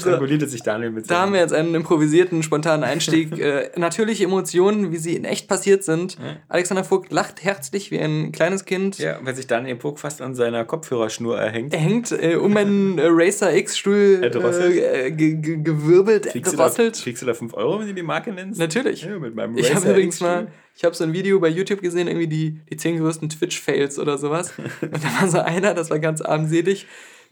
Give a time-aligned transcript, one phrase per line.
[0.00, 3.38] Strangulierte sich Daniel mit Da haben wir jetzt einen improvisierten, spontanen Einstieg.
[3.38, 6.16] äh, natürliche Emotionen, wie sie in echt passiert sind.
[6.48, 8.98] Alexander Vogt lacht herzlich wie ein kleines Kind.
[8.98, 11.72] Ja, wenn sich Daniel Puck fast an seiner Kopfhörerschnur erhängt.
[11.72, 17.22] Er hängt äh, um einen äh, Racer X-Stuhl äh, ge gewirbelt, Kriegst du, da, kriegst
[17.22, 18.58] du da 5 Euro, wenn du die Marke nennst?
[18.58, 19.02] Natürlich.
[19.02, 21.80] Ja, mit meinem Ich habe Racer übrigens mal, ich habe so ein Video bei YouTube
[21.80, 24.52] gesehen, irgendwie die, die 10 größten Twitch-Fails oder sowas.
[24.80, 26.86] Und da war so einer, das war ganz armselig,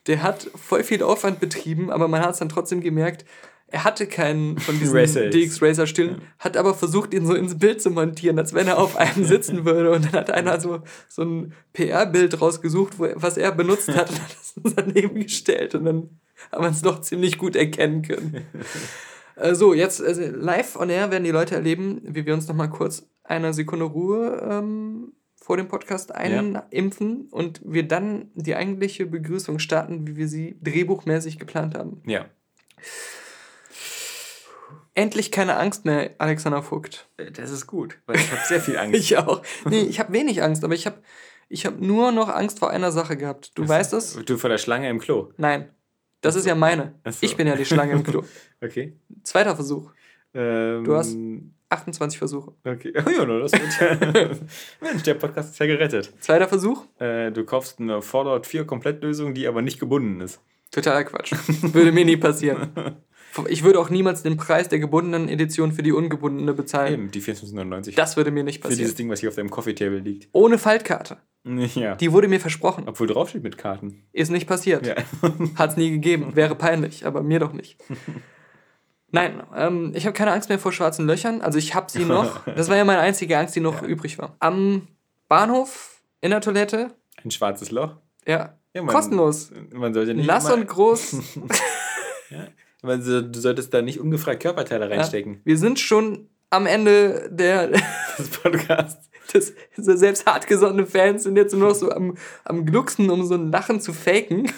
[0.06, 3.24] der hat voll viel Aufwand betrieben, aber man hat es dann trotzdem gemerkt,
[3.74, 4.94] er hatte keinen von diesen.
[5.30, 8.78] DX Racer Stillen, hat aber versucht, ihn so ins Bild zu montieren, als wenn er
[8.78, 9.90] auf einem sitzen würde.
[9.90, 14.22] Und dann hat einer so, so ein PR-Bild rausgesucht, wo, was er benutzt hat und
[14.22, 15.74] hat es daneben gestellt.
[15.74, 16.20] Und dann
[16.52, 18.46] haben wir es doch ziemlich gut erkennen können.
[19.36, 22.54] Äh, So, jetzt also live on air werden die Leute erleben, wie wir uns noch
[22.54, 25.12] mal kurz eine Sekunde Ruhe ähm,
[25.44, 31.38] vor dem Podcast einimpfen und wir dann die eigentliche Begrüßung starten, wie wir sie drehbuchmäßig
[31.38, 32.00] geplant haben.
[32.06, 32.24] Ja.
[34.94, 37.08] Endlich keine Angst mehr, Alexander Vogt.
[37.18, 38.94] Äh, Das ist gut, weil ich habe sehr viel Angst.
[38.98, 39.42] Ich auch.
[39.68, 40.98] Nee, ich habe wenig Angst, aber ich habe
[41.48, 43.52] ich hab nur noch Angst vor einer Sache gehabt.
[43.56, 44.14] Du weißt es?
[44.24, 45.32] Du vor der Schlange im Klo.
[45.36, 45.68] Nein.
[46.20, 46.94] Das ist ja meine.
[47.04, 47.18] So.
[47.20, 48.22] Ich bin ja die Schlange im Klo.
[48.62, 48.96] Okay.
[49.24, 49.90] Zweiter Versuch.
[50.32, 51.14] Ähm, Du hast-
[51.74, 52.52] 28 Versuche.
[52.64, 52.92] Okay.
[52.96, 54.30] Oh ja, das wird ja.
[54.80, 56.12] Mensch, der Podcast ist ja gerettet.
[56.20, 56.84] Zweiter Versuch?
[56.98, 60.40] Äh, du kaufst eine Fallout 4 Komplettlösung, die aber nicht gebunden ist.
[60.70, 61.32] Totaler Quatsch.
[61.60, 62.72] Würde mir nie passieren.
[63.48, 66.94] Ich würde auch niemals den Preis der gebundenen Edition für die ungebundene bezahlen.
[66.94, 67.96] Eben, die 24,99.
[67.96, 68.96] Das würde mir nicht Für dieses passieren.
[68.96, 70.28] Ding, was hier auf deinem Coffee Table liegt.
[70.30, 71.16] Ohne Faltkarte.
[71.44, 71.96] Ja.
[71.96, 72.84] Die wurde mir versprochen.
[72.86, 74.04] Obwohl draufsteht mit Karten.
[74.12, 74.86] Ist nicht passiert.
[74.86, 74.94] Ja.
[75.56, 76.36] Hat es nie gegeben.
[76.36, 77.76] Wäre peinlich, aber mir doch nicht.
[79.14, 81.40] Nein, ähm, ich habe keine Angst mehr vor schwarzen Löchern.
[81.40, 82.44] Also ich habe sie noch.
[82.46, 84.36] Das war ja meine einzige Angst, die noch übrig war.
[84.40, 84.88] Am
[85.28, 86.90] Bahnhof, in der Toilette,
[87.24, 87.96] Ein schwarzes Loch.
[88.26, 89.50] ja, Ja, man- kostenlos.
[89.72, 90.26] Man sollte nicht.
[90.26, 91.16] Nass und groß.
[92.82, 94.96] Man so- Du solltest da nicht ungefragt Körperteile Ja.
[94.96, 95.40] reinstecken.
[95.44, 97.68] Wir sind schon am Ende der,
[98.16, 99.10] Das Podcast.
[99.32, 103.34] das, so selbst hartgesottene Fans sind jetzt nur noch so am, am Glucksen, um so
[103.34, 104.50] ein Lachen zu faken.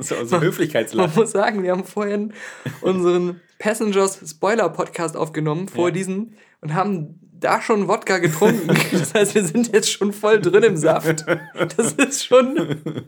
[0.00, 1.14] So aus dem Man Höflichkeitslachen.
[1.14, 2.32] muss sagen, wir haben vorhin
[2.80, 5.92] unseren Passengers Spoiler Podcast aufgenommen, vor Ja.
[5.94, 8.68] diesen, und haben da schon Wodka getrunken.
[8.92, 11.24] Das heißt, wir sind jetzt schon voll drin im Saft.
[11.76, 13.04] Das ist schon,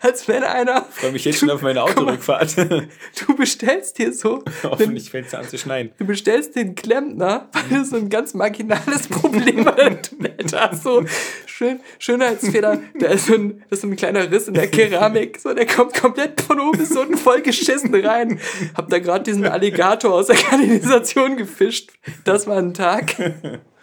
[0.00, 2.56] als wenn einer, Ich freue mich jetzt schon auf meine Autorückfahrt.
[2.58, 5.90] du bestellst hier so, Hoffentlich fängt es an zu schneien.
[5.98, 10.82] du bestellst den Klempner, weil du so ein ganz marginales Problem Toilette hast.
[10.82, 11.04] So
[11.46, 15.38] schön, Schönheitsfehler, da ist so ein, das ist so ein kleiner Riss in der Keramik,
[15.40, 18.40] so der kommt komplett von oben bis unten voll geschissen rein.
[18.74, 21.90] Hab da gerade diesen Alligator aus der Kanalisation gefischt.
[22.24, 23.16] Das war ein Tag.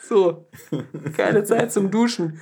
[0.07, 0.47] So,
[1.15, 2.39] keine Zeit zum Duschen.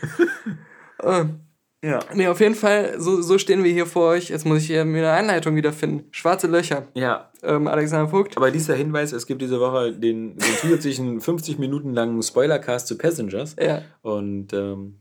[1.03, 1.44] Ähm,
[1.85, 1.99] Ja.
[2.13, 4.29] Nee, auf jeden Fall, so, so stehen wir hier vor euch.
[4.29, 6.05] Jetzt muss ich hier mir eine Einleitung wiederfinden.
[6.11, 6.87] Schwarze Löcher.
[6.95, 8.35] Ja, Ähm, Alexander Vogt.
[8.37, 12.97] aber dieser Hinweis, es gibt diese Woche den, den zusätzlichen 50 Minuten langen Spoilercast zu
[12.97, 13.55] Passengers.
[13.61, 13.81] Ja.
[14.01, 14.95] Und ähm,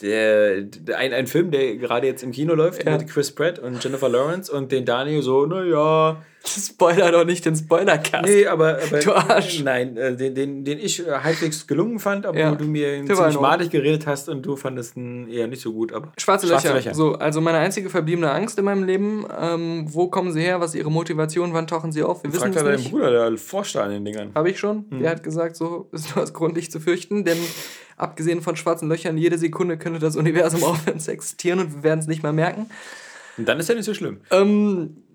[0.00, 0.64] der,
[0.96, 2.96] ein, ein Film, der gerade jetzt im Kino läuft Ja.
[2.96, 6.22] mit Chris Pratt und Jennifer Lawrence und den Daniel so, naja.
[6.44, 8.24] Spoiler doch nicht den Spoilercast.
[8.26, 9.62] Nee, aber, aber Du Arsch.
[9.62, 12.54] nein, äh, den, den, den ich äh, halbwegs gelungen fand, obwohl Ja.
[12.54, 15.92] du mir Der ziemlich madig geredet hast und du fandest ihn eher nicht so gut.
[15.92, 16.94] Aber Schwarze, Löcher.
[16.94, 19.24] So, also meine einzige verbliebene Angst in meinem Leben.
[19.40, 20.60] Ähm, wo kommen sie her?
[20.60, 21.52] Was ist ihre Motivation?
[21.54, 22.22] Wann tauchen sie auf?
[22.24, 22.90] Wir wissen Fragt es ja deinen nicht.
[22.90, 24.32] Bruder, der forscht an den Dingern.
[24.34, 24.86] Habe ich schon.
[24.90, 27.24] Der hat gesagt, so ist nur das Grund, dich zu fürchten.
[27.24, 27.38] Denn
[27.96, 32.00] abgesehen von schwarzen Löchern, jede Sekunde könnte das Universum aufhören zu existieren und wir werden
[32.00, 32.66] es nicht mal merken.
[33.38, 34.18] Und dann ist ja nicht so schlimm.
[34.30, 35.11] Ähm, äh,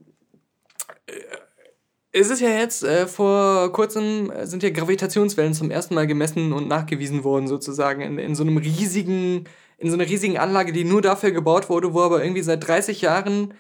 [2.19, 6.54] es ist ja jetzt, äh, vor kurzem äh, sind ja Gravitationswellen zum ersten Mal gemessen
[6.54, 9.46] und nachgewiesen worden, sozusagen, in, in so einem riesigen,
[9.78, 13.02] in so einer riesigen Anlage, die nur dafür gebaut wurde, wo aber irgendwie seit 30
[13.02, 13.54] Jahren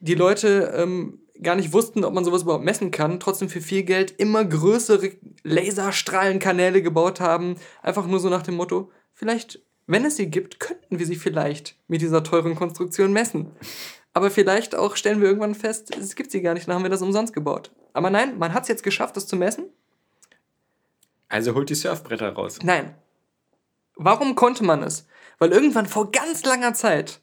[0.00, 3.82] die Leute ähm, gar nicht wussten, ob man sowas überhaupt messen kann, trotzdem für viel
[3.82, 5.12] Geld immer größere
[5.42, 10.98] Laserstrahlenkanäle gebaut haben, einfach nur so nach dem Motto, vielleicht, wenn es sie gibt, könnten
[10.98, 13.52] wir sie vielleicht mit dieser teuren Konstruktion messen.
[14.12, 16.90] Aber vielleicht auch stellen wir irgendwann fest, es gibt sie gar nicht, dann haben wir
[16.90, 17.70] das umsonst gebaut.
[17.92, 19.64] Aber nein, man hat es jetzt geschafft, das zu messen.
[21.28, 22.58] Also holt die Surfbretter raus.
[22.62, 22.94] Nein.
[23.94, 25.06] Warum konnte man es?
[25.38, 27.20] Weil irgendwann vor ganz langer Zeit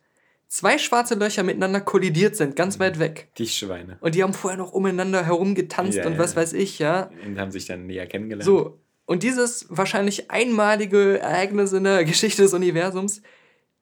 [0.48, 3.30] zwei schwarze Löcher miteinander kollidiert sind, ganz weit weg.
[3.38, 3.98] Die Schweine.
[4.00, 6.20] Und die haben vorher noch umeinander herumgetanzt Ja, und ja.
[6.20, 7.10] was weiß ich, ja.
[7.26, 8.46] Und haben sich dann näher kennengelernt.
[8.46, 13.22] So, und dieses wahrscheinlich einmalige Ereignis in der Geschichte des Universums,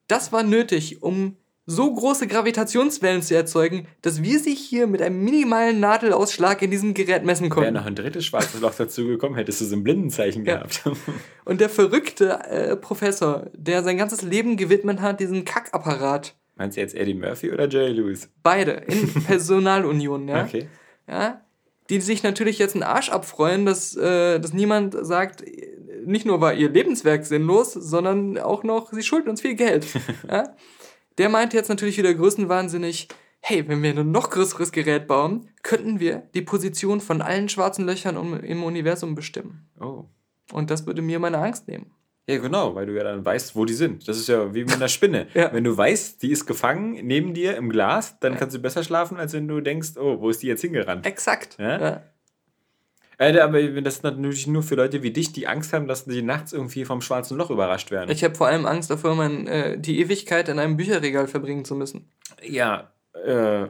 [0.08, 1.36] das war nötig, um
[1.68, 6.94] so große Gravitationswellen zu erzeugen, dass wir sie hier mit einem minimalen Nadelausschlag in diesem
[6.94, 7.74] Gerät messen Wäre konnten.
[7.74, 10.54] noch ein drittes schwarzes Loch dazu gekommen, hättest du so ein Blindenzeichen Ja.
[10.58, 10.82] gehabt.
[11.44, 16.80] Und der verrückte äh, Professor, der sein ganzes Leben gewidmet hat, diesen Kackapparat, Meinst du
[16.80, 18.30] jetzt Eddie Murphy oder Jerry Lewis?
[18.42, 20.68] beide in Personalunion, ja, Okay.
[21.08, 21.40] ja,
[21.90, 25.44] die sich natürlich jetzt einen Arsch abfreuen, dass, äh, dass niemand sagt,
[26.04, 29.86] nicht nur war ihr Lebenswerk sinnlos, sondern auch noch, sie schulden uns viel Geld.
[30.30, 30.54] ja?
[31.18, 33.08] Der meint jetzt natürlich wieder größenwahnsinnig,
[33.40, 37.86] hey, wenn wir ein noch größeres Gerät bauen, könnten wir die Position von allen schwarzen
[37.86, 39.68] Löchern im Universum bestimmen.
[39.80, 40.04] Oh.
[40.52, 41.90] Und das würde mir meine Angst nehmen.
[42.28, 44.08] Ja, genau, weil du ja dann weißt, wo die sind.
[44.08, 45.28] Das ist ja wie mit einer Spinne.
[45.34, 45.52] Ja.
[45.52, 49.16] Wenn du weißt, die ist gefangen neben dir im Glas, dann kannst du besser schlafen,
[49.16, 51.06] als wenn du denkst, oh, wo ist die jetzt hingerannt?
[51.06, 51.56] Exakt.
[51.58, 52.02] Ja?
[53.18, 56.22] Äh, aber das ist natürlich nur für Leute wie dich, die Angst haben, dass die
[56.22, 58.10] nachts irgendwie vom schwarzen Loch überrascht werden.
[58.10, 61.74] Ich habe vor allem Angst davor, mein, äh, die Ewigkeit in einem Bücherregal verbringen zu
[61.74, 62.10] müssen.
[62.42, 62.90] ja,
[63.24, 63.66] äh,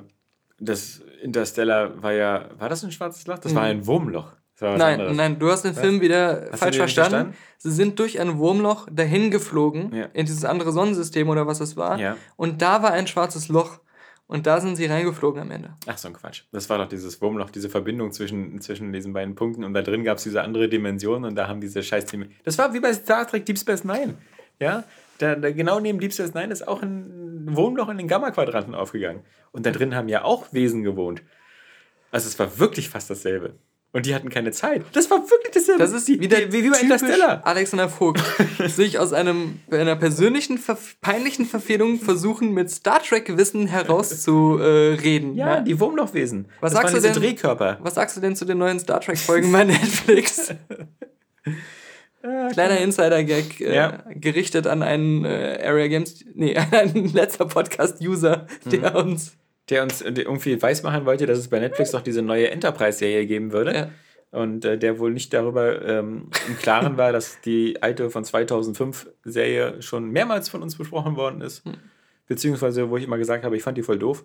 [0.59, 3.39] das Interstellar war ja, war das ein schwarzes Loch?
[3.39, 4.33] Das war ein Wurmloch.
[4.59, 4.79] War was Mhm.
[4.79, 5.17] Nein, anderes.
[5.19, 7.11] nein, du hast den Film wieder Hast falsch verstanden.
[7.11, 7.37] verstanden?
[7.59, 10.07] Sie sind durch ein Wurmloch dahin geflogen, Ja.
[10.15, 11.99] in dieses andere Sonnensystem oder was es war.
[11.99, 12.17] Ja.
[12.37, 13.81] Und da war ein schwarzes Loch.
[14.29, 15.75] Und da sind sie reingeflogen am Ende.
[15.87, 16.43] Ach so ein Quatsch.
[16.51, 20.03] Das war doch dieses Wurmloch, diese Verbindung zwischen, zwischen diesen beiden Punkten und da drin
[20.03, 22.07] gab es diese andere Dimension und da haben diese scheiß
[22.45, 24.15] Das war wie bei Star Trek Deep Space Nine.
[24.59, 24.85] Ja,
[25.19, 29.23] da, da genau neben Deep Space Nine ist auch ein Wurmloch in den Gamma-Quadranten aufgegangen.
[29.53, 31.23] Und da drin haben ja auch Wesen gewohnt.
[32.11, 33.55] Also es war wirklich fast dasselbe.
[33.97, 34.83] Und die hatten keine Zeit.
[34.93, 35.83] Das war wirklich dasselbe.
[35.83, 37.41] Das ist die, wieder die, wie, wie bei Interstellar.
[37.47, 38.21] Alexander Vogt.
[38.67, 45.35] sich aus einem, einer persönlichen, verf peinlichen Verfehlung versuchen, mit Star Trek-Wissen herauszureden.
[45.35, 46.47] Ja, die Wurmlochwesen.
[46.61, 47.15] Was das sagst du denn?
[47.15, 47.79] Drehkörper.
[47.81, 50.53] Was sagst du denn zu den neuen Star Trek-Folgen bei Netflix?
[52.53, 54.05] Kleiner Insider-Gag, äh, Ja.
[54.11, 58.97] gerichtet an einen äh, Area Games, nee, an einen letzter Podcast-User, der Mhm.
[59.13, 59.37] uns.
[59.69, 63.53] Der uns äh, irgendwie weismachen wollte, dass es bei Netflix doch diese neue Enterprise-Serie geben
[63.53, 63.75] würde.
[63.75, 63.91] Ja.
[64.33, 69.09] Und äh, der wohl nicht darüber ähm, im Klaren war, dass die alte von 2005
[69.25, 71.65] Serie schon mehrmals von uns besprochen worden ist.
[71.65, 71.75] Hm.
[72.27, 74.25] Beziehungsweise, wo ich immer gesagt habe, ich fand die voll doof.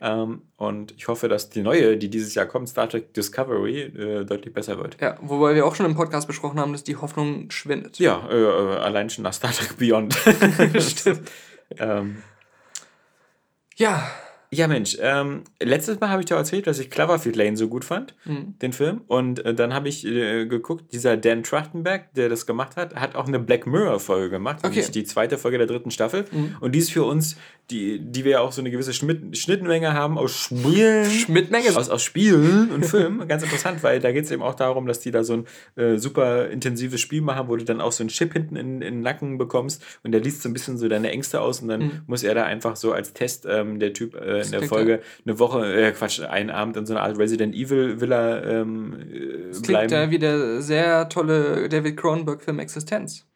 [0.00, 4.24] Ähm, und ich hoffe, dass die neue, die dieses Jahr kommt, Star Trek Discovery, äh,
[4.24, 5.00] deutlich besser wird.
[5.00, 8.00] Ja, wobei wir auch schon im Podcast besprochen haben, dass die Hoffnung schwindet.
[8.00, 10.14] Ja, äh, äh, allein schon nach Star Trek Beyond.
[10.78, 11.30] Stimmt.
[11.78, 12.22] ähm,
[13.76, 14.10] Ja,
[14.54, 17.86] Ja, Mensch, ähm, letztes Mal habe ich dir erzählt, dass ich Cloverfield Lane so gut
[17.86, 18.54] fand, Mhm.
[18.60, 19.00] den Film.
[19.06, 23.14] Und äh, dann habe ich äh, geguckt, dieser Dan Trachtenberg, der das gemacht hat, hat
[23.14, 24.84] auch eine Black Mirror-Folge gemacht, Okay.
[24.92, 26.26] die zweite Folge der dritten Staffel.
[26.60, 27.36] Und die ist für uns,
[27.70, 31.08] die, die wir ja auch so eine gewisse Schnitt, Schnittmenge haben aus Spielen.
[31.10, 31.74] Schnittmenge.
[31.74, 33.26] Aus, aus Spielen und Filmen.
[33.28, 35.46] Ganz interessant, weil da geht es eben auch darum, dass die da so ein
[35.82, 38.94] äh, super intensives Spiel machen, wo du dann auch so einen Chip hinten in, in
[38.96, 42.02] den Nacken bekommst und der liest so ein bisschen so deine Ängste aus und dann
[42.06, 45.00] muss er da einfach so als Test, ähm, der Typ äh, in der klingt Folge,
[45.24, 49.48] eine Woche, äh, Quatsch, einen Abend in so einer Art Resident Evil Villa ähm, äh,
[49.48, 49.92] das klingt bleiben.
[49.92, 53.26] ja wie der sehr tolle David Cronenberg-Film Existenz.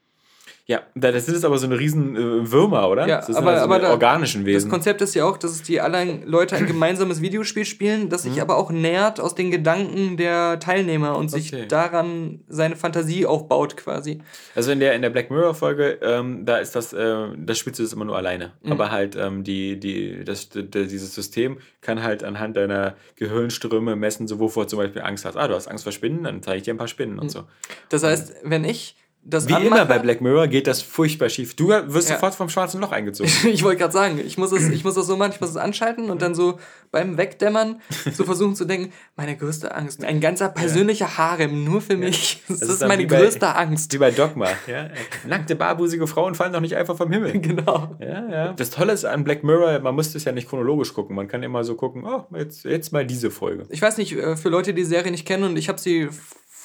[0.68, 3.06] Ja, da- das sind jetzt aber so eine riesen äh, Würmer, oder?
[3.06, 4.68] Ja, das aber- also aber da- organischen Das Wesen.
[4.68, 8.30] Konzept ist ja auch, dass die alle Leute ein gemeinsames Videospiel spielen, das Mhm.
[8.32, 11.66] sich aber auch nährt aus den Gedanken der Teilnehmer und sich Okay.
[11.68, 14.18] daran seine Fantasie aufbaut quasi.
[14.56, 17.84] Also in der, in der Black Mirror-Folge, ähm, da ist das, äh, das spielst du
[17.84, 18.52] das immer nur alleine.
[18.64, 18.72] Mhm.
[18.72, 23.94] Aber halt, ähm, die, die, das, d- d- dieses System kann halt anhand deiner Gehirnströme
[23.94, 25.36] messen, so wovor du zum Beispiel Angst hast.
[25.36, 27.20] Ah, du hast Angst vor Spinnen, dann zeige ich dir ein paar Spinnen Mhm.
[27.20, 27.44] und so.
[27.88, 28.96] Das heißt, wenn ich
[29.28, 31.56] das Wie anmache, immer bei Black Mirror geht das furchtbar schief.
[31.56, 32.14] Du wirst Ja.
[32.14, 33.30] sofort vom schwarzen Loch eingezogen.
[33.52, 35.56] ich wollte gerade sagen, ich muss, es, ich muss das so machen, ich muss es
[35.56, 36.58] anschalten und dann so
[36.92, 37.80] beim Wegdämmern
[38.12, 42.42] so versuchen zu denken, meine größte Angst, ein ganzer persönlicher Harem nur für mich.
[42.48, 43.92] Das, ist ist dann meine bei- größte Angst.
[43.92, 44.46] Wie bei Dogma.
[44.66, 44.88] Ja?
[45.26, 47.38] Nackte, barbusige Frauen fallen doch nicht einfach vom Himmel.
[47.40, 47.96] Genau.
[48.00, 48.52] Ja, ja.
[48.52, 51.14] Das Tolle ist an Black Mirror, man muss es ja nicht chronologisch gucken.
[51.16, 53.66] Man kann immer so gucken, oh, jetzt, jetzt mal diese Folge.
[53.70, 56.08] Ich weiß nicht, äh, für Leute, die die Serie nicht kennen und ich habe sie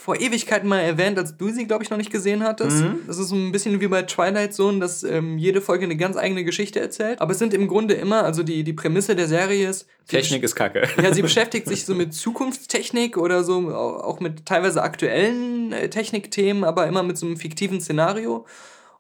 [0.04, 2.78] vor Ewigkeiten mal erwähnt, als du sie, glaube ich, noch nicht gesehen hattest.
[2.84, 3.00] Mhm.
[3.06, 6.18] Das ist so ein bisschen wie bei Twilight Zone, dass ähm, jede Folge eine ganz
[6.18, 7.22] eigene Geschichte erzählt.
[7.22, 10.56] Aber es sind im Grunde immer, also die, die Prämisse der Serie ist, Technik ist
[10.56, 10.88] kacke.
[11.02, 15.90] Ja, sie beschäftigt sich so mit Zukunftstechnik oder so, au- auch mit teilweise aktuellen äh,
[15.90, 18.46] Technikthemen, aber immer mit so einem fiktiven Szenario.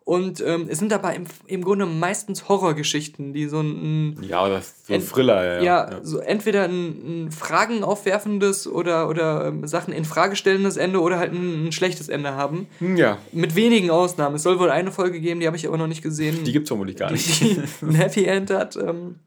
[0.04, 4.18] Und ähm, es sind dabei im, im Grunde meistens Horrorgeschichten, die so ein.
[4.24, 5.64] Ja, oder so Ent- Thriller, ja.
[5.64, 11.02] Ja, so entweder ein, ein Fragen aufwerfendes oder, oder ähm, Sachen in Frage stellendes Ende
[11.02, 12.68] oder halt ein, ein schlechtes Ende haben.
[12.80, 14.36] Hm, Ja, Mit wenigen Ausnahmen.
[14.38, 16.44] Es soll wohl eine Folge geben, die habe ich aber noch nicht gesehen.
[16.44, 17.40] die gibt es vermutlich gar nicht.
[17.40, 18.76] die ein Happy End hat.
[18.78, 19.20] Ähm,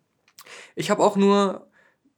[0.75, 1.69] ich habe auch nur,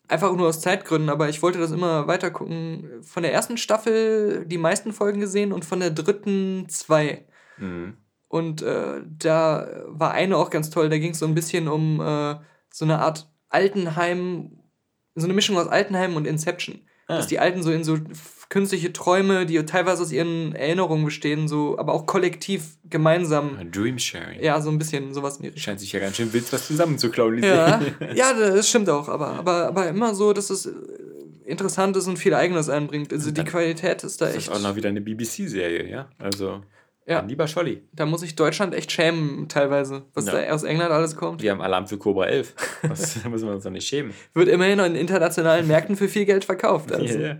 [0.08, 2.88] einfach nur aus Zeitgründen, aber ich wollte das immer weiter gucken.
[3.02, 7.26] Von der ersten Staffel die meisten Folgen gesehen und von der dritten zwei.
[7.58, 7.98] Mhm.
[8.28, 10.88] Und äh, da war eine auch ganz toll.
[10.88, 12.36] Da ging es so ein bisschen um äh,
[12.72, 14.58] so eine Art Altenheim,
[15.14, 16.80] so eine Mischung aus Altenheim und Inception.
[17.08, 17.16] Ah.
[17.18, 17.98] Dass die Alten so in so
[18.48, 23.58] künstliche Träume, die teilweise aus ihren Erinnerungen bestehen, so, aber auch kollektiv gemeinsam.
[23.70, 24.42] Dream Sharing.
[24.42, 25.62] Ja, so ein bisschen sowas in die Richtung.
[25.62, 27.42] Scheint sich ja ganz schön wild was zusammenzuklauen.
[27.42, 27.80] Ja,
[28.14, 30.72] ja, das stimmt auch, aber, aber, aber immer so, dass es äh,
[31.44, 33.12] interessant ist und viel Eigenes einbringt.
[33.12, 34.48] Also die Qualität ist da Das echt.
[34.48, 36.08] ist auch noch wieder eine BBC-Serie, ja?
[36.18, 36.62] Also,
[37.06, 37.20] Ja.
[37.20, 37.82] mein lieber Scholli.
[37.92, 40.32] Da muss ich Deutschland echt schämen, teilweise, was Ja.
[40.42, 41.40] da aus England alles kommt.
[41.40, 42.54] Wir haben Alarm für Cobra 11.
[42.82, 44.12] Was, da müssen wir uns doch nicht schämen.
[44.34, 46.92] Wird immerhin in internationalen Märkten für viel Geld verkauft.
[46.92, 47.18] Also.
[47.18, 47.36] Ja.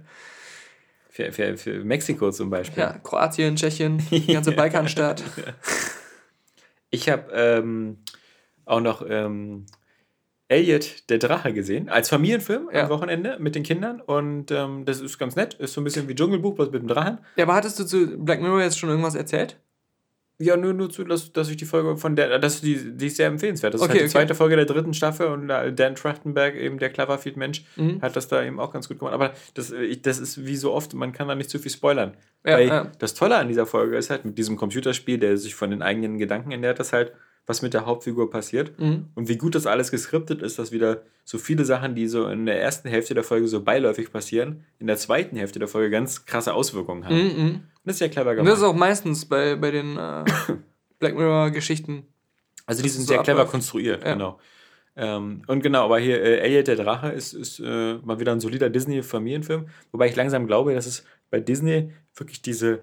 [1.10, 2.82] Für, für, für Mexiko zum Beispiel.
[2.82, 5.22] Ja, Kroatien, Tschechien, die ganze Balkanstaat.
[6.90, 7.98] Ich habe ähm,
[8.66, 9.66] auch noch ähm,
[10.48, 12.84] Elliot der Drache gesehen, als Familienfilm Ja.
[12.84, 14.00] am Wochenende mit den Kindern.
[14.00, 15.54] Und ähm, das ist ganz nett.
[15.54, 17.18] Ist so ein bisschen wie Dschungelbuch, bloß mit dem Drachen.
[17.36, 19.58] Ja, aber hattest du zu Black Mirror jetzt schon irgendwas erzählt?
[20.38, 23.16] Ja, nur, nur zu, dass, dass ich die Folge von der, dass die, die ist
[23.16, 23.72] sehr empfehlenswert.
[23.72, 24.12] Das ist Okay, halt die okay.
[24.12, 28.02] zweite Folge der dritten Staffel und da Dan Trachtenberg, eben der Cloverfield-Mensch, Mhm.
[28.02, 29.14] hat das da eben auch ganz gut gemacht.
[29.14, 32.18] Aber das, äh, das ist wie so oft, man kann da nicht zu viel spoilern.
[32.44, 32.92] Ja, Weil ja.
[32.98, 36.18] das Tolle an dieser Folge ist halt mit diesem Computerspiel, der sich von den eigenen
[36.18, 37.12] Gedanken ernährt, ist halt,
[37.46, 38.78] was mit der Hauptfigur passiert.
[38.78, 39.06] Mhm.
[39.14, 42.44] Und wie gut das alles geskriptet ist, dass wieder so viele Sachen, die so in
[42.46, 46.24] der ersten Hälfte der Folge so beiläufig passieren, in der zweiten Hälfte der Folge ganz
[46.26, 47.14] krasse Auswirkungen haben.
[47.16, 47.48] Mhm, mhm.
[47.54, 48.52] Und das ist ja clever Und gemacht.
[48.52, 50.24] das ist auch meistens bei, bei den äh,
[50.98, 52.04] Black Mirror-Geschichten.
[52.66, 53.52] Also die sind ist sehr so clever abläuft.
[53.52, 54.12] konstruiert, Ja.
[54.14, 54.38] genau.
[54.98, 58.40] Ähm, und genau, aber hier äh, Elliot der Drache ist, ist äh, mal wieder ein
[58.40, 62.80] solider Disney-Familienfilm, wobei ich langsam glaube, dass es bei Disney wirklich diese,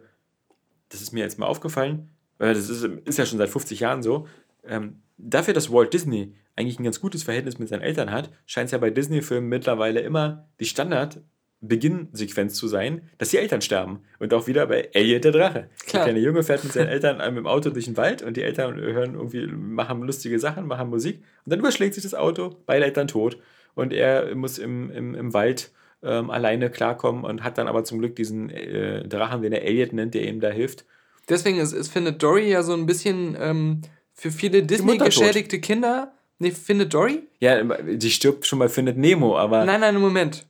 [0.90, 4.04] das ist mir jetzt mal aufgefallen, weil das ist, ist ja schon seit 50 Jahren
[4.04, 4.28] so,
[4.68, 8.68] ähm, dafür, dass Walt Disney eigentlich ein ganz gutes Verhältnis mit seinen Eltern hat, scheint
[8.68, 11.22] es ja bei Disney-Filmen mittlerweile immer die Standard-
[11.66, 14.02] Beginnsequenz zu sein, dass die Eltern sterben.
[14.20, 15.70] Und auch wieder bei Elliot der Drache.
[15.86, 16.04] Klar.
[16.04, 18.42] Der kleine Junge fährt mit seinen Eltern mit dem Auto durch den Wald und die
[18.42, 21.24] Eltern hören irgendwie, machen lustige Sachen, machen Musik.
[21.46, 23.38] Und dann überschlägt sich das Auto, beide Eltern tot.
[23.76, 25.72] Und er muss im, im, im Wald
[26.04, 29.94] ähm, alleine klarkommen und hat dann aber zum Glück diesen äh, Drachen, den er Elliot
[29.94, 30.86] nennt, der ihm da hilft.
[31.30, 33.82] Deswegen ist, ist findet Dory ja so ein bisschen ähm,
[34.14, 36.14] für viele Disney-geschädigte Kinder.
[36.40, 37.24] Nee, findet Dory?
[37.40, 39.66] Ja, die stirbt schon bei Findet Nemo, aber.
[39.66, 40.46] Nein, nein, Moment.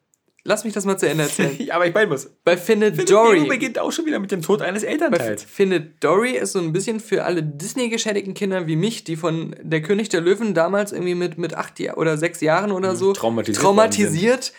[0.45, 1.57] Lass mich das mal zu Ende erzählen.
[1.71, 2.29] aber ich meine, muss.
[2.43, 3.37] Bei Findet, Findet Dory.
[3.39, 5.43] Nemo beginnt auch schon wieder mit dem Tod eines Bei Elternteils.
[5.43, 9.81] Findet Dory ist so ein bisschen für alle Disney-geschädigten Kinder wie mich, die von Der
[9.81, 13.61] König der Löwen damals irgendwie mit, mit acht oder sechs Jahren oder so Mhm, traumatisiert
[13.61, 14.53] traumatisiert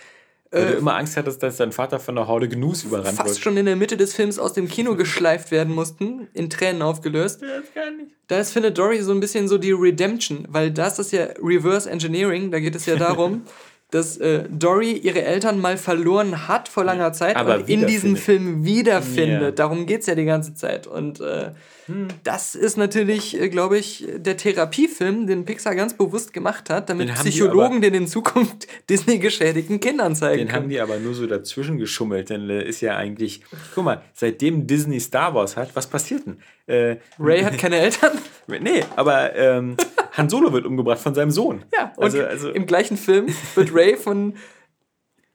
[0.54, 3.38] Weil du immer Angst hattest, dass dein Vater von einer Horde Gnus überrannt fast wird.
[3.40, 7.42] schon in der Mitte des Films aus dem Kino geschleift werden mussten, in Tränen aufgelöst.
[7.42, 8.12] Das kann nicht.
[8.28, 11.90] Da ist Findet Dory so ein bisschen so die Redemption, weil das ist ja Reverse
[11.90, 13.42] Engineering, da geht es ja darum,
[13.90, 18.16] dass äh, Dory ihre Eltern mal verloren hat vor langer Zeit Aber und in diesem.
[18.16, 19.42] Film wiederfindet.
[19.42, 19.50] Ja.
[19.52, 20.87] Darum geht es ja die ganze Zeit.
[20.87, 21.50] Und äh,
[21.87, 22.09] Hm.
[22.23, 27.09] das ist natürlich, äh, glaube ich, der Therapiefilm, den Pixar ganz bewusst gemacht hat, damit
[27.09, 30.69] Den haben Psychologen aber- den in Zukunft Disney-geschädigten Kindern zeigen Den haben können.
[30.71, 33.43] die aber nur so dazwischen geschummelt, denn äh, ist ja eigentlich.
[33.75, 36.38] Guck mal, seitdem Disney Star Wars hat, was passiert denn?
[36.67, 38.12] Äh, Ray hat keine Eltern.
[38.49, 39.76] nee, aber ähm,
[40.12, 41.64] Han Solo wird umgebracht von seinem Sohn.
[41.75, 44.35] Ja, und also, also im gleichen Film wird Ray von.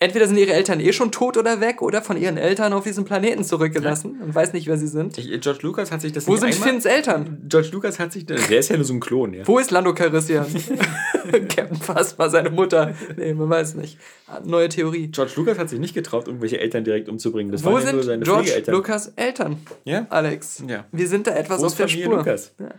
[0.01, 3.03] Entweder sind ihre Eltern eh schon tot oder weg oder von ihren Eltern auf diesem
[3.03, 5.17] Planeten zurückgelassen und weiß nicht, wer sie sind.
[5.17, 7.41] ich, George Lucas hat sich das Wo sind einmal, Finns Eltern?
[7.49, 9.45] George Lucas hat sich, der ist ja nur so ein Klon, ja.
[9.45, 10.45] Wo ist Lando Calrissian?
[11.49, 12.95] Captain Phasma, seine Mutter.
[13.17, 13.97] Nee, man weiß nicht.
[14.45, 15.07] Neue Theorie.
[15.07, 17.51] George Lucas hat sich nicht getraut, irgendwelche Eltern direkt umzubringen.
[17.51, 18.75] Das Wo waren ja nur sind seine George Pflegeeltern.
[18.75, 19.57] Lucas Eltern?
[19.83, 20.07] Ja?
[20.09, 20.63] Alex.
[20.65, 20.85] Ja.
[20.93, 22.17] Wir sind da etwas auf der Großfamilie Spur.
[22.19, 22.53] Lucas.
[22.57, 22.69] Ja.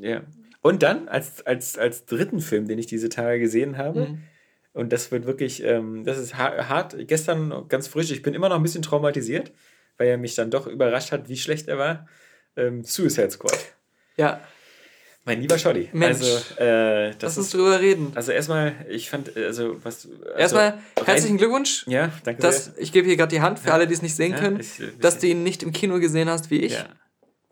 [0.00, 0.20] Ja.
[0.62, 4.18] Und dann, als, als, als dritten Film, den ich diese Tage gesehen habe, Mhm.
[4.76, 8.48] Und das wird wirklich, ähm, das ist ha- hart, gestern ganz frisch, ich bin immer
[8.48, 9.52] noch ein bisschen traumatisiert,
[9.98, 12.06] weil er mich dann doch überrascht hat, wie schlecht er war.
[12.56, 13.58] Ähm, Suicide Squad.
[14.16, 14.40] Ja,
[15.24, 15.88] Mein lieber Scholli.
[15.92, 16.20] Mensch.
[16.20, 18.12] Also, äh, das lass uns ist, drüber reden.
[18.14, 20.06] also erstmal, ich fand, also, was.
[20.06, 21.84] Also, Erstmal herzlichen Glückwunsch.
[21.88, 24.32] Ja, danke Dass, ich gebe hier gerade die Hand für alle, die es nicht sehen
[24.32, 26.74] Ja, können, ich- dass du ihn nicht im Kino gesehen hast wie ich.
[26.74, 26.86] Ja.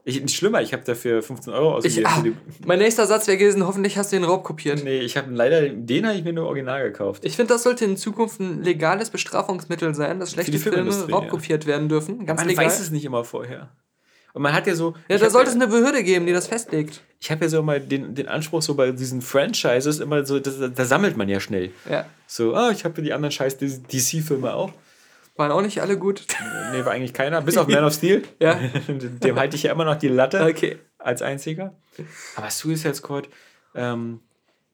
[0.07, 2.07] Ich, nicht schlimmer, ich habe dafür 15 Euro Ich, ausgegeben.
[2.07, 2.35] ah, für die,
[2.67, 4.85] mein nächster Satz wäre gewesen, hoffentlich hast du den Raub kopiert.
[4.85, 7.25] nee, ich habe leider, den habe ich mir nur original gekauft.
[7.25, 11.89] Ich finde, das sollte in Zukunft ein legales Bestrafungsmittel sein, dass schlechte Filme raubkopiert werden
[11.89, 12.27] dürfen.
[12.27, 12.67] Ganz Man legal.
[12.67, 13.71] weiß es nicht immer vorher.
[14.35, 14.95] Und man hat ja so.
[15.09, 17.01] Ja, ich da sollte es eine Behörde geben, die das festlegt.
[17.21, 20.57] Ich habe ja so mal den, den Anspruch, so bei diesen Franchises immer so, das,
[20.75, 21.71] da sammelt man ja schnell.
[21.89, 22.05] Ja.
[22.27, 24.73] So, ah, ich habe die anderen scheiß DC-Filme auch.
[25.37, 26.27] Waren auch nicht alle gut.
[26.73, 28.23] Nee, war eigentlich keiner, bis auf Man of Steel.
[28.41, 28.55] Ja.
[28.89, 30.79] Dem halte ich ja immer noch die Latte Okay.
[30.99, 31.75] als einziger.
[32.37, 33.29] Aber Suicide Squad,
[33.75, 34.21] ähm,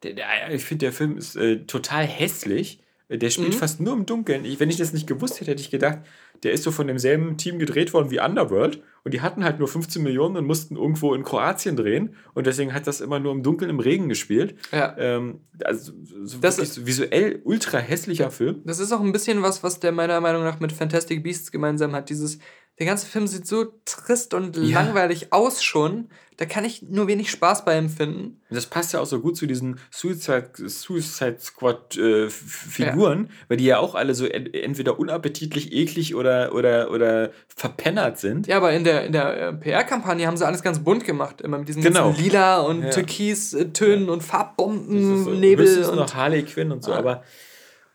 [0.02, 2.82] der, der, ich finde, der Film ist äh, total hässlich.
[3.10, 3.58] Der spielt Mhm.
[3.58, 4.44] fast nur im Dunkeln.
[4.44, 5.98] Ich, wenn ich das nicht gewusst hätte, hätte ich gedacht,
[6.44, 8.82] der ist so von demselben Team gedreht worden wie Underworld.
[9.02, 12.14] Und die hatten halt nur 15 Millionen und mussten irgendwo in Kroatien drehen.
[12.34, 14.54] Und deswegen hat das immer nur im Dunkeln, im Regen gespielt.
[14.72, 14.94] Ja.
[14.98, 18.60] Ähm, also so Das- so visuell ultra hässlicher Film.
[18.64, 21.92] Das ist auch ein bisschen was, was der meiner Meinung nach mit Fantastic Beasts gemeinsam
[21.94, 22.10] hat.
[22.10, 22.38] Dieses,
[22.80, 24.82] der ganze Film sieht so trist und Ja.
[24.82, 26.08] langweilig aus schon.
[26.38, 28.40] Da kann ich nur wenig Spaß bei empfinden.
[28.48, 33.58] Und das passt ja auch so gut zu diesen Suicide, Suicide Squad äh, Figuren, weil
[33.58, 38.46] die ja auch alle so en entweder unappetitlich, eklig oder, oder, oder verpennert sind.
[38.46, 41.42] Ja, aber in der, in der äh, PR-Kampagne haben sie alles ganz bunt gemacht.
[41.42, 42.06] Immer mit diesen Genau.
[42.08, 42.88] ganzen Lila und Ja.
[42.90, 45.84] Türkis-Tönen und Das ist Farbbomben, so, Nebel.
[45.84, 46.98] Und, noch Harley Quinn und so, Ah.
[47.00, 47.22] aber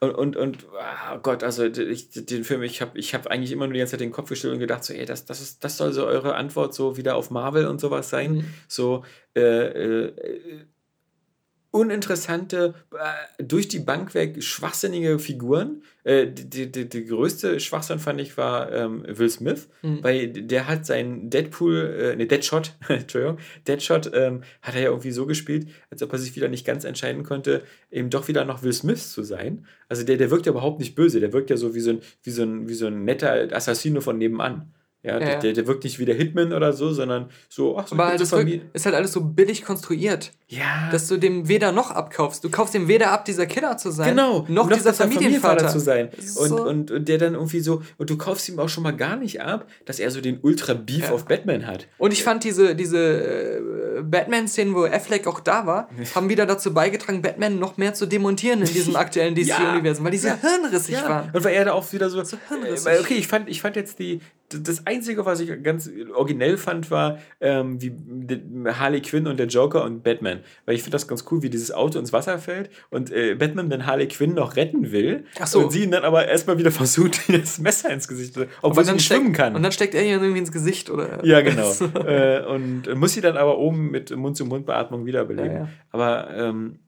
[0.02, 0.68] und, und, und
[1.14, 3.92] oh Gott, also ich, den Film, ich habe ich hab eigentlich immer nur die ganze
[3.92, 6.36] Zeit den Kopf gestellt und gedacht, so, ey, das, das, ist, das soll so eure
[6.36, 8.36] Antwort so wieder auf Marvel und sowas sein.
[8.36, 8.54] Mhm.
[8.68, 10.66] So äh, äh,
[11.76, 15.84] uninteressante, äh, durch die Bank weg schwachsinnige Figuren.
[16.04, 20.04] Äh, die, die, die, die größte Schwachsinn fand ich war ähm, Will Smith, Mhm.
[20.04, 25.12] weil der hat seinen Deadpool, äh, ne, Deadshot, Entschuldigung, Deadshot ähm, hat er ja irgendwie
[25.12, 28.64] so gespielt, als ob er sich wieder nicht ganz entscheiden konnte, eben doch wieder noch
[28.64, 29.66] Will Smith zu sein.
[29.90, 32.00] Also der, der wirkt ja überhaupt nicht böse, der wirkt ja so wie so ein,
[32.24, 34.74] wie so ein, wie so ein netter Assassino von nebenan.
[35.06, 37.96] Ja, Ja, der, der, wirkt nicht wie der Hitman oder so, sondern so, ach so,
[37.96, 41.72] aber bin das wirkt, ist halt alles so billig konstruiert, Ja, dass du dem weder
[41.72, 42.44] noch abkaufst.
[42.44, 45.68] Du kaufst dem weder ab, dieser Killer zu sein, Genau, noch, dieser dass er Familienvater.
[45.70, 46.10] zu sein.
[46.38, 48.92] Und, so- und, und der dann irgendwie so, und du kaufst ihm auch schon mal
[48.96, 51.12] gar nicht ab, dass er so den Ultra-Beef Ja.
[51.12, 51.88] auf Batman hat.
[51.98, 56.74] Und ich fand diese, diese äh, Batman-Szenen, wo Affleck auch da war, haben wieder dazu
[56.74, 61.30] beigetragen, Batman noch mehr zu demontieren in diesem aktuellen DC-Universum, weil die so hirnrissig waren.
[61.34, 62.24] Und weil er da auch wieder so.
[62.24, 62.92] So hirnrissig.
[62.92, 64.22] äh, okay, ich fand, ich fand jetzt die.
[64.62, 67.94] Das Einzige, was ich ganz originell fand, war ähm, wie
[68.68, 70.40] Harley Quinn und der Joker und Batman.
[70.66, 73.70] Weil ich finde das ganz cool, wie dieses Auto ins Wasser fällt und äh, Batman
[73.70, 75.26] dann Harley Quinn noch retten will.
[75.40, 75.64] Ach so.
[75.64, 78.94] Und sie ihn dann aber erstmal wieder versucht, das Messer ins Gesicht zu obwohl sie
[78.94, 79.56] nicht schwimmen kann.
[79.56, 81.24] Und dann steckt er ihr irgendwie ins Gesicht, oder?
[81.24, 81.72] Ja, genau.
[82.06, 85.52] äh, und muss sie dann aber oben mit Mund-zu-Mund-Beatmung wiederbeleben.
[85.52, 85.70] Ja, ja.
[85.92, 86.80] Aber ähm,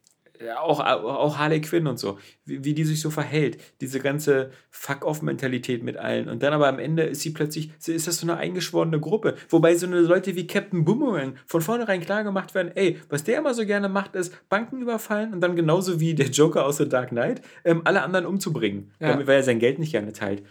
[0.59, 5.83] auch, auch Harley Quinn und so, wie, wie die sich so verhält, diese ganze Fuck-off-Mentalität
[5.83, 6.27] mit allen.
[6.29, 9.35] Und dann aber am Ende ist sie plötzlich, ist das so eine eingeschworene Gruppe.
[9.49, 13.39] Wobei so eine Leute wie Captain Boomerang von vornherein klar gemacht werden, ey, was der
[13.39, 16.87] immer so gerne macht, ist Banken überfallen und dann genauso wie der Joker aus The
[16.89, 19.09] Dark Knight, ähm, alle anderen umzubringen, Ja.
[19.09, 20.43] damit, weil er sein Geld nicht gerne teilt.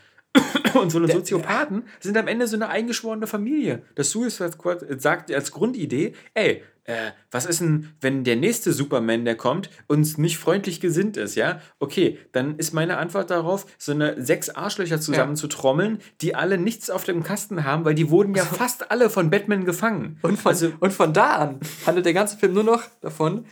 [0.74, 3.82] Und so eine Soziopathen sind am Ende so eine eingeschworene Familie.
[3.94, 9.24] Das Suicide Squad sagt als Grundidee, ey, äh, was ist denn, wenn der nächste Superman,
[9.24, 11.60] der kommt, uns nicht freundlich gesinnt ist, ja?
[11.80, 16.58] Okay, dann ist meine Antwort darauf, so eine sechs Arschlöcher zusammen zu trommeln, die alle
[16.58, 20.18] nichts auf dem Kasten haben, weil die wurden ja fast alle von Batman gefangen.
[20.22, 23.46] Und von, also, und von da an handelt der ganze Film nur noch davon,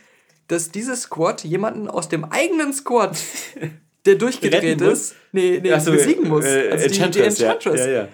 [0.47, 3.19] dass dieses Squad jemanden aus dem eigenen Squad,
[4.07, 6.45] der durchgedreht ist, nee, nee, so, besiegen muss.
[6.45, 7.39] Äh, also die, die Enchantress,
[7.81, 7.87] ja.
[7.87, 8.09] Ja, ja.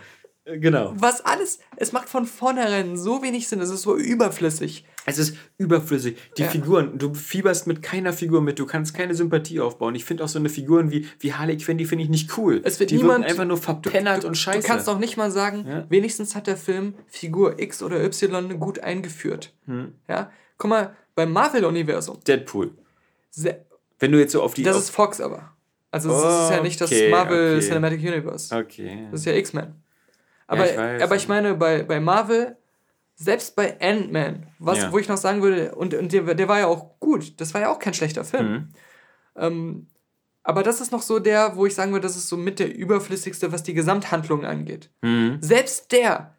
[0.57, 0.95] Genau.
[0.97, 4.85] Was alles, es macht von vornherein so wenig Sinn, es ist so überflüssig.
[5.07, 6.17] Es ist überflüssig.
[6.39, 6.49] Die Ja.
[6.49, 9.95] Figuren, du fieberst mit keiner Figur mit, du kannst keine Sympathie aufbauen.
[9.95, 12.61] Ich finde auch so eine Figuren wie, wie Harley Quinn, die finde ich nicht cool.
[12.65, 14.61] Es wird die niemand- einfach nur verpennert und scheiße.
[14.63, 15.87] Du kannst auch nicht mal sagen, Ja.
[15.89, 19.53] wenigstens hat der Film Figur X oder Y gut eingeführt.
[19.67, 19.95] Hm.
[20.09, 22.73] Ja, guck mal, beim Marvel-Universum, Deadpool.
[23.99, 24.63] Wenn du jetzt so auf die.
[24.63, 25.50] das auf, ist Fox aber.
[25.91, 27.67] Also es ist ja nicht das Okay, Marvel okay.
[27.67, 28.55] Cinematic Universe.
[28.55, 29.09] okay.
[29.11, 29.75] Das ist ja X-Men.
[30.47, 31.03] Aber, ich weiß.
[31.03, 32.57] aber ich meine, bei, bei Marvel,
[33.17, 34.93] selbst bei Ant-Man, was, Ja.
[34.93, 37.61] wo ich noch sagen würde, und, und der, der war ja auch gut, das war
[37.61, 38.53] ja auch kein schlechter Film.
[38.53, 38.69] Mhm.
[39.37, 39.87] Ähm,
[40.43, 42.75] aber das ist noch so der, wo ich sagen würde, das ist so mit der
[42.75, 44.91] überflüssigste, was die Gesamthandlung angeht.
[45.03, 45.39] Mhm.
[45.41, 46.35] Selbst der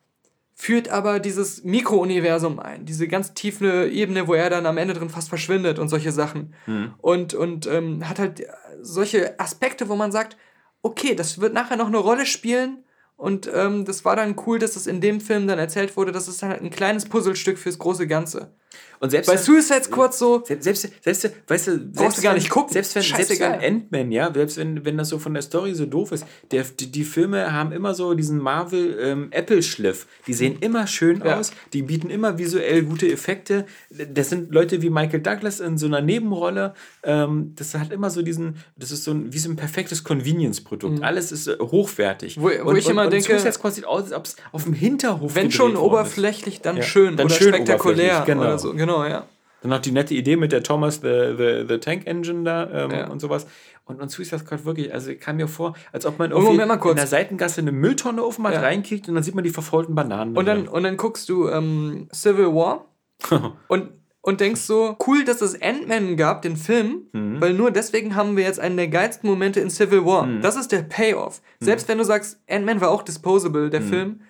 [0.56, 5.10] führt aber dieses Mikrouniversum ein, diese ganz tiefe Ebene, wo er dann am Ende drin
[5.10, 6.54] fast verschwindet und solche Sachen.
[6.68, 6.94] Mhm.
[6.98, 8.44] Und, und ähm, hat halt
[8.82, 10.38] solche Aspekte, wo man sagt,
[10.82, 12.84] okay, das wird nachher noch eine Rolle spielen.
[13.18, 16.28] Und ähm, das war dann cool, dass das in dem Film dann erzählt wurde, das
[16.28, 18.56] ist dann halt ein kleines Puzzlestück fürs große Ganze.
[19.02, 22.38] Und selbst Bei Suicide Squad so, selbst, selbst, selbst, weißt du, selbst du gar wenn-
[22.40, 22.72] nicht gucken.
[22.72, 25.86] Selbst wenn, selbst wenn Ant-Man, ja, selbst wenn, wenn das so von der Story so
[25.88, 30.08] doof ist, der, die, die Filme haben immer so diesen Marvel-Apple-Schliff.
[30.28, 31.40] die sehen immer schön Ja.
[31.40, 33.66] aus, die bieten immer visuell gute Effekte.
[34.14, 36.74] Das sind Leute wie Michael Douglas in so einer Nebenrolle.
[37.04, 41.02] Ähm, das hat immer so diesen, das ist so ein, wie so ein perfektes Convenience-Produkt.
[41.04, 42.38] Alles ist äh, hochwertig.
[42.38, 42.42] Mhm.
[42.44, 45.36] Wo- wo ich immer denke- Suicide Squad sieht aus, als ob es auf dem Hinterhof
[45.36, 48.42] wenn schon oberflächlich, dann Ja, schön dann oder schön spektakulär genau.
[48.42, 48.74] oder so.
[48.74, 49.26] Genau, ja.
[49.62, 52.92] Dann noch die nette Idee mit der Thomas the, the, the Tank Engine da ähm,
[52.92, 53.08] Ja.
[53.10, 53.46] und sowas.
[53.86, 57.08] Und, und Suicide Squad wirklich, also kam mir vor, als ob man mal in der
[57.08, 58.62] Seitengasse eine Mülltonne aufmacht, Ja.
[58.62, 60.36] reinkickt und dann sieht man die verfaulten Bananen.
[60.36, 60.68] Und dann, drin.
[60.70, 62.86] und dann guckst du ähm, Civil War
[63.68, 63.90] und,
[64.22, 67.40] und denkst so, cool, dass es Ant-Man gab, den Film, Mhm.
[67.42, 70.28] weil nur deswegen haben wir jetzt einen der geilsten Momente in Civil War.
[70.42, 71.42] Das ist der Payoff.
[71.60, 71.66] Mhm.
[71.66, 74.22] Selbst wenn du sagst, Ant-Man war auch disposable, der Film,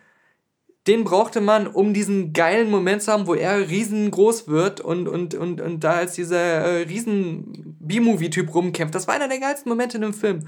[0.88, 5.36] den brauchte man, um diesen geilen Moment zu haben, wo er riesengroß wird und, und,
[5.36, 8.96] und, und da als dieser äh, riesen B-Movie-Typ rumkämpft.
[8.96, 10.48] Das war einer der geilsten Momente in dem Film.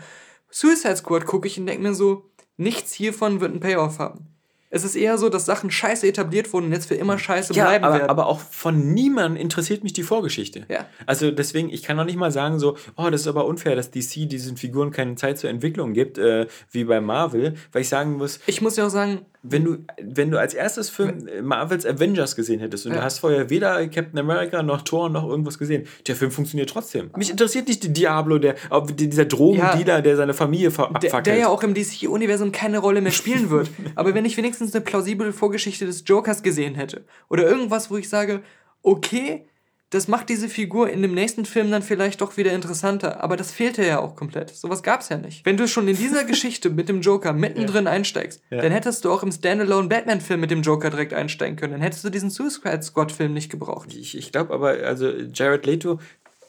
[0.49, 4.33] Suicide Squad gucke ich und denke mir so, nichts hiervon wird einen Payoff haben.
[4.75, 7.65] Es ist eher so, dass Sachen scheiße etabliert wurden und jetzt für immer scheiße ja,
[7.65, 8.09] bleiben aber, werden.
[8.09, 10.65] aber auch von niemandem interessiert mich die Vorgeschichte.
[10.67, 10.87] Ja.
[11.05, 13.91] Also deswegen, ich kann noch nicht mal sagen so, oh, das ist aber unfair, dass
[13.91, 18.13] DC diesen Figuren keine Zeit zur Entwicklung gibt, äh, wie bei Marvel, weil ich sagen
[18.13, 21.85] muss, ich muss ja auch sagen, wenn du, wenn du als erstes Film äh, Marvels
[21.85, 22.99] Avengers gesehen hättest und Ja.
[22.99, 27.11] du hast vorher weder Captain America noch Thor noch irgendwas gesehen, der Film funktioniert trotzdem.
[27.17, 28.55] Mich interessiert nicht die Diablo, der,
[28.95, 33.11] dieser Drogendealer, der seine Familie ver der, der ja auch im DC-Universum keine Rolle mehr
[33.11, 33.69] spielen wird.
[33.95, 38.07] Aber wenn ich wenigstens eine plausible Vorgeschichte des Jokers gesehen hätte oder irgendwas, wo ich
[38.07, 38.41] sage,
[38.81, 39.45] okay,
[39.93, 43.23] das macht diese Figur in dem nächsten Film dann vielleicht doch wieder interessanter.
[43.23, 44.49] Aber das fehlte ja auch komplett.
[44.49, 45.45] Sowas gab's ja nicht.
[45.45, 49.21] Wenn du schon in dieser Geschichte mit dem Joker mittendrin einsteigst, dann hättest du auch
[49.21, 51.73] im Standalone Batman-Film mit dem Joker direkt einsteigen können.
[51.73, 53.93] Dann hättest du diesen Suicide Squad-Film nicht gebraucht.
[53.93, 55.99] ich ich glaube aber, also Jared Leto,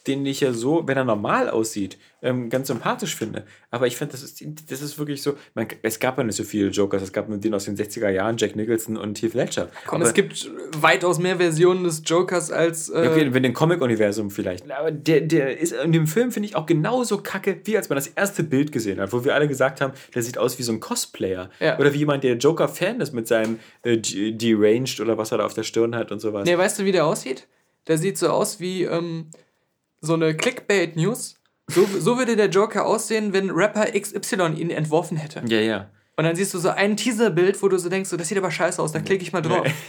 [0.06, 3.44] den ich ja so, wenn er normal aussieht, ähm, ganz sympathisch finde.
[3.70, 6.44] Aber ich finde, das ist, das ist wirklich so, man, es gab ja nicht so
[6.44, 9.68] viele Jokers, es gab nur den aus den 60er Jahren, Jack Nicholson und Heath Ledger.
[9.86, 12.88] Komm, aber, es gibt weitaus mehr Versionen des Jokers als.
[12.88, 14.70] Äh, Okay, wenn dem Comic-Universum vielleicht.
[14.70, 17.96] Aber der, der ist in dem Film, finde ich, auch genauso kacke, wie als man
[17.96, 20.72] das erste Bild gesehen hat, wo wir alle gesagt haben, der sieht aus wie so
[20.72, 21.50] ein Cosplayer.
[21.60, 21.78] Ja.
[21.78, 25.54] Oder wie jemand, der Joker-Fan ist mit seinem äh, Deranged oder was er da auf
[25.54, 26.44] der Stirn hat und sowas.
[26.44, 27.46] Nee, weißt du, wie der aussieht?
[27.86, 29.26] Der sieht so aus wie ähm,
[30.04, 31.36] so eine Clickbait-News.
[31.68, 35.42] So, so würde der Joker aussehen, wenn Rapper XY ihn entworfen hätte.
[35.46, 35.90] Ja, ja.
[36.16, 38.50] Und dann siehst du so ein Teaserbild, wo du so denkst, so, das sieht aber
[38.50, 39.66] scheiße aus, da klicke ich mal drauf.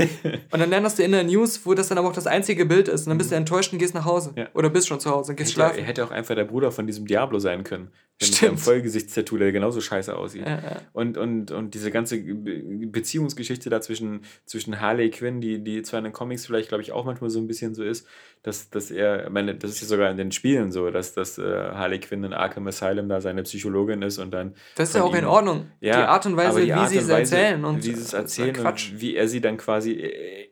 [0.51, 2.88] und dann lernst du in der News, wo das dann aber auch das einzige Bild
[2.88, 3.01] ist.
[3.01, 4.34] Und dann bist du enttäuscht und gehst nach Hause.
[4.36, 4.47] Ja.
[4.56, 5.86] Oder bist schon zu Hause und gehst Hätte, er schlafen.
[5.86, 7.91] hätte auch einfach der Bruder von diesem Diablo sein können.
[8.21, 8.39] Mit Stimmt.
[8.39, 10.43] seinem Vollgesichtstattoo, der genauso scheiße aussieht.
[10.47, 10.82] Ja, ja.
[10.93, 15.97] Und, und, und diese ganze Be Beziehungsgeschichte da zwischen, zwischen Harley Quinn, die, die zwar
[15.97, 18.08] in den Comics vielleicht, glaube ich, auch manchmal so ein bisschen so ist,
[18.41, 21.41] dass, dass er, meine, das ist ja sogar in den Spielen so, dass, dass äh,
[21.43, 24.56] Harley Quinn in Arkham Asylum da seine Psychologin ist und dann.
[24.75, 25.65] Das ist ja auch in ihm- Ordnung.
[25.82, 27.65] Ja, die Art und Weise, die wie Art sie es erzählen.
[27.65, 30.51] Und wie sie es das ist erzählen und wie er sie dann quasi.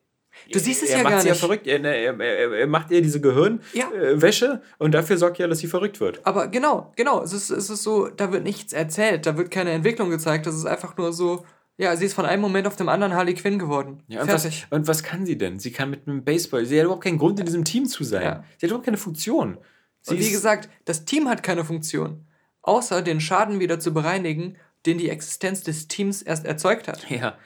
[0.52, 1.40] Du siehst es er ja macht gar sie ja nicht.
[1.40, 1.68] verrückt.
[1.68, 4.62] Er, er, er, er macht ihr diese Gehirnwäsche Ja.
[4.78, 6.26] und dafür sorgt ja, dass sie verrückt wird.
[6.26, 7.22] Aber genau, genau.
[7.22, 10.46] Es ist, es ist so, da wird nichts erzählt, da wird keine Entwicklung gezeigt.
[10.46, 11.46] Das ist einfach nur so,
[11.78, 14.04] ja, sie ist von einem Moment auf dem anderen Harley Quinn geworden.
[14.08, 14.68] Ja, und, was, Fertig.
[14.70, 15.60] und was kann sie denn?
[15.60, 16.66] Sie kann mit einem Baseball.
[16.66, 18.22] Sie hat überhaupt keinen Grund, in diesem Team zu sein.
[18.24, 18.44] Ja.
[18.58, 19.58] Sie hat überhaupt keine Funktion.
[20.02, 22.26] Sie Und wie gesagt, das Team hat keine Funktion,
[22.62, 27.10] außer den Schaden wieder zu bereinigen, den die Existenz des Teams erst erzeugt hat.
[27.10, 27.38] Ja.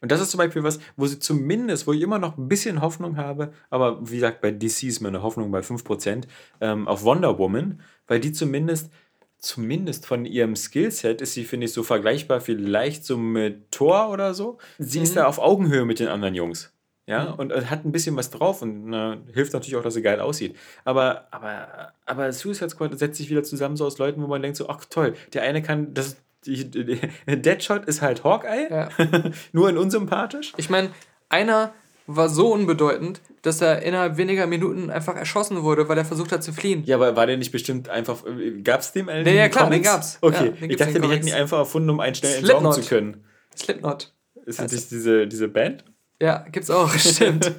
[0.00, 2.80] Und das ist zum Beispiel was, wo sie zumindest, wo ich immer noch ein bisschen
[2.80, 6.24] Hoffnung habe, aber wie gesagt, bei DC ist meine Hoffnung bei 5%,
[6.60, 8.90] ähm, auf Wonder Woman, weil die zumindest,
[9.38, 14.34] zumindest von ihrem Skillset ist sie, finde ich, so vergleichbar vielleicht so mit Thor oder
[14.34, 14.58] so.
[14.78, 16.74] Sie ist da auf Augenhöhe mit den anderen Jungs.
[17.06, 20.00] Ja, und äh, hat ein bisschen was drauf und na, hilft natürlich auch, dass sie
[20.00, 20.56] geil aussieht.
[20.84, 24.56] Aber, aber, aber Suicide Squad setzt sich wieder zusammen so aus Leuten, wo man denkt
[24.56, 28.88] so, ach toll, der eine kann, das, die, die, Deadshot ist halt Hawkeye, Ja.
[29.52, 30.52] nur in unsympathisch.
[30.56, 30.90] Ich meine,
[31.28, 31.72] einer
[32.06, 36.42] war so unbedeutend, dass er innerhalb weniger Minuten einfach erschossen wurde, weil er versucht hat
[36.44, 36.82] zu fliehen.
[36.84, 38.22] Ja, aber war der nicht bestimmt einfach,
[38.62, 39.88] gab es dem einen Ja, in ja, den klar, den Comics?
[39.90, 40.18] gab's.
[40.20, 42.72] Okay, Ja, den ich dachte, den die hätten ihn einfach erfunden, um einen schnell entsorgen
[42.72, 42.84] Slipknot.
[42.84, 43.24] zu können.
[43.56, 44.12] Slipknot.
[44.46, 45.84] Ist das nicht diese, diese Band?
[46.20, 47.52] Ja, gibt's auch, stimmt.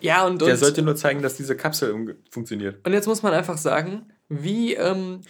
[0.00, 2.84] Ja, und, Der und, sollte nur zeigen, dass diese Kapsel funktioniert.
[2.84, 5.20] und jetzt muss man einfach sagen, wie, ähm,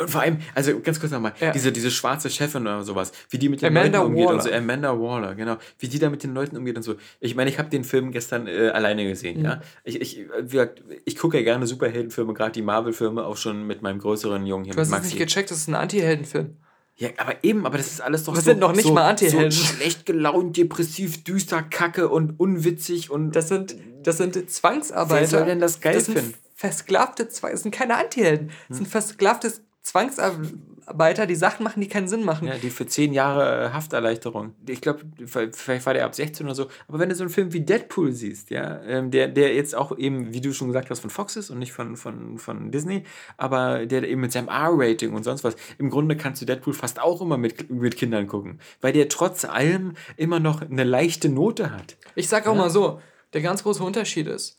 [0.00, 1.50] Und vor allem, also ganz kurz nochmal, Ja.
[1.52, 4.34] diese, diese schwarze Chefin oder sowas, wie die mit den Amanda Leuten umgeht Waller.
[4.36, 6.94] und so, Amanda Waller, genau, wie die da mit den Leuten umgeht und so.
[7.20, 9.44] Ich meine, ich habe den Film gestern äh, alleine gesehen, Mhm.
[9.44, 9.60] ja.
[9.84, 13.98] Ich, ich, gesagt, ich gucke ja gerne Superheldenfilme, gerade die Marvel-Filme, auch schon mit meinem
[13.98, 15.24] größeren Jungen hier, du hast mit es nicht Maxi.
[15.26, 16.56] gecheckt, das ist ein Anti-Heldenfilm.
[16.96, 19.08] Ja, aber eben, aber das ist alles doch Das so, sind noch nicht so, mal
[19.08, 19.50] Antihelden.
[19.50, 25.20] so schlecht gelaunt, depressiv, düster, kacke und unwitzig und Das sind, das sind Zwangsarbeiter.
[25.20, 26.34] Wer soll denn das geil das sind finden?
[26.54, 28.50] Versklavte Zwang, das sind keine Antihelden.
[28.68, 29.52] Das sind versklavte
[29.84, 32.48] Zwangsarbeiter, die Sachen machen, die keinen Sinn machen.
[32.48, 34.54] Ja, die für zehn Jahre äh, Hafterleichterung.
[34.66, 36.68] Ich glaube, vielleicht war der ab 16 oder so.
[36.88, 39.96] Aber wenn du so einen Film wie Deadpool siehst, ja, ähm, der, der jetzt auch
[39.98, 43.04] eben, wie du schon gesagt hast, von Fox ist und nicht von, von, von Disney,
[43.36, 46.98] aber der eben mit seinem R-Rating und sonst was, im Grunde kannst du Deadpool fast
[46.98, 48.60] auch immer mit, mit Kindern gucken.
[48.80, 51.98] Weil der trotz allem immer noch eine leichte Note hat.
[52.14, 53.02] Ich sag auch mal so,
[53.34, 54.58] der ganz große Unterschied ist,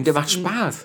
[0.00, 0.84] Und der macht Spaß.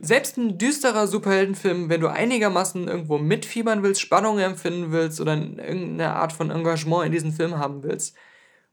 [0.00, 6.14] selbst ein düsterer Superheldenfilm, wenn du einigermaßen irgendwo mitfiebern willst, Spannung empfinden willst oder irgendeine
[6.14, 8.16] Art von Engagement in diesem Film haben willst,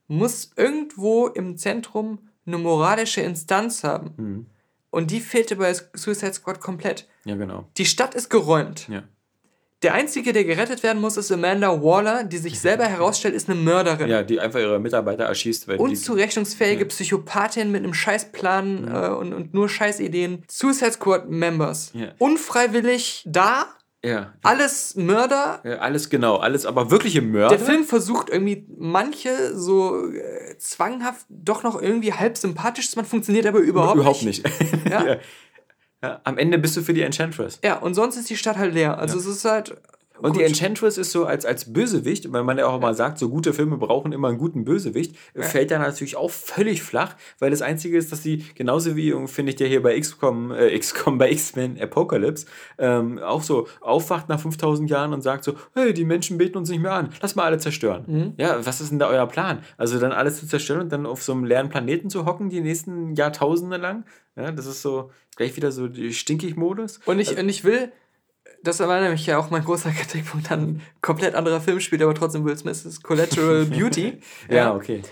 [0.08, 4.14] muss irgendwo im Zentrum eine moralische Instanz haben.
[4.16, 4.46] Mhm.
[4.90, 7.08] Und die fehlte bei Suicide Squad komplett.
[7.24, 7.68] Ja, genau.
[7.76, 8.88] Die Stadt ist geräumt.
[8.88, 9.04] Ja.
[9.82, 13.58] Der Einzige, der gerettet werden muss, ist Amanda Waller, die sich selber herausstellt, ist eine
[13.58, 14.08] Mörderin.
[14.10, 15.68] ja, die einfach ihre Mitarbeiter erschießt.
[15.68, 20.44] Weil die, Unzurechnungsfähige Psychopathin mit einem Scheißplan äh, und, und nur Scheißideen.
[20.50, 21.92] Suicide Squad Members.
[21.94, 22.08] Ja.
[22.18, 23.66] Unfreiwillig da.
[24.04, 25.60] ja, Alles Mörder.
[25.64, 26.36] ja, alles genau.
[26.36, 27.56] Alles aber wirkliche Mörder.
[27.56, 33.08] Der Film versucht irgendwie manche so äh, zwanghaft doch noch irgendwie halb sympathisch zu machen,
[33.08, 34.44] funktioniert aber überhaupt, Überhaupt nicht.
[34.60, 34.72] nicht.
[34.90, 35.06] Ja.
[35.06, 35.16] ja.
[36.02, 37.58] Ja, am Ende bist du für die Enchantress.
[37.62, 38.98] Ja, und sonst ist die Stadt halt leer.
[38.98, 39.76] Also es ist halt.
[40.22, 40.42] Und die.
[40.42, 43.76] Enchantress ist so als, als Bösewicht, weil man ja auch immer sagt, so gute Filme
[43.76, 48.12] brauchen immer einen guten Bösewicht, fällt dann natürlich auch völlig flach, weil das Einzige ist,
[48.12, 52.46] dass sie, genauso wie, finde ich, der hier bei XCOM, äh, XCOM, bei X-Men Apocalypse,
[52.78, 56.70] ähm, auch so aufwacht nach 5000 Jahren und sagt so, hey, die Menschen beten uns
[56.70, 58.04] nicht mehr an, lass mal alle zerstören.
[58.06, 58.34] Mhm.
[58.36, 59.60] Ja, was ist denn da euer Plan?
[59.76, 62.60] Also dann alles zu zerstören und dann auf so einem leeren Planeten zu hocken, die
[62.60, 64.04] nächsten Jahrtausende lang?
[64.36, 67.00] Ja, das ist so gleich wieder so die Stinkig-Modus.
[67.06, 67.92] Und ich, und ich will,
[68.62, 72.14] das war nämlich ja auch mein großer Kritikpunkt an ein komplett anderer Film spielt, aber
[72.14, 74.20] trotzdem Will Smith ist Collateral Beauty.
[74.48, 75.02] Ja, okay.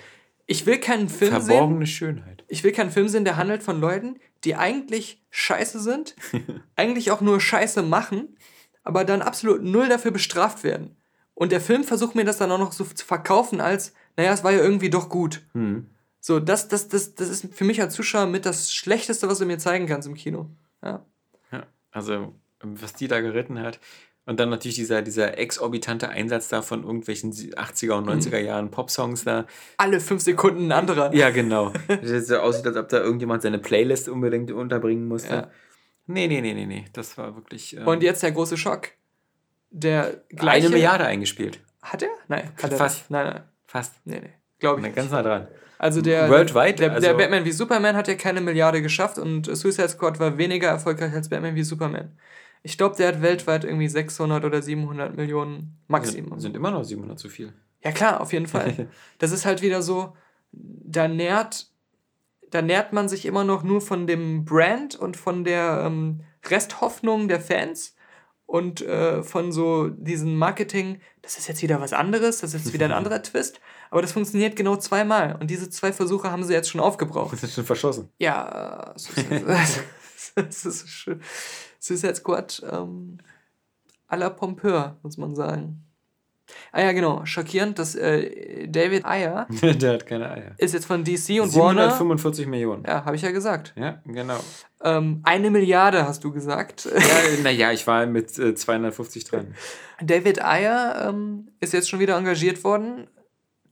[0.47, 1.57] Ich will keinen Film sehen.
[1.57, 2.45] Verborgene Schönheit.
[2.49, 6.17] Ich will keinen Film sehen, der handelt von Leuten, die eigentlich scheiße sind,
[6.77, 8.37] eigentlich auch nur Scheiße machen,
[8.83, 10.97] aber dann absolut null dafür bestraft werden.
[11.35, 14.43] Und der Film versucht mir das dann auch noch so zu verkaufen als, naja, es
[14.43, 15.47] war ja irgendwie doch gut.
[16.21, 19.47] So, das, das, das, das ist für mich als Zuschauer mit das Schlechteste, was du
[19.47, 20.51] mir zeigen kannst im Kino.
[20.83, 21.05] Ja.
[21.53, 23.79] Ja, also was die da geritten hat.
[24.27, 29.25] Und dann natürlich dieser, dieser exorbitante Einsatz da von irgendwelchen 80er und 90er Jahren Popsongs
[29.25, 29.47] da.
[29.79, 31.15] Alle fünf Sekunden ein anderer.
[31.15, 31.73] Ja, genau.
[31.89, 35.35] Das so aussieht, als ob da irgendjemand seine Playlist unbedingt unterbringen musste.
[35.35, 35.51] Ja.
[36.07, 36.85] Nee, nee, nee, nee, nee.
[36.93, 37.75] Das war wirklich.
[37.77, 38.91] Ähm, Und jetzt der große Schock.
[39.71, 40.67] Der gleiche.
[40.67, 41.61] eine Milliarde eingespielt.
[41.83, 42.11] Hat er?
[42.29, 42.97] Nein, hat er Fast.
[42.99, 43.11] nicht.
[43.11, 43.43] Nein, nein.
[43.67, 43.95] Fast.
[44.05, 44.33] Nee, nee.
[44.59, 44.87] Glaube ich.
[44.87, 44.97] Nicht.
[44.97, 45.49] ganz nah dran.
[45.79, 49.45] Also der, Worldwide, der, also- der Batman wie Superman hat ja keine Milliarde geschafft und
[49.45, 52.19] Suicide Squad war weniger erfolgreich als Batman wie Superman.
[52.63, 56.33] Ich glaube, der hat weltweit irgendwie 600 oder 700 Millionen Maximum.
[56.33, 57.53] Sind, sind immer noch 700 zu viel.
[57.83, 58.89] Ja klar, auf jeden Fall.
[59.19, 60.15] Das ist halt wieder so,
[60.53, 61.71] da nährt,
[62.51, 67.29] da nährt man sich immer noch nur von dem Brand und von der ähm, Resthoffnung
[67.29, 67.95] der Fans
[68.47, 72.73] und äh, von so diesem Marketing, das ist jetzt wieder was anderes, das ist jetzt
[72.73, 76.55] wieder ein anderer Twist, aber das funktioniert genau zweimal und diese zwei Versuche haben sie
[76.55, 77.33] jetzt schon aufgebraucht.
[77.39, 78.09] Das ist schon verschossen.
[78.19, 79.45] Ja, äh, Suicide,
[80.35, 81.21] das ist schön.
[81.79, 83.19] Suicide Squad ähm,
[84.09, 85.85] à la Pompeur, muss man sagen.
[86.73, 87.25] Ah ja, genau.
[87.27, 90.55] Schockierend, dass äh, David Ayer Der hat keine Eier.
[90.57, 91.91] ist jetzt von DC und Warner.
[91.91, 92.85] 745 Millionen.
[92.87, 93.75] Ja, habe ich ja gesagt.
[93.77, 94.39] Ja, genau.
[94.83, 96.87] Ähm, eine Milliarde hast du gesagt.
[96.87, 99.55] Ja, naja, ich war mit äh, 250 dran.
[100.01, 103.09] David Ayer ähm, ist jetzt schon wieder engagiert worden.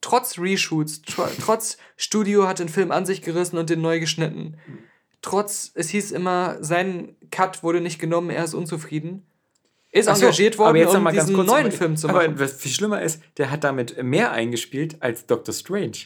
[0.00, 4.56] Trotz Reshoots, tr trotz Studio hat den Film an sich gerissen und den neu geschnitten.
[5.26, 9.26] Trotz, es hieß immer, sein Cut wurde nicht genommen, er ist unzufrieden.
[9.90, 12.38] Ist Ach so, engagiert aber worden, um diesen neuen aber- Film zu Aber machen.
[12.38, 15.96] was viel schlimmer ist, der hat damit mehr eingespielt als Doctor Strange.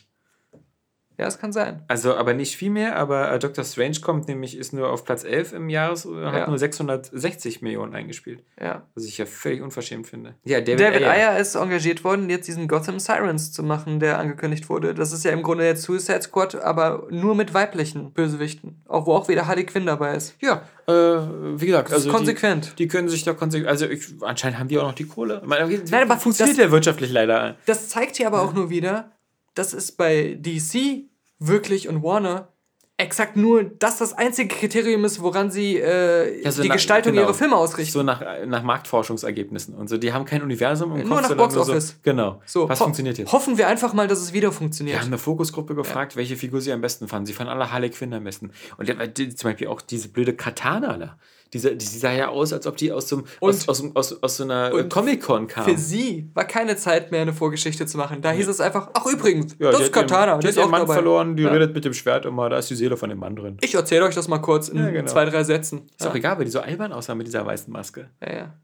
[1.21, 1.83] Ja, es kann sein.
[1.87, 5.23] Also, aber nicht viel mehr, aber äh, Doctor Strange kommt nämlich, ist nur auf Platz
[5.23, 6.47] 11 im Jahres, äh, hat Ja.
[6.49, 8.43] nur 660 Millionen eingespielt.
[8.59, 8.87] Ja.
[8.95, 10.35] Was ich ja völlig unverschämt finde.
[10.45, 11.11] Ja, David, David Ayer.
[11.33, 14.95] Ayer ist engagiert worden, jetzt diesen Gotham Sirens zu machen, der angekündigt wurde.
[14.95, 18.83] Das ist ja im Grunde jetzt Suicide Squad, aber nur mit weiblichen Bösewichten.
[18.89, 20.37] Auch wo auch wieder Harley Quinn dabei ist.
[20.41, 22.73] Ja, äh, wie gesagt, Das ist also konsequent.
[22.79, 25.43] Die, die können sich da konsequent, also ich, anscheinend haben die auch noch die Kohle.
[25.45, 27.57] Meine, Nein, aber funktioniert das- ja wirtschaftlich leider.
[27.67, 29.13] Das zeigt hier aber auch nur wieder,
[29.55, 31.10] dass es bei DC
[31.41, 32.49] wirklich und Warner
[32.97, 37.13] exakt nur das das einzige Kriterium ist, woran sie äh, Ja, so die nach- Gestaltung
[37.15, 37.25] genau.
[37.25, 37.93] ihrer Filme ausrichten.
[37.95, 39.97] So nach, nach Marktforschungsergebnissen und so.
[39.97, 41.97] Die haben kein Universum im Nur Kopf, nach Box nur so, Office.
[42.03, 42.43] Genau.
[42.45, 43.33] So, Was funktioniert jetzt?
[43.33, 44.99] Hoffen wir einfach mal, dass es wieder Wir funktioniert.
[45.01, 47.25] haben eine Fokusgruppe gefragt, welche Figur sie am besten fanden.
[47.25, 48.51] Sie fanden alle Harley Quinn am besten.
[48.77, 51.19] Und die, zum Beispiel auch diese blöde Katana da.
[51.53, 54.45] Diese, die sah ja aus, als ob die aus, so, aus, aus, aus, aus so
[54.45, 55.65] einer Comic-Con kam.
[55.65, 58.23] Für sie war keine Zeit mehr, eine Vorgeschichte zu machen.
[58.23, 60.35] Da hieß es einfach, ach übrigens, Ja, das ist Katana.
[60.37, 60.95] Die die hat ist ihren auch Mann dabei.
[60.95, 61.51] verloren, die Ja.
[61.51, 63.57] redet mit dem Schwert immer, da ist die Seele von dem Mann drin.
[63.63, 65.11] Ich erzähle euch das mal kurz in Ja, genau.
[65.11, 65.89] zwei, drei Sätzen.
[65.99, 68.11] Ist auch egal, weil die so albern aussah mit dieser weißen Maske.
[68.25, 68.55] Ja, ja.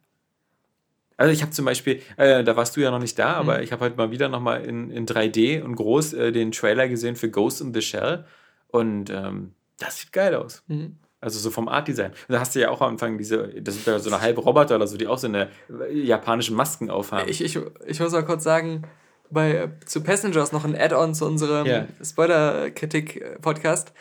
[1.16, 3.49] Also ich habe zum Beispiel, äh, da warst du ja noch nicht da, Mhm.
[3.49, 6.88] aber ich habe heute mal wieder nochmal in, in 3D und groß äh, den Trailer
[6.88, 8.27] gesehen für Ghost in the Shell.
[8.68, 10.62] Und ähm, das sieht geil aus.
[10.68, 10.99] Mhm.
[11.20, 12.11] Also so vom Art-Design.
[12.29, 14.40] Und da hast du ja auch am Anfang diese, das sind ja so eine halbe
[14.42, 15.48] Roboter oder so, die auch so eine
[15.88, 17.29] äh, japanische Masken aufhaben.
[17.29, 18.83] Ich, ich, ich muss mal kurz sagen,
[19.31, 21.87] bei, zu Passengers noch ein Add-on zu unserem Ja.
[22.05, 23.92] Spoiler-Kritik-Podcast.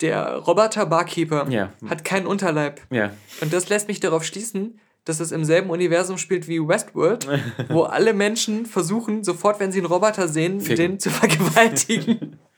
[0.00, 1.72] Der Roboter-Barkeeper Ja.
[1.88, 2.80] hat keinen Unterleib.
[2.90, 3.10] ja.
[3.40, 7.26] Und das lässt mich darauf schließen, dass es im selben Universum spielt wie Westworld,
[7.68, 10.76] wo alle Menschen versuchen, sofort, wenn sie einen Roboter sehen, Ficken.
[10.76, 12.38] den zu vergewaltigen.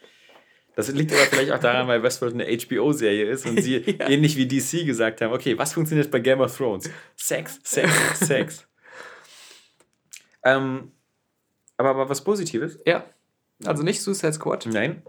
[0.74, 4.08] Das liegt aber vielleicht auch daran, weil Westworld eine HBO-Serie ist und sie Ja.
[4.08, 6.88] ähnlich wie DC gesagt haben, okay, was funktioniert bei Game of Thrones?
[7.16, 8.66] Sex, Sex, Sex.
[10.44, 10.92] ähm,
[11.76, 12.78] aber, aber was Positives?
[12.86, 13.04] ja.
[13.64, 14.66] Also nicht Suicide Squad.
[14.66, 15.02] Nein.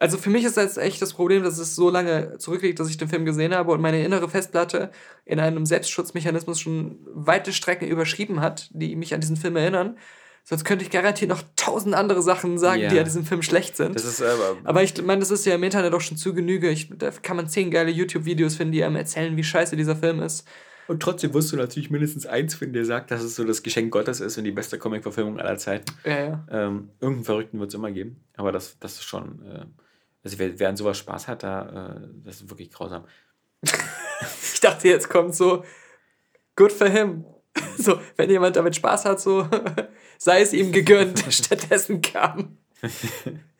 [0.00, 2.96] Also für mich ist jetzt echt das Problem, dass es so lange zurückliegt, dass ich
[2.96, 4.90] den Film gesehen habe und meine innere Festplatte
[5.24, 9.96] in einem Selbstschutzmechanismus schon weite Strecken überschrieben hat, die mich an diesen Film erinnern.
[10.44, 12.88] Sonst könnte ich garantiert noch tausend andere Sachen sagen, Ja.
[12.88, 13.94] die an diesem Film schlecht sind.
[13.94, 14.56] Das ist aber.
[14.64, 16.70] Aber ich meine, das ist ja im Internet auch schon zu Genüge.
[16.70, 20.20] Ich, da kann man zehn geile YouTube-Videos finden, die einem erzählen, wie scheiße dieser Film
[20.20, 20.46] ist.
[20.88, 23.92] Und trotzdem wirst du natürlich mindestens eins finden, der sagt, dass es so das Geschenk
[23.92, 25.84] Gottes ist und die beste Comic-Verfilmung aller Zeiten.
[26.04, 26.46] Ja, ja.
[26.50, 28.24] Ähm, irgendeinen Verrückten wird es immer geben.
[28.36, 29.40] Aber das, das ist schon.
[29.46, 29.66] Äh,
[30.24, 33.04] also wer, wer an sowas Spaß hat, da, äh, das ist wirklich grausam.
[34.52, 35.64] Ich dachte, jetzt kommt so,
[36.54, 37.24] good for him.
[37.76, 39.46] So, wenn jemand damit Spaß hat, so,
[40.18, 41.24] sei es ihm gegönnt.
[41.30, 42.58] Stattdessen kam.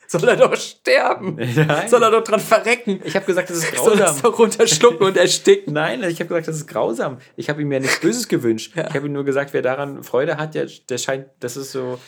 [0.06, 1.36] Soll er doch sterben.
[1.36, 1.88] Nein.
[1.88, 3.00] Soll er doch dran verrecken.
[3.04, 4.22] Ich habe gesagt, das ist Soll er grausam.
[4.22, 5.72] doch runterschlucken und ersticken.
[5.72, 7.18] Nein, ich habe gesagt, das ist grausam.
[7.36, 8.72] Ich habe ihm ja nichts Böses gewünscht.
[8.76, 8.88] Ja.
[8.88, 11.98] Ich habe ihm nur gesagt, wer daran Freude hat, der, der scheint, das ist so,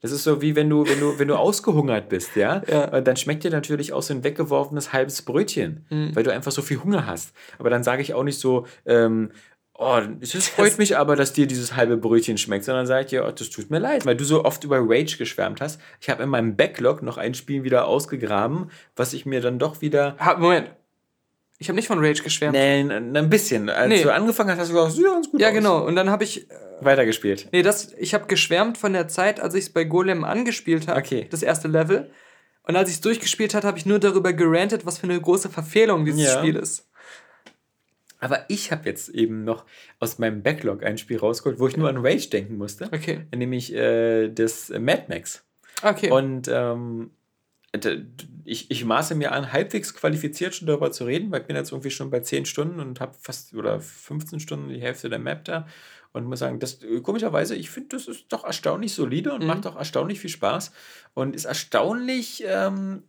[0.00, 2.62] das ist so wie wenn du, wenn du, wenn du ausgehungert bist, ja?
[2.66, 3.00] Ja.
[3.00, 6.16] Dann schmeckt dir natürlich auch so ein weggeworfenes halbes Brötchen, Mhm.
[6.16, 7.32] weil du einfach so viel Hunger hast.
[7.60, 9.30] Aber dann sage ich auch nicht so, ähm,
[9.82, 13.24] Oh, es freut mich aber, dass dir dieses halbe Brötchen schmeckt, sondern sage ich dir,
[13.26, 15.80] oh, das tut mir leid, weil du so oft über Rage geschwärmt hast.
[16.00, 19.80] Ich habe in meinem Backlog noch ein Spiel wieder ausgegraben, was ich mir dann doch
[19.80, 20.70] wieder Ha, Moment.
[21.58, 22.54] Ich habe nicht von Rage geschwärmt.
[22.54, 23.70] Nee, n- ein bisschen.
[23.70, 24.02] Als Nee.
[24.02, 25.54] du angefangen hast, hast du gesagt, sieht ganz gut Ja, aus.
[25.54, 25.84] genau.
[25.86, 26.50] Und dann habe ich.
[26.50, 27.48] äh, Weitergespielt.
[27.52, 30.98] Nee, das, ich habe geschwärmt von der Zeit, als ich es bei Golem angespielt habe.
[30.98, 31.28] Okay.
[31.30, 32.10] Das erste Level.
[32.64, 35.48] Und als ich es durchgespielt habe, habe ich nur darüber gerantet, was für eine große
[35.50, 36.38] Verfehlung dieses Ja.
[36.38, 36.88] Spiel ist.
[38.22, 39.66] Aber ich habe jetzt eben noch
[39.98, 42.84] aus meinem Backlog ein Spiel rausgeholt, wo ich nur an Rage denken musste.
[42.92, 43.26] Okay.
[43.34, 45.44] Nämlich äh, das Mad Max.
[45.82, 46.10] Okay.
[46.10, 47.10] Und ähm,
[48.44, 51.72] ich, ich maße mir an, halbwegs qualifiziert schon darüber zu reden, weil ich bin jetzt
[51.72, 55.44] irgendwie schon bei 10 Stunden und habe fast oder 15 Stunden die Hälfte der Map
[55.44, 55.66] da.
[56.12, 59.46] Und muss sagen, das äh, komischerweise, ich finde, das ist doch erstaunlich solide und Mhm.
[59.46, 60.70] macht doch erstaunlich viel Spaß
[61.14, 63.02] und ist erstaunlich ähm,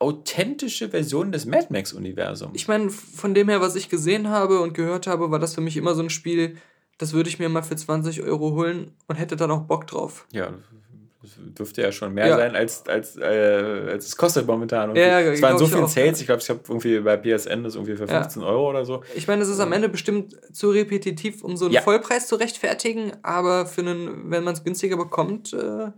[0.00, 2.52] authentische Version des Mad Max-Universums.
[2.54, 5.60] ich meine, von dem her, was ich gesehen habe und gehört habe, war das für
[5.60, 6.56] mich immer so ein Spiel,
[6.98, 10.26] das würde ich mir mal für 20 Euro holen und hätte dann auch Bock drauf.
[10.32, 10.52] Ja,
[11.20, 12.36] das dürfte ja schon mehr Ja.
[12.36, 13.22] sein, als, als, äh,
[13.90, 14.90] als es kostet momentan.
[14.90, 15.00] irgendwie.
[15.02, 16.20] Ja, ja, es waren glaub so viele Sales, ja.
[16.22, 18.20] ich glaube, ich habe irgendwie bei PSN das irgendwie für Ja.
[18.22, 19.02] 15 Euro oder so.
[19.16, 21.82] Ich meine, es ist am Ende bestimmt zu repetitiv, um so einen Ja.
[21.82, 25.88] Vollpreis zu rechtfertigen, aber für einen, wenn man es günstiger bekommt, äh,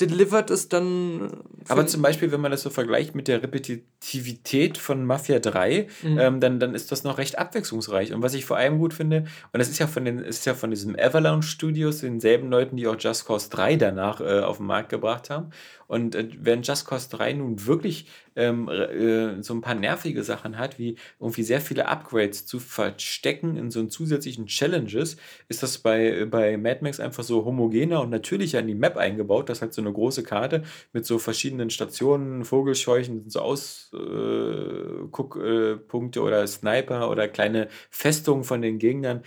[0.00, 1.30] delivert es dann.
[1.64, 5.88] für- Aber zum Beispiel, wenn man das so vergleicht mit der Repetitivität von Mafia 3,
[6.02, 6.18] Mhm.
[6.18, 8.12] ähm, dann, dann ist das noch recht abwechslungsreich.
[8.12, 10.54] Und was ich vor allem gut finde, und das ist ja von den, ist ja
[10.54, 14.66] von diesem Avalanche Studios, denselben Leuten, die auch Just Cause 3 danach äh, auf den
[14.66, 15.50] Markt gebracht haben.
[15.88, 20.56] Und äh, wenn Just Cause 3 nun wirklich ähm, äh, so ein paar nervige Sachen
[20.58, 25.16] hat, wie irgendwie sehr viele Upgrades zu verstecken in so einen zusätzlichen Challenges,
[25.48, 29.48] ist das bei, bei Mad Max einfach so homogener und natürlicher in die Map eingebaut.
[29.48, 36.22] Das hat so eine große Karte mit so verschiedenen Stationen, Vogelscheuchen, so Ausguckpunkte äh, Punkte
[36.22, 39.22] oder Sniper oder kleine Festungen von den Gegnern.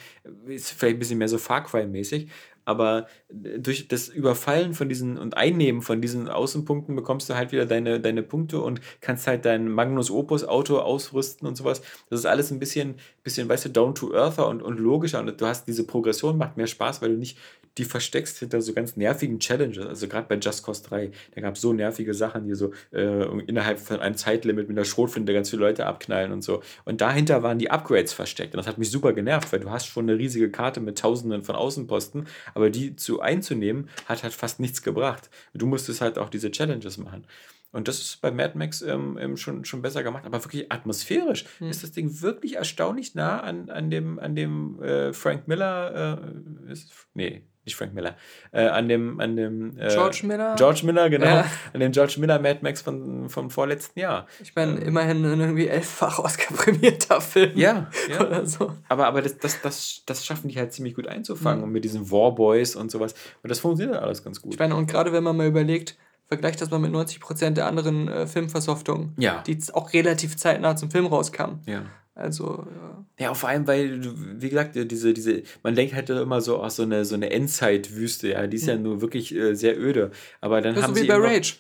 [0.45, 2.29] Ist vielleicht ein bisschen mehr so Far Cry-mäßig.
[2.65, 7.65] Aber durch das Überfallen von diesen und Einnehmen von diesen Außenpunkten bekommst du halt wieder
[7.65, 11.81] deine, deine Punkte und kannst halt dein Magnus Opus Auto ausrüsten und sowas.
[12.09, 15.39] Das ist alles ein bisschen, bisschen weißt du, down to earther und, und logischer und
[15.39, 17.37] du hast diese Progression, macht mehr Spaß, weil du nicht
[17.77, 19.85] die versteckst hinter so ganz nervigen Challenges.
[19.85, 23.23] Also gerade bei Just Cause 3, da gab es so nervige Sachen, die so äh,
[23.47, 26.61] innerhalb von einem Zeitlimit mit einer Schrotflinte ganz viele Leute abknallen und so.
[26.85, 28.53] Und dahinter waren die Upgrades versteckt.
[28.53, 31.43] Und das hat mich super genervt, weil du hast schon eine riesige Karte mit tausenden
[31.43, 35.29] von Außenposten, aber die zu einzunehmen, hat halt fast nichts gebracht.
[35.53, 37.25] Du musstest halt auch diese Challenges machen.
[37.71, 41.45] Und das ist bei Mad Max ähm, ähm, schon, schon besser gemacht, aber wirklich atmosphärisch
[41.59, 41.69] Hm.
[41.69, 46.19] ist das Ding wirklich erstaunlich nah an, an dem, an dem äh, Frank Miller,
[46.67, 48.15] äh, ist, nee, nicht Frank Miller,
[48.51, 50.55] äh, an dem, an dem äh, George Miller?
[50.57, 51.45] George Miller, genau, Ja.
[51.73, 54.27] an dem George Miller Mad Max von, vom vorletzten Jahr.
[54.41, 57.51] Ich meine, immerhin ein irgendwie elffach Oscar-prämierter Film.
[57.57, 58.19] Ja, ja.
[58.25, 58.73] Oder so.
[58.89, 61.63] Aber, aber das, das, das, das schaffen die halt ziemlich gut einzufangen Mhm.
[61.65, 63.13] und mit diesen Warboys und sowas.
[63.43, 64.53] Und das funktioniert alles ganz gut.
[64.53, 68.07] Ich meine, und gerade wenn man mal überlegt, vergleicht das mal mit 90% der anderen
[68.07, 69.43] äh, Filmversoftungen, Ja.
[69.45, 71.59] die auch relativ zeitnah zum Film rauskamen.
[71.65, 71.83] ja.
[72.13, 73.05] Also, ja.
[73.19, 74.01] Ja, vor allem, weil,
[74.41, 78.29] wie gesagt, diese, diese, man denkt halt immer so, ach, so eine, so eine Endzeit-Wüste,
[78.29, 80.11] ja, die ist ja nur wirklich äh, sehr öde.
[80.41, 81.53] Aber dann Das haben so wie sie bei eben noch- Rage.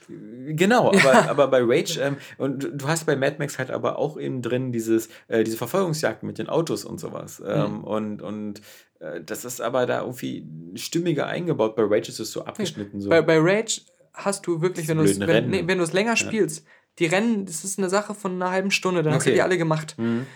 [0.55, 4.19] Genau, aber, aber bei Rage, ähm, und du- hast bei Mad Max halt aber auch
[4.19, 7.41] eben drin dieses, äh, diese Verfolgungsjagden mit den Autos und sowas.
[7.45, 7.83] Ähm, Mhm.
[7.85, 8.61] Und, und
[8.99, 10.45] äh, das ist aber da irgendwie
[10.75, 11.75] stimmiger eingebaut.
[11.75, 12.99] Bei Rage ist es so abgeschnitten.
[12.99, 13.09] So.
[13.09, 13.81] Bei, bei Rage
[14.13, 16.65] hast du wirklich, wenn du es wenn, nee, wenn du es länger spielst,
[16.99, 19.35] die Rennen, das ist eine Sache von einer halben Stunde, dann hast du Okay.
[19.37, 19.95] die alle gemacht.
[19.97, 20.27] Mhm.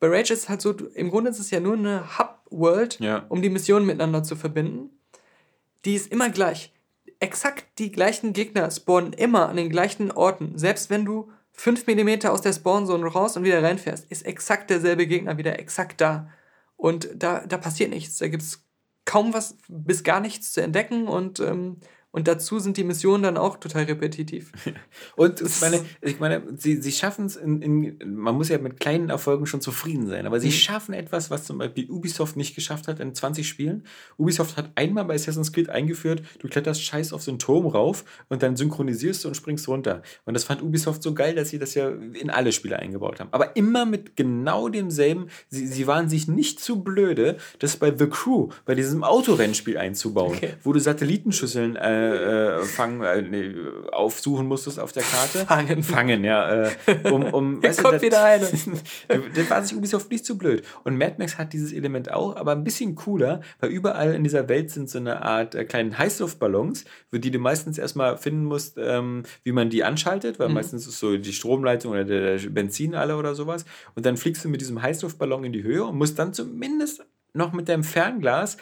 [0.00, 3.24] Bei Rage ist es halt so, im Grunde ist es ja nur eine Hub-World, Ja.
[3.28, 4.90] um die Missionen miteinander zu verbinden.
[5.84, 6.72] Die ist immer gleich.
[7.20, 10.58] Exakt die gleichen Gegner spawnen immer an den gleichen Orten.
[10.58, 15.06] Selbst wenn du 5 mm aus der Spawnzone raus und wieder reinfährst, ist exakt derselbe
[15.06, 16.28] Gegner wieder exakt da.
[16.76, 18.18] Und da, da passiert nichts.
[18.18, 18.64] Da gibt es
[19.04, 21.76] kaum was bis gar nichts zu entdecken und, ähm,
[22.14, 24.52] und dazu sind die Missionen dann auch total repetitiv.
[25.16, 28.78] Und ich meine, ich meine sie, sie schaffen es, in, in, man muss ja mit
[28.78, 30.52] kleinen Erfolgen schon zufrieden sein, aber sie Mhm.
[30.52, 33.82] schaffen etwas, was zum Beispiel Ubisoft nicht geschafft hat in 20 Spielen.
[34.16, 38.04] Ubisoft hat einmal bei Assassin's Creed eingeführt, du kletterst scheiß auf so einen Turm rauf
[38.28, 40.02] und dann synchronisierst du und springst runter.
[40.24, 43.30] Und das fand Ubisoft so geil, dass sie das ja in alle Spiele eingebaut haben.
[43.32, 48.06] Aber immer mit genau demselben, sie, sie waren sich nicht zu blöde, das bei The
[48.06, 50.54] Crew, bei diesem Autorennspiel einzubauen, Okay.
[50.62, 53.54] wo du Satellitenschüsseln äh, äh, fangen, äh, nee,
[53.92, 55.46] aufsuchen musstest auf der Karte.
[55.46, 55.82] Fangen.
[55.82, 56.64] Fangen, ja.
[56.64, 56.70] Äh,
[57.10, 58.46] um, um, Hier du, kommt das- wieder eine.
[59.34, 60.64] das war sich Ubisoft nicht zu blöd.
[60.84, 64.48] Und Mad Max hat dieses Element auch, aber ein bisschen cooler, weil überall in dieser
[64.48, 68.76] Welt sind so eine Art äh, kleinen Heißluftballons, für die du meistens erstmal finden musst,
[68.78, 72.94] ähm, wie man die anschaltet, weil meistens ist so die Stromleitung oder der, der Benzin
[72.94, 73.64] alle oder sowas.
[73.94, 77.52] Und dann fliegst du mit diesem Heißluftballon in die Höhe und musst dann zumindest noch
[77.52, 78.56] mit deinem Fernglas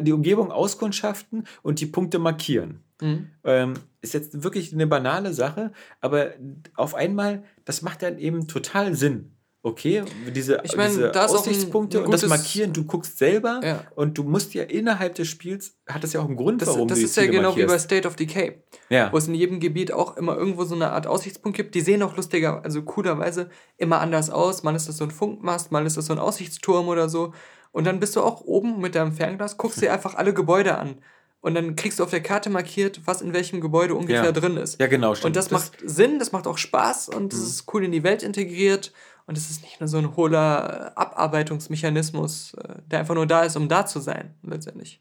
[0.00, 2.80] die Umgebung auskundschaften und die Punkte markieren.
[3.00, 3.30] Mhm.
[3.44, 6.32] Ähm, ist jetzt wirklich eine banale Sache, aber
[6.74, 9.32] auf einmal, das macht dann eben total Sinn.
[9.64, 10.02] Okay,
[10.34, 13.60] diese, Ich meine, diese auch ein- Aussichtspunkte ein und das gutes- Markieren, du guckst selber
[13.62, 13.84] Ja.
[13.94, 16.88] und du musst ja innerhalb des Spiels, hat das ja auch einen Grund, Das, warum
[16.88, 17.84] das du die ist ja genau wie bei markierst.
[17.84, 18.60] State of Decay.
[18.90, 19.12] Ja.
[19.12, 21.76] wo es in jedem Gebiet auch immer irgendwo so eine Art Aussichtspunkt gibt.
[21.76, 24.64] Die sehen auch lustiger, also coolerweise immer anders aus.
[24.64, 27.32] Mal ist das so ein Funkmast, mal ist das so ein Aussichtsturm oder so.
[27.72, 30.98] Und dann bist du auch oben mit deinem Fernglas, guckst dir einfach alle Gebäude an.
[31.40, 34.32] Und dann kriegst du auf der Karte markiert, was in welchem Gebäude ungefähr Ja.
[34.32, 34.78] drin ist.
[34.80, 35.26] Ja, genau, stimmt.
[35.30, 38.04] Und das, Das- macht Sinn, das macht auch Spaß und es ist cool in die
[38.04, 38.92] Welt integriert.
[39.26, 43.56] Und es ist nicht nur so ein hohler Abarbeitungsmechanismus, äh, der einfach nur da ist,
[43.56, 45.00] um da zu sein, letztendlich.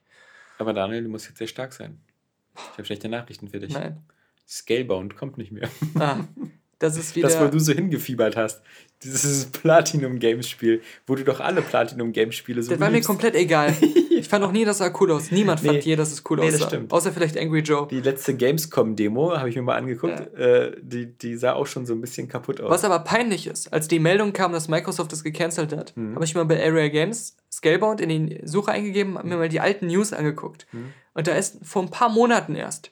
[0.58, 2.00] Aber Daniel, du musst jetzt sehr stark sein.
[2.56, 3.74] Ich habe schlechte Nachrichten für dich.
[3.74, 4.04] Nein.
[4.48, 5.70] Scalebound kommt nicht mehr.
[5.96, 6.18] Ah,
[6.82, 7.28] das ist wieder.
[7.30, 8.62] Das, wo du so hingefiebert hast.
[9.04, 13.74] Dieses Platinum-Games-Spiel, wo du doch alle Platinum-Games-Spiele so Das war mir komplett egal.
[14.10, 15.32] Ich fand auch nie, das sah cool aus.
[15.32, 15.80] Niemand fand Nee.
[15.80, 16.68] je, dass es cool Nee, das aussah.
[16.68, 16.92] stimmt.
[16.94, 17.88] Außer vielleicht Angry Joe.
[17.90, 20.36] Die letzte Gamescom-Demo habe ich mir mal angeguckt.
[20.38, 22.70] Äh, die, die sah auch schon so ein bisschen kaputt aus.
[22.70, 26.16] Was aber peinlich ist, als die Meldung kam, dass Microsoft das gecancelt hat, Mhm.
[26.16, 29.60] habe ich mal bei Area Games Scalebound in die Suche eingegeben, habe mir mal die
[29.60, 30.68] alten News angeguckt.
[30.72, 30.94] Mhm.
[31.16, 32.92] Und da ist vor ein paar Monaten erst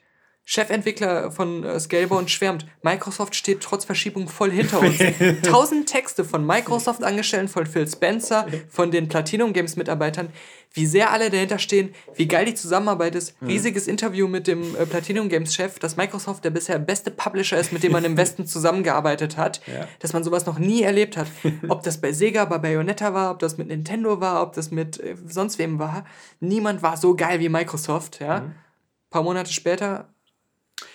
[0.51, 4.97] Chefentwickler von äh, Scalebound schwärmt, Microsoft steht trotz Verschiebung voll hinter uns.
[5.43, 10.29] Tausend Texte von Microsoft-Angestellten, von Phil Spencer, von den Platinum Games-Mitarbeitern,
[10.73, 13.39] wie sehr alle dahinter stehen, wie geil die Zusammenarbeit ist.
[13.43, 13.47] Mhm.
[13.47, 17.83] Riesiges Interview mit dem äh, Platinum Games-Chef, dass Microsoft der bisher beste Publisher ist, mit
[17.83, 19.87] dem man im Westen zusammengearbeitet hat, Ja.
[19.99, 21.27] dass man sowas noch nie erlebt hat.
[21.67, 24.99] Ob das bei Sega, bei Bayonetta war, ob das mit Nintendo war, ob das mit
[24.99, 26.05] äh, sonst wem war.
[26.39, 28.39] Niemand war so geil wie Microsoft, ja.
[28.41, 28.55] Mhm.
[29.11, 30.09] paar Monate später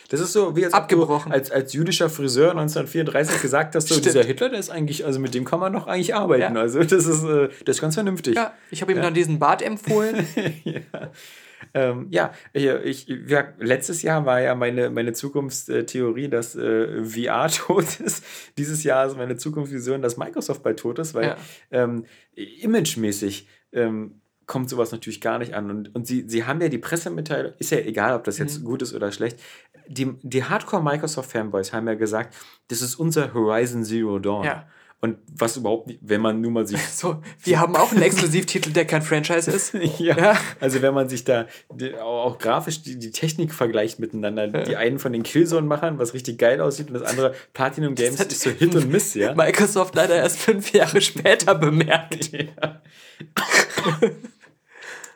[0.08, 1.32] Das ist so, wie als Abgebrochen.
[1.32, 4.06] als, als jüdischer Friseur 1934 gesagt hast, so, Stimmt.
[4.06, 6.54] dieser Hitler, der ist eigentlich, also mit dem kann man noch eigentlich arbeiten.
[6.54, 6.60] Ja.
[6.60, 8.36] Also das ist, äh, das ist ganz vernünftig.
[8.36, 10.26] Ja, ich habe ihm dann diesen Bart empfohlen.
[10.64, 10.80] ja.
[11.72, 17.48] Ähm, ja, ich, ich, ja, letztes Jahr war ja meine, meine Zukunftstheorie, dass äh, VR
[17.48, 18.22] tot ist.
[18.58, 21.36] Dieses Jahr ist meine Zukunftsvision, dass Microsoft bald tot ist, weil Ja.
[21.70, 25.70] ähm, imagemäßig ähm, kommt sowas natürlich gar nicht an.
[25.70, 28.64] Und, und sie, sie haben ja die Pressemitteilung, ist ja egal, ob das jetzt Mhm.
[28.64, 29.38] gut ist oder schlecht.
[29.86, 32.34] Die, die Hardcore-Microsoft-Fanboys haben ja gesagt,
[32.68, 34.44] das ist unser Horizon Zero Dawn.
[34.44, 34.66] Ja.
[35.00, 36.80] Und was überhaupt nicht, wenn man nur mal sich.
[36.88, 39.74] So, wir haben auch einen Exklusivtitel, der kein Franchise ist.
[39.98, 40.36] ja, Ja.
[40.60, 44.98] Also wenn man sich da die, auch, grafisch die, die Technik vergleicht miteinander, die einen
[44.98, 48.48] von den Killzone-Machern, was richtig geil aussieht, und das andere Platinum Games hat- ist so
[48.50, 49.34] Hit und Miss, ja.
[49.34, 52.30] Microsoft leider erst fünf Jahre später bemerkt.
[52.64, 52.80] Ja.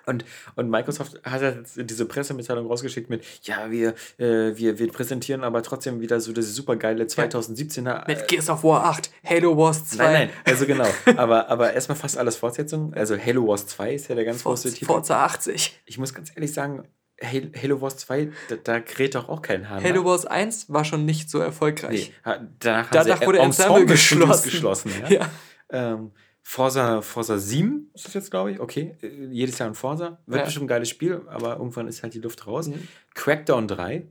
[0.08, 0.24] Und,
[0.56, 5.62] und Microsoft hat jetzt diese Pressemitteilung rausgeschickt mit, ja, wir, äh, wir, wir präsentieren aber
[5.62, 8.06] trotzdem wieder so das supergeile 2017er.
[8.08, 10.86] Mit Gears of War 8, Halo Wars 2, Nein, nein, also genau.
[11.16, 12.94] Aber, aber erstmal fast alles Fortsetzung.
[12.94, 14.86] Also Halo Wars 2 ist ja der ganz große Titel.
[14.86, 15.80] Forza 80.
[15.86, 16.84] Ich muss ganz ehrlich sagen,
[17.20, 19.82] Halo, Wars 2, da, da kräht doch auch kein Hahn.
[19.82, 20.04] Halo nach.
[20.04, 22.12] Wars 1 war schon nicht so erfolgreich.
[22.24, 24.90] Nee, danach, Danach wurde Ensemble Ensemble-Studios geschlossen.
[24.90, 25.20] geschlossen ja.
[25.20, 25.94] Ja.
[25.94, 26.12] Ähm,
[26.50, 28.58] Forza, Forza 7 ist das jetzt, glaube ich.
[28.60, 30.18] Okay, äh, jedes Jahr ein Forza.
[30.26, 30.44] Wird Ja.
[30.46, 32.68] bestimmt ein geiles Spiel, aber irgendwann ist halt die Luft raus.
[32.68, 32.88] Mhm.
[33.14, 34.08] Crackdown 3,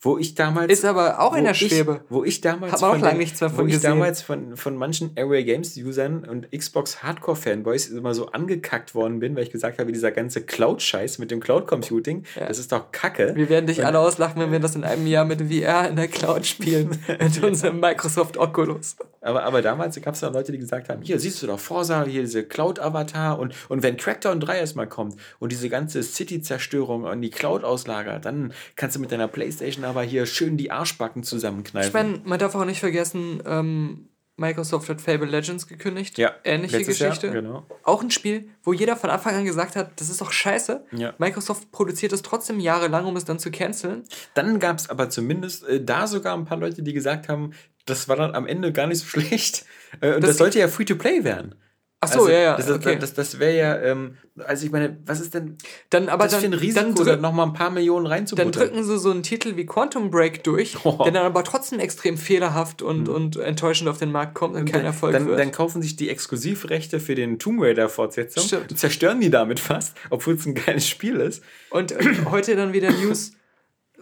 [0.00, 0.72] wo ich damals.
[0.72, 2.04] Ist aber auch in der ich- Schwebe.
[2.08, 2.74] Wo ich damals.
[2.74, 3.90] Hat man auch von lang den- nichts mehr Wo von ich gesehen.
[3.90, 9.42] damals von, von manchen Area Games-Usern und Xbox Hardcore-Fanboys immer so angekackt worden bin, weil
[9.42, 12.46] ich gesagt habe, dieser ganze Cloud-Scheiß mit dem Cloud-Computing, Ja.
[12.46, 13.32] das ist doch Kacke.
[13.34, 16.06] Wir werden dich alle auslachen, wenn wir das in einem Jahr mit VR in der
[16.06, 16.90] Cloud spielen.
[17.20, 18.94] mit unserem Microsoft Oculus.
[19.22, 22.04] Aber, aber damals gab es dann Leute, die gesagt haben, hier siehst du doch Forza,
[22.04, 27.20] hier diese Cloud-Avatar und, und wenn Crackdown 3 erstmal kommt und diese ganze City-Zerstörung an
[27.20, 31.88] die Cloud auslagert, dann kannst du mit deiner Playstation aber hier schön die Arschbacken zusammenkneifen.
[31.88, 34.06] Ich meine, man darf auch nicht vergessen, ähm,
[34.40, 36.16] Microsoft hat Fable Legends gekündigt.
[36.16, 37.26] ja, Ähnliche letztes Geschichte.
[37.26, 37.66] Jahr, genau.
[37.82, 40.86] Auch ein Spiel, wo jeder von Anfang an gesagt hat, das ist doch scheiße.
[40.92, 41.12] Ja.
[41.18, 44.04] Microsoft produziert es trotzdem jahrelang, um es dann zu canceln.
[44.32, 47.52] Dann gab es aber zumindest äh, da sogar ein paar Leute, die gesagt haben,
[47.90, 49.64] das war dann am Ende gar nicht so schlecht.
[50.00, 51.54] Äh, und das, Das- sollte ja Free-to-Play werden.
[52.02, 52.56] Ach so, Also, ja, ja.
[52.56, 52.96] Das, okay.
[52.98, 55.58] das, das wäre ja, ähm, also ich meine, was ist denn
[55.90, 58.52] dann, aber das dann, für ein Risiko, dann, nochmal ein paar Millionen dann reinzubuttern?
[58.52, 61.02] drücken sie so einen Titel wie Quantum Break durch, Oh.
[61.04, 64.86] der dann aber trotzdem extrem fehlerhaft und, und enttäuschend auf den Markt kommt und kein
[64.86, 65.38] Erfolg dann, wird.
[65.38, 70.36] dann kaufen sich die Exklusivrechte für den Tomb Raider-Fortsetzung und zerstören die damit fast, obwohl
[70.36, 71.44] es ein geiles Spiel ist.
[71.68, 71.98] Und äh,
[72.30, 73.32] heute dann wieder News.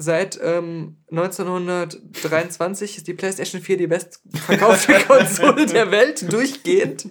[0.01, 7.07] Seit ähm, 1923 ist die PlayStation 4 die bestverkaufte Konsole der Welt durchgehend.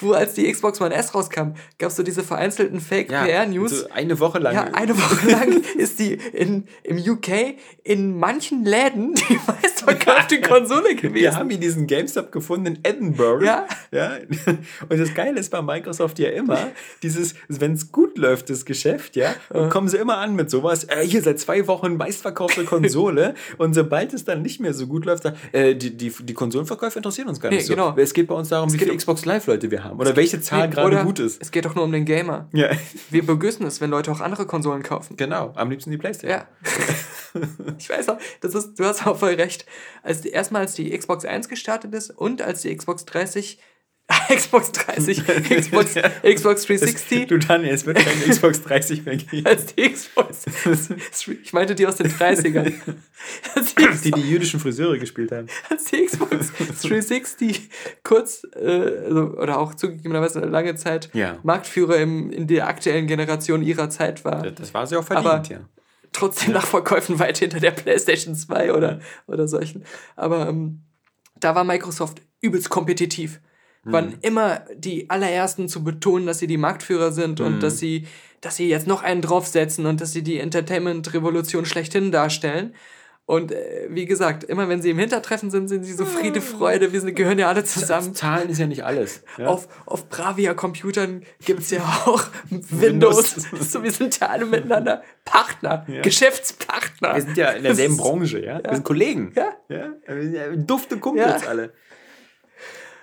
[0.00, 3.80] Wo als die Xbox One S rauskam, gab es so diese vereinzelten Fake-PR-News.
[3.80, 4.54] so eine Woche lang.
[4.54, 10.88] Ja, eine Woche lang ist die in, im UK in manchen Läden die meistverkaufte Konsole
[10.88, 11.36] wir gewesen.
[11.36, 13.44] haben hier diesen GameStop gefunden in Edinburgh.
[13.44, 13.66] Ja.
[13.90, 14.16] ja.
[14.88, 16.68] Und das Geile ist bei Microsoft ja immer,
[17.02, 20.84] dieses, wenn es gut läuft, das Geschäft, ja, dann kommen sie immer an mit sowas,
[20.84, 23.17] äh, hier seit zwei Wochen meistverkaufte Konsole.
[23.58, 27.28] Und sobald es dann nicht mehr so gut läuft, äh, die, die, die Konsolenverkäufe interessieren
[27.28, 27.74] uns gar nicht Nee, so.
[27.74, 27.94] genau.
[27.96, 29.98] Es geht bei uns darum, wie geht viele Xbox Live-Leute wir haben.
[29.98, 31.40] Oder welche Zahl gerade Oder gut ist.
[31.40, 32.48] Es geht doch nur um den Gamer.
[32.52, 32.70] Ja.
[33.10, 35.16] Wir begrüßen es, wenn Leute auch andere Konsolen kaufen.
[35.16, 36.40] Genau, am liebsten die Playstation.
[36.40, 36.46] Ja.
[37.78, 39.66] ich weiß auch, das ist, du hast auch voll recht.
[40.02, 43.58] Als erstmal als die Xbox 1 gestartet ist und als die Xbox 30,
[44.34, 49.46] Xbox 30, Xbox, Xbox 360, Du Daniel, es wird keine Xbox 30 mehr geben.
[49.46, 50.44] als die Xbox,
[51.42, 52.72] ich meinte die aus den 30ern,
[53.54, 55.46] als die, Die die jüdischen Friseure gespielt haben.
[55.68, 56.52] als die Xbox
[56.82, 57.68] 360
[58.02, 58.58] kurz äh,
[59.06, 61.38] also, oder auch zugegebenerweise eine lange Zeit Ja.
[61.42, 64.42] Marktführer im, in der aktuellen Generation ihrer Zeit war.
[64.42, 65.60] Das war sie auch verdient, Aber- ja.
[66.12, 69.84] trotzdem nach Verkäufen weit hinter der PlayStation 2 oder, oder solchen.
[70.16, 70.80] Aber ähm,
[71.38, 73.40] da war Microsoft übelst kompetitiv.
[73.92, 78.06] Waren immer die allerersten zu betonen, dass sie die Marktführer sind und dass sie,
[78.40, 82.74] dass sie jetzt noch einen draufsetzen und dass sie die Entertainment-Revolution schlechthin darstellen.
[83.26, 86.94] Und äh, wie gesagt, immer wenn sie im Hintertreffen sind, sind sie so Friede, Freude,
[86.94, 88.14] wir sind, gehören ja alle zusammen.
[88.14, 89.22] Zahlen ist ja nicht alles.
[89.36, 89.48] Ja?
[89.48, 93.36] Auf, auf Bravia-Computern gibt es ja auch Windows.
[93.36, 93.36] Windows.
[93.70, 96.00] so, wir sind ja alle miteinander Partner, Ja.
[96.00, 97.16] Geschäftspartner.
[97.16, 98.62] Wir sind ja in derselben Branche, ja?
[98.64, 99.32] Wir sind Kollegen.
[99.36, 99.52] Ja.
[99.68, 99.92] ja?
[100.06, 101.48] Wir sind ja dufte Kumpels Ja.
[101.50, 101.74] alle.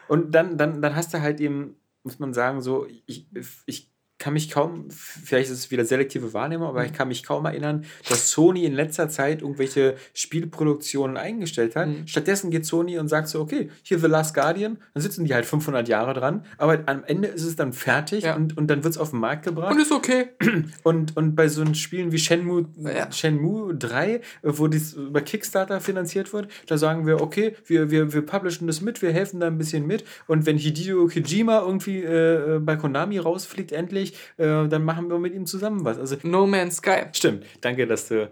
[0.08, 3.28] Und dann, dann, dann hast du halt eben, muss man sagen, so, ich,
[3.66, 7.45] ich kann mich kaum, vielleicht ist es wieder selektive Wahrnehmung, aber ich kann mich kaum
[7.45, 11.88] erinnern, dass Sony in letzter Zeit irgendwelche Spielproduktionen eingestellt hat.
[11.88, 12.07] Mhm.
[12.07, 15.45] Stattdessen geht Sony und sagt so, okay, hier The Last Guardian, dann sitzen die halt
[15.45, 18.36] 500 Jahre dran, aber am Ende ist es dann fertig Ja.
[18.36, 19.74] und, und dann wird es auf den Markt gebracht.
[19.74, 20.28] Und ist okay.
[20.84, 23.11] Und, und bei so Spielen wie Shenmue, Ja.
[23.11, 28.13] Shenmue 3, äh, wo das über Kickstarter finanziert wird, da sagen wir, okay, wir, wir,
[28.13, 30.03] wir publishen das mit, wir helfen da ein bisschen mit.
[30.28, 34.05] Und wenn Hideo Kojima irgendwie äh, bei Konami rausfliegt, endlich,
[34.38, 35.97] äh, dann machen wir mit ihm zusammen was.
[35.97, 37.03] Also, No Man's Sky.
[37.14, 37.45] stimmt.
[37.62, 38.30] Danke, dass du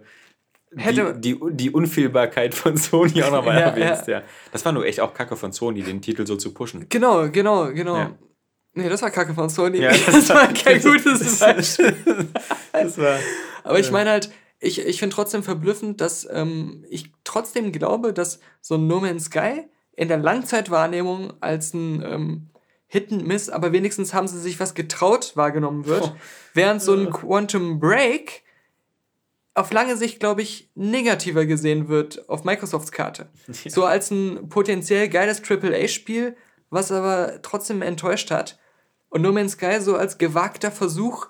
[0.76, 4.08] Hätte- die, die, die Unfehlbarkeit von Sony auch nochmal Ja, erwähnst.
[4.08, 4.22] Ja.
[4.52, 6.86] Das war nur echt auch Kacke von Sony, den Titel so zu pushen.
[6.88, 7.96] Genau, genau, genau.
[7.96, 8.10] Ja.
[8.76, 9.78] Nee, das war Kacke von Sony.
[9.78, 11.94] Ja, das, war kein gutes das- Beispiel.
[12.72, 13.18] Das war.
[13.62, 13.92] Aber ich Ja.
[13.92, 18.86] meine halt, ich, ich finde trotzdem verblüffend, dass ähm, ich trotzdem glaube, dass so ein
[18.88, 19.62] No Man's Sky
[19.96, 22.50] in der Langzeitwahrnehmung als ein ähm,
[22.94, 26.12] Hit and Miss, aber wenigstens haben sie sich was getraut wahrgenommen wird.
[26.14, 26.16] Oh.
[26.52, 28.44] Während so ein Quantum Break
[29.54, 33.30] auf lange Sicht, glaube ich, negativer gesehen wird auf Microsofts Karte.
[33.66, 36.36] So als ein potenziell geiles AAA-Spiel,
[36.70, 38.60] was aber trotzdem enttäuscht hat.
[39.08, 41.26] Und No Man's Sky so als gewagter Versuch,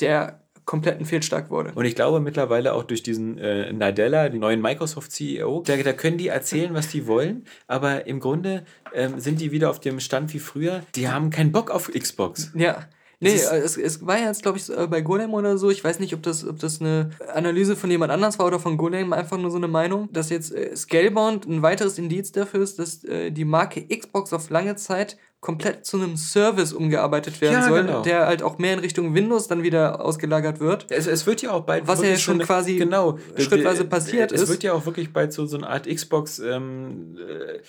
[0.00, 0.39] der
[0.70, 1.72] kompletten Fehlschlag wurde.
[1.74, 6.16] Und ich glaube mittlerweile auch durch diesen äh, Nadella, den neuen Microsoft-CEO, da, da können
[6.16, 8.64] die erzählen, was die wollen, aber im Grunde
[8.94, 10.82] ähm, sind die wieder auf dem Stand wie früher.
[10.94, 12.52] Die haben keinen Bock auf Xbox.
[12.54, 12.86] Ja.
[13.18, 15.70] Nee, äh, es, es war jetzt, glaube ich, äh, bei Golem oder so.
[15.70, 18.76] Ich weiß nicht, ob das, ob das eine Analyse von jemand anders war oder von
[18.76, 22.78] Golem einfach nur so eine Meinung, dass jetzt äh, Scalebound ein weiteres Indiz dafür ist,
[22.78, 27.82] dass die Marke Xbox auf lange Zeit komplett zu einem Service umgearbeitet werden Ja, soll,
[27.82, 28.02] genau.
[28.02, 30.86] der halt auch mehr in Richtung Windows dann wieder ausgelagert wird.
[30.90, 31.86] Es, es wird ja auch bald.
[31.86, 34.48] Was ja schon quasi genau, schrittweise passiert es ist.
[34.50, 36.38] wird ja auch wirklich bald so, so eine Art Xbox.
[36.40, 37.60] Ähm, äh,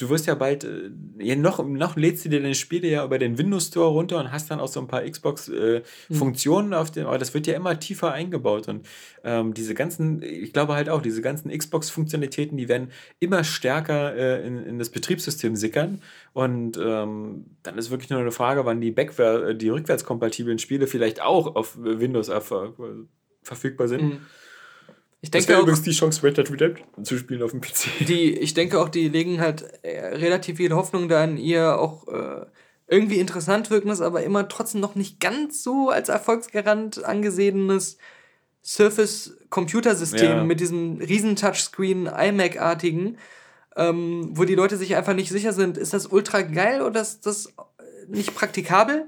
[0.00, 0.64] du wirst ja bald.
[0.64, 4.18] Äh, ja, noch, noch lädst du dir deine Spiele ja über den Windows Store runter
[4.18, 7.06] und hast dann auch so ein paar Xbox-Funktionen auf dem.
[7.06, 8.68] Aber das wird ja immer tiefer eingebaut.
[8.68, 8.86] Und
[9.24, 14.46] ähm, diese ganzen, ich glaube halt auch, diese ganzen Xbox-Funktionalitäten, die werden immer stärker äh,
[14.46, 16.00] in, in das Betriebssystem sickern.
[16.32, 21.20] Und ähm, dann ist wirklich nur eine Frage, wann die, Backwer die rückwärtskompatiblen Spiele vielleicht
[21.20, 22.74] auch auf Windows äh, ver
[23.42, 24.02] verfügbar sind.
[24.02, 24.20] Mhm.
[25.22, 27.60] Ich Das denke wäre auch, übrigens die Chance, Red Dead Redemption zu spielen auf dem
[27.60, 27.88] PC.
[28.08, 32.08] die, ich denke auch, die legen halt äh, relativ viel Hoffnung da in ihr auch
[32.08, 32.46] äh,
[32.86, 37.98] irgendwie interessant wirkendes, aber immer trotzdem noch nicht ganz so als Erfolgsgarant angesehenes
[38.64, 40.44] Surface-Computersystem Ja.
[40.44, 43.18] mit diesem riesen Touchscreen iMac-artigen,
[43.76, 47.26] ähm, wo die Leute sich einfach nicht sicher sind, ist das ultra geil oder ist
[47.26, 47.52] das
[48.10, 49.04] nicht praktikabel?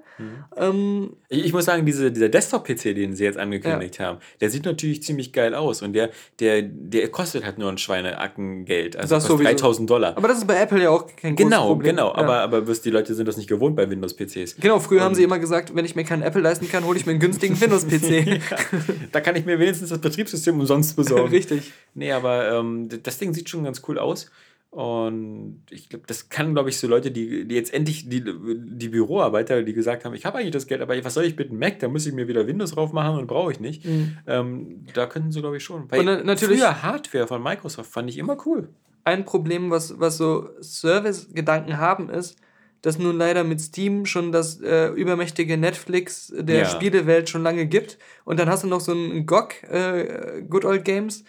[0.57, 5.03] Ähm, Ich, muss sagen, diese, dieser Desktop-PC, den sie jetzt angekündigt haben, der sieht natürlich
[5.03, 8.96] ziemlich geil aus und der, der, der kostet halt nur ein Schweineackengeld.
[8.96, 9.50] Also Das kostet sowieso.
[9.59, 10.16] 3000 Dollar.
[10.16, 11.96] aber das ist bei Apple ja auch kein Genau, Problem.
[11.96, 12.09] genau.
[12.09, 12.14] Ja.
[12.18, 14.57] Aber, aber wirst- die Leute sind das nicht gewohnt bei Windows-PCs.
[14.61, 16.98] Genau, früher haben Und- sie immer gesagt, wenn ich mir keinen Apple leisten kann, hole
[16.98, 18.40] ich mir einen günstigen Windows-PC.
[19.12, 21.28] Da kann ich mir wenigstens das Betriebssystem umsonst besorgen.
[21.32, 21.72] Richtig.
[21.94, 24.30] Nee, aber ähm, das Ding sieht schon ganz cool aus.
[24.72, 28.88] Und ich glaube, das kann, glaube ich, so Leute, die, die jetzt endlich, die, die
[28.88, 31.58] Büroarbeiter, die gesagt haben, ich habe eigentlich das Geld, aber was soll ich mit einem
[31.58, 31.78] Mac?
[31.80, 33.84] Da muss ich mir wieder Windows drauf machen und brauche ich nicht.
[34.26, 35.90] Ähm, da könnten sie, glaube ich, schon.
[35.90, 38.70] Weil Und na- natürlich- früher Hardware von Microsoft fand ich immer cool.
[39.04, 42.38] ein Problem, was, was so Service-Gedanken haben, ist,
[42.80, 46.64] dass nun leider mit Steam schon das äh, übermächtige Netflix der Ja.
[46.64, 47.98] Spielewelt schon lange gibt.
[48.24, 51.24] Und dann hast du noch so ein GOG, äh, Good Old Games,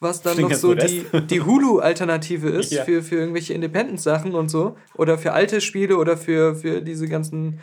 [0.00, 2.84] was dann Klingt noch so die, die Hulu-Alternative ist Ja.
[2.84, 4.76] für, für irgendwelche Independent-Sachen und so.
[4.94, 7.60] Oder für alte Spiele oder für, für diese ganzen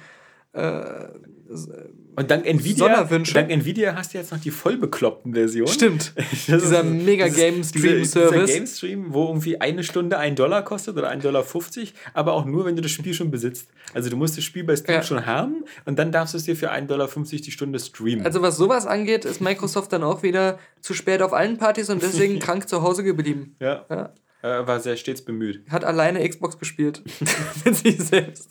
[2.16, 5.72] Und dank Nvidia, dank Nvidia hast du jetzt noch die voll bekloppten Versionen.
[5.72, 6.14] Stimmt.
[6.48, 8.46] Das Dieser ist- mega Game dieser- Stream Service.
[8.46, 12.34] Dieser Game Stream, wo irgendwie eine Stunde ein Dollar kostet oder ein Dollar 50, aber
[12.34, 13.70] auch nur, wenn du das Spiel schon besitzt.
[13.94, 15.04] Also du musst das Spiel bei Steam Ja.
[15.04, 18.26] schon haben und dann darfst du es dir für 1,50 Dollar die Stunde streamen.
[18.26, 22.02] Also was sowas angeht, ist Microsoft dann auch wieder zu spät auf allen Partys und
[22.04, 23.56] deswegen krank zu Hause geblieben.
[23.60, 23.86] ja.
[23.90, 24.14] Ja.
[24.42, 25.62] Äh, war sehr stets bemüht.
[25.70, 27.02] Hat alleine Xbox gespielt.
[27.64, 28.50] Mit sich selbst.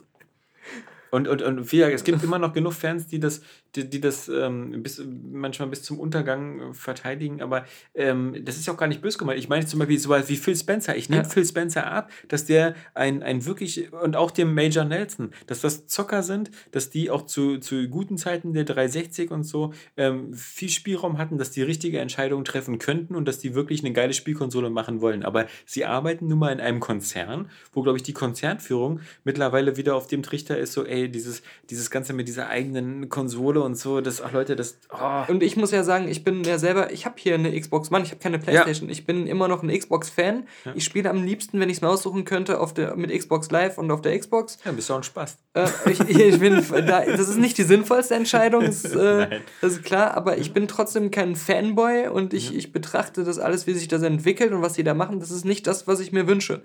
[1.15, 3.43] Und, und, und wie es gibt immer noch genug Fans, die das,
[3.75, 8.67] die, die das ähm, bis, manchmal bis zum Untergang äh, verteidigen, aber ähm, das ist
[8.67, 9.39] ja auch gar nicht böse gemeint.
[9.39, 10.97] Ich meine zum Beispiel sowas wie Phil Spencer.
[10.97, 11.29] Ich nehme Ja.
[11.29, 15.87] Phil Spencer ab, dass der ein, ein wirklich, und auch dem Major Nelson, dass das
[15.87, 20.71] Zocker sind, dass die auch zu, zu guten Zeiten der 360 und so ähm, viel
[20.71, 24.71] Spielraum hatten, dass die richtige Entscheidungen treffen könnten und dass die wirklich eine geile Spielkonsole
[24.71, 25.25] machen wollen.
[25.25, 29.95] Aber sie arbeiten nun mal in einem Konzern, wo, glaube ich, die Konzernführung mittlerweile wieder
[29.95, 34.01] auf dem Trichter ist, so, ey, dieses, dieses Ganze mit dieser eigenen Konsole und so,
[34.01, 35.25] das, ach Leute, das, oh.
[35.29, 38.03] Und ich muss ja sagen, ich bin ja selber, ich habe hier eine Xbox, Mann,
[38.03, 38.89] ich habe keine Playstation.
[38.89, 40.47] Ich bin immer noch ein Xbox-Fan.
[40.75, 43.79] Ich spiele am liebsten, wenn ich es mir aussuchen könnte, auf der, mit Xbox Live
[43.79, 44.59] und auf der Xbox.
[44.65, 45.39] Ja, bist du auch ein Spaß.
[45.55, 49.85] Äh, ich, ich bin, da, das ist nicht die sinnvollste Entscheidung, das, äh, das ist
[49.85, 53.89] klar, aber ich bin trotzdem kein Fanboy und ich, ich betrachte das alles, wie sich
[53.89, 56.63] das entwickelt und was die da machen, das ist nicht das, was ich mir wünsche.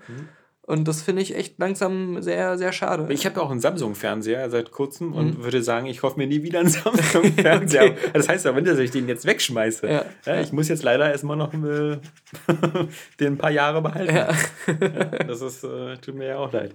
[0.68, 3.06] Und das finde ich echt langsam sehr, sehr schade.
[3.08, 6.42] Ich habe ja auch einen Samsung-Fernseher seit kurzem und würde sagen, ich hoffe mir nie
[6.42, 7.84] wieder einen Samsung-Fernseher.
[7.84, 8.10] Okay.
[8.12, 9.88] Das heißt aber nicht, dass ich den jetzt wegschmeiße.
[9.88, 10.04] Ja.
[10.26, 11.56] Ja, ich muss jetzt leider erstmal noch äh,
[13.18, 14.14] den ein paar Jahre behalten.
[14.14, 14.28] Ja,
[15.26, 16.74] das ist, äh, tut mir ja auch leid.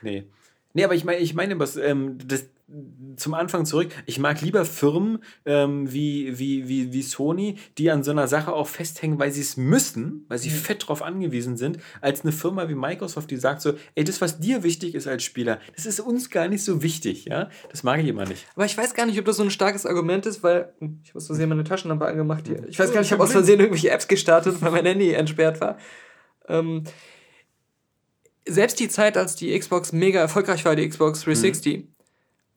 [0.00, 0.24] Nee.
[0.72, 2.46] Nee, aber ich meine, ich meine, was, ähm, das,
[3.16, 8.02] zum Anfang zurück, ich mag lieber Firmen ähm, wie, wie, wie, wie Sony, die an
[8.02, 11.78] so einer Sache auch festhängen, weil sie es müssen, weil sie fett drauf angewiesen sind,
[12.00, 15.24] als eine Firma wie Microsoft, die sagt so, ey, das, was dir wichtig ist als
[15.24, 17.50] Spieler, das ist uns gar nicht so wichtig, ja?
[17.70, 18.46] Das mag ich immer nicht.
[18.54, 21.10] Aber ich weiß gar nicht, ob das so ein starkes Argument ist, weil hm, ich
[21.10, 22.68] habe aus Versehen meine Taschenlampe angemacht hier.
[22.68, 25.60] Ich weiß gar nicht, ich habe aus Versehen irgendwelche Apps gestartet, weil mein Handy entsperrt
[25.60, 25.78] war.
[26.48, 26.84] Ähm,
[28.46, 31.88] selbst die Zeit, als die Xbox mega erfolgreich war, die Xbox 360,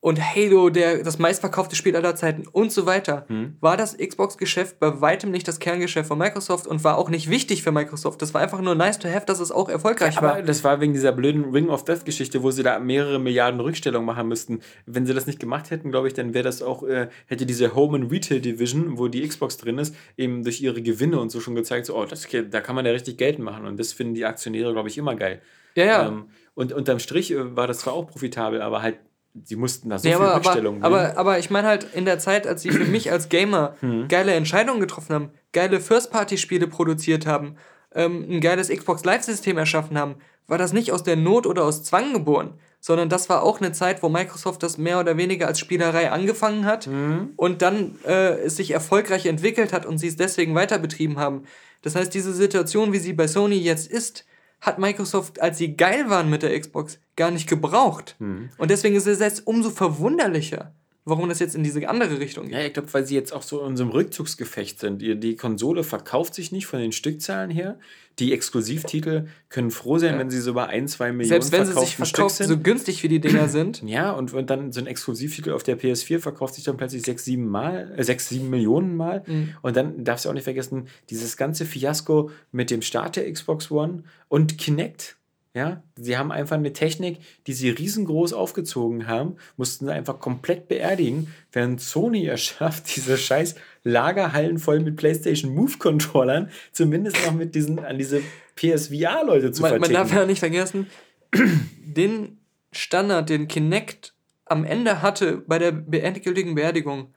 [0.04, 3.24] und Halo, der, das meistverkaufte Spiel aller Zeiten und so weiter,
[3.60, 7.62] war das Xbox-Geschäft bei weitem nicht das Kerngeschäft von Microsoft und war auch nicht wichtig
[7.62, 8.20] für Microsoft.
[8.20, 10.42] Das war einfach nur nice to have, dass es auch erfolgreich Aber war.
[10.42, 14.04] das war wegen dieser blöden Ring of Death Geschichte, wo sie da mehrere Milliarden Rückstellungen
[14.04, 14.60] machen müssten.
[14.84, 17.74] Wenn sie das nicht gemacht hätten, glaube ich, dann wäre das auch, äh, hätte diese
[17.74, 21.40] Home and Retail Division, wo die Xbox drin ist, eben durch ihre Gewinne und so
[21.40, 23.64] schon gezeigt, so, oh, das, da kann man ja richtig Geld machen.
[23.64, 25.40] Und das finden die Aktionäre, glaube ich, immer geil.
[25.76, 26.08] Ja, ja.
[26.08, 28.98] Ähm, und unterm Strich äh, war das zwar auch profitabel, aber halt,
[29.42, 31.10] sie mussten da so Nee, viel aber, Rückstellungen aber, nehmen.
[31.12, 34.06] aber, aber ich meine halt in der Zeit, als sie für mich als Gamer Hm.
[34.08, 37.56] geile Entscheidungen getroffen haben, geile First-Party-Spiele produziert haben,
[37.94, 40.16] ähm, ein geiles Xbox Live-System erschaffen haben,
[40.46, 43.72] war das nicht aus der Not oder aus Zwang geboren, sondern das war auch eine
[43.72, 47.30] Zeit, wo Microsoft das mehr oder weniger als Spielerei angefangen hat Hm.
[47.36, 51.44] und dann äh, es sich erfolgreich entwickelt hat und sie es deswegen weiter betrieben haben.
[51.82, 54.24] Das heißt, diese Situation, wie sie bei Sony jetzt ist,
[54.64, 58.16] hat Microsoft, als sie geil waren mit der Xbox, gar nicht gebraucht.
[58.18, 58.50] Hm.
[58.58, 60.72] Und deswegen ist es jetzt umso verwunderlicher,
[61.04, 62.54] warum das jetzt in diese andere Richtung geht.
[62.54, 65.02] Ja, ich glaube, weil sie jetzt auch so in so einem Rückzugsgefecht sind.
[65.02, 67.78] Die, die Konsole verkauft sich nicht von den Stückzahlen her.
[68.20, 70.18] Die Exklusivtitel können froh sein, Ja.
[70.20, 73.08] wenn sie so bei 1, 2 Millionen Selbst wenn sie sich verkauft, so günstig wie
[73.08, 73.82] die Dinger sind.
[73.84, 77.24] Ja, und, und dann so ein Exklusivtitel auf der PS4 verkauft sich dann plötzlich 6,
[77.24, 79.24] 7 Mal, äh, 6, 7 Millionen Mal.
[79.26, 79.54] Mhm.
[79.62, 83.70] Und dann darfst du auch nicht vergessen, dieses ganze Fiasko mit dem Start der Xbox
[83.70, 85.16] One und Kinect.
[85.56, 90.66] Ja, sie haben einfach eine Technik, die sie riesengroß aufgezogen haben, mussten sie einfach komplett
[90.66, 97.34] beerdigen, während Sony es schafft, diese scheiß Lagerhallen voll mit PlayStation Move Controllern zumindest noch
[97.34, 98.20] mit diesen an diese
[98.56, 100.88] PSVR-Leute zu Man, man darf ja nicht vergessen,
[101.78, 102.38] den
[102.72, 104.14] Standard, den Kinect
[104.46, 107.14] am Ende hatte bei der endgültigen Beerdigung,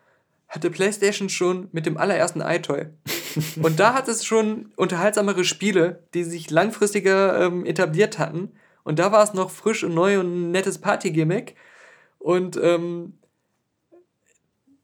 [0.48, 2.88] hatte PlayStation schon mit dem allerersten iToy.
[3.62, 8.54] Und da hat es schon unterhaltsamere Spiele, die sich langfristiger ähm, etabliert hatten.
[8.84, 11.56] Und da war es noch frisch und neu und ein nettes Party-Gimmick.
[12.18, 13.20] Und ähm,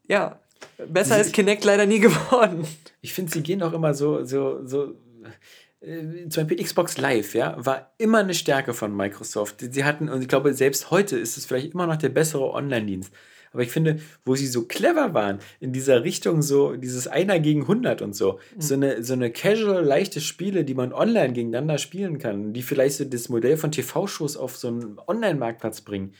[0.06, 0.40] ja,
[0.86, 2.66] besser ist Kinect leider nie geworden.
[3.00, 4.94] Ich finde, sie gehen auch immer so, so, so.
[5.80, 9.56] äh, Zum Beispiel Xbox Live, ja, war immer eine Stärke von Microsoft.
[9.60, 13.12] Sie hatten, und ich glaube, selbst heute ist es vielleicht immer noch der bessere Online-Dienst.
[13.54, 17.62] Aber ich finde, wo sie so clever waren, in dieser Richtung so, dieses Einer gegen
[17.62, 22.18] 100 und so, so eine, so eine casual, leichte Spiele, die man online gegeneinander spielen
[22.18, 26.14] kann, die vielleicht so das Modell von TV-Shows auf so einen Online-Marktplatz bringen.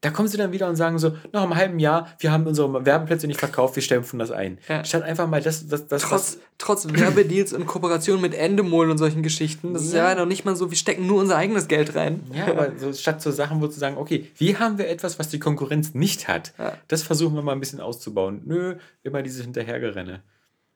[0.00, 2.84] Da kommen sie dann wieder und sagen so, nach einem halben Jahr, wir haben unsere
[2.86, 4.58] Werbeplätze nicht verkauft, wir stempfen das ein.
[4.68, 4.84] Ja.
[4.84, 9.24] Statt einfach mal das, das, das, Trotz, trotz Werbedeals in Kooperation mit Endemol und solchen
[9.24, 9.74] Geschichten.
[9.74, 10.10] Das ist Ja.
[10.10, 12.20] ja noch nicht mal so, wir stecken nur unser eigenes Geld rein.
[12.32, 15.30] Ja, aber so statt so Sachen, wo zu sagen, okay, wie haben wir etwas, was
[15.30, 16.52] die Konkurrenz nicht hat?
[16.58, 16.74] Ja.
[16.86, 18.42] Das versuchen wir mal ein bisschen auszubauen.
[18.44, 20.22] Nö, immer dieses Hinterhergerenne.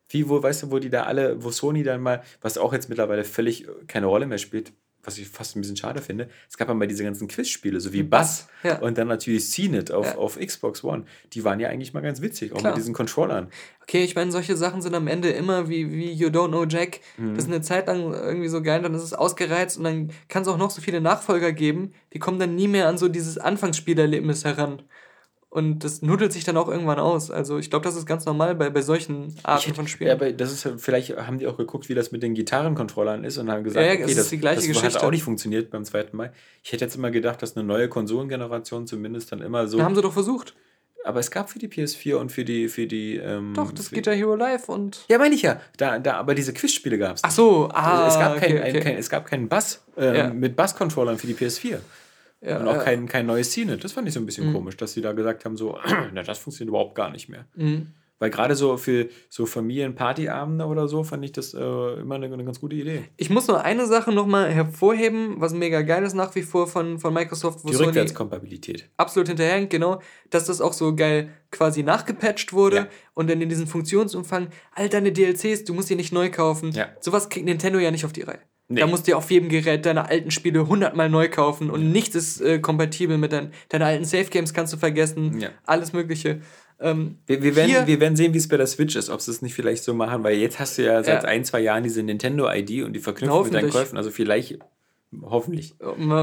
[0.09, 2.89] Wie, wo, weißt du, wo die da alle, wo Sony dann mal, was auch jetzt
[2.89, 4.73] mittlerweile völlig keine Rolle mehr spielt,
[5.05, 7.93] was ich fast ein bisschen schade finde, es gab ja mal diese ganzen Quizspiele, so
[7.93, 8.79] wie Bass Ja.
[8.79, 10.17] und dann natürlich CNET auf, Ja.
[10.19, 11.05] auf Xbox One.
[11.33, 12.73] Die waren ja eigentlich mal ganz witzig, auch Klar.
[12.73, 13.49] mit diesen Controllern.
[13.83, 17.01] Okay, ich meine, solche Sachen sind am Ende immer wie, wie You Don't Know Jack.
[17.17, 17.35] Mhm.
[17.35, 20.43] Das ist eine Zeit lang irgendwie so geil, dann ist es ausgereizt und dann kann
[20.43, 23.39] es auch noch so viele Nachfolger geben, die kommen dann nie mehr an so dieses
[23.39, 24.83] Anfangsspielerlebnis heran.
[25.55, 27.31] Und das nudelt sich dann auch irgendwann aus.
[27.31, 30.09] Also ich glaube, das ist ganz normal bei, bei solchen Arten von Spielen.
[30.09, 33.37] Ja, aber das ist vielleicht haben die auch geguckt, wie das mit den Gitarrencontrollern ist
[33.37, 34.95] und haben gesagt, Ja, ja, okay, es das, ist die gleiche das Geschichte.
[34.99, 36.33] hat auch nicht funktioniert beim zweiten Mal.
[36.63, 39.77] Ich hätte jetzt immer gedacht, dass eine neue Konsolengeneration zumindest dann immer so.
[39.77, 40.55] Da haben sie doch versucht.
[41.05, 44.15] aber es gab für die PS4 und für die für die ähm, Doch, das Guitar
[44.15, 45.05] Hero Live und.
[45.11, 45.61] Ja, meine ich ja.
[45.77, 47.25] Da, da aber diese Quizspiele gab es.
[47.25, 48.81] Ach so, ah, es gab keinen okay, okay.
[48.81, 50.29] kein, es gab keinen Bass ähm, Ja.
[50.33, 51.77] mit Bass-Controllern für die PS4.
[52.45, 52.83] Ja, und auch ja.
[52.83, 53.77] kein, kein neues Scene.
[53.77, 54.55] Das fand ich so ein bisschen Mhm.
[54.55, 55.79] komisch, dass sie da gesagt haben, so,
[56.13, 57.47] na, das funktioniert überhaupt gar nicht mehr.
[57.55, 57.89] Mhm.
[58.19, 62.45] Weil gerade so für so Familien-Partyabende oder so fand ich das äh, immer eine, eine
[62.45, 63.05] ganz gute Idee.
[63.17, 66.99] Ich muss nur eine Sache nochmal hervorheben, was mega geil ist nach wie vor von,
[67.01, 68.89] von Microsoft, wo Die Sony Rückwärtskompatibilität.
[68.97, 72.87] absolut hinterherhängt, genau, dass das auch so geil quasi nachgepatcht wurde Ja.
[73.15, 76.71] und dann in diesem Funktionsumfang, all deine DLCs, du musst die nicht neu kaufen.
[76.73, 76.91] Ja.
[77.01, 78.39] Sowas kriegt Nintendo ja nicht auf die Reihe.
[78.69, 78.81] Nee.
[78.81, 82.15] Da musst du ja auf jedem Gerät deine alten Spiele hundertmal neu kaufen und nichts
[82.15, 85.51] ist äh, kompatibel mit deinen, deine alten Safe Games kannst du vergessen, Ja.
[85.67, 86.41] alles Mögliche.
[86.81, 89.31] Ähm, Wir, wir, werden, wir werden sehen, wie es bei der Switch ist, ob sie
[89.31, 91.29] es nicht vielleicht so machen, weil jetzt hast du ja seit Ja.
[91.29, 93.71] ein, zwei Jahren diese Nintendo-ID und die verknüpft mit deinen.
[93.71, 93.97] Käufen.
[93.99, 94.59] Also vielleicht,
[95.23, 95.75] hoffentlich.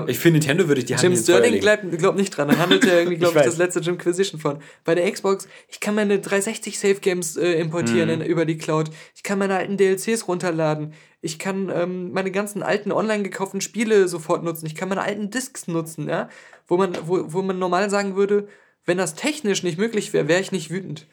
[0.07, 2.47] Ich finde, Nintendo würde ich die Hand Jim Sterling glaubt glaub nicht dran.
[2.47, 4.59] Da handelt er irgendwie, glaube Ich ich, das letzte Jimquisition von.
[4.83, 8.21] Bei der Xbox, ich kann meine 360 Save Games äh, importieren Mhm.
[8.21, 8.89] in, über die Cloud.
[9.15, 10.93] Ich kann meine alten DLCs runterladen.
[11.21, 14.65] Ich kann ähm, meine ganzen alten online gekauften Spiele sofort nutzen.
[14.65, 16.29] Ich kann meine alten Discs nutzen, ja.
[16.67, 18.47] Wo man, wo, wo man normal sagen würde,
[18.89, 21.05] wenn das technisch nicht möglich wäre, wäre ich nicht wütend.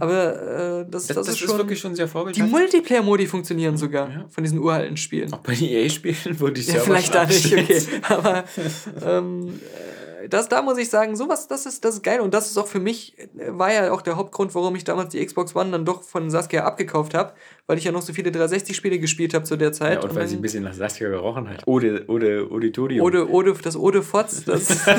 [0.00, 1.56] Aber äh, das, das, Das, ist schon.
[1.58, 2.44] wirklich schon sehr die vorbildlich.
[2.44, 5.32] Multiplayer-Modi funktionieren sogar von diesen uralten Spielen.
[5.32, 7.82] Auch bei den EA-Spielen, wo die Ja, Server vielleicht da nicht, okay.
[8.08, 8.44] Aber
[9.06, 12.20] ähm, äh, das, da muss ich sagen, sowas, das ist, das ist geil.
[12.20, 15.24] Und das ist auch für mich, war ja auch der Hauptgrund, warum ich damals die
[15.24, 17.32] Xbox One dann doch von Saskia abgekauft habe,
[17.66, 20.02] weil ich ja noch so viele 360-Spiele gespielt habe zu der Zeit.
[20.02, 21.66] Ja, und weil sie ein bisschen nach Saskia gerochen hat.
[21.66, 23.04] Ode, Ode, Auditorio.
[23.04, 24.86] Ode, Ode, das Ode Fotz, das.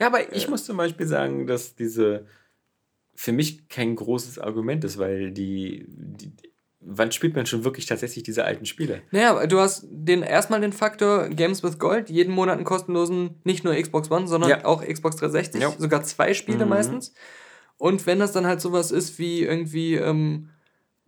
[0.00, 2.26] Ja, aber ich muss zum Beispiel sagen, dass diese
[3.14, 6.32] für mich kein großes Argument ist, weil die, die
[6.86, 9.02] wann spielt man schon wirklich tatsächlich diese alten Spiele?
[9.10, 13.64] naja, du hast den, erstmal den Faktor Games with Gold, jeden Monat einen kostenlosen, nicht
[13.64, 14.64] nur Xbox One, sondern Ja.
[14.64, 15.70] auch Xbox 360, Ja.
[15.78, 16.70] sogar zwei Spiele Mhm.
[16.70, 17.14] meistens.
[17.78, 20.50] Und wenn das dann halt sowas ist wie irgendwie ähm,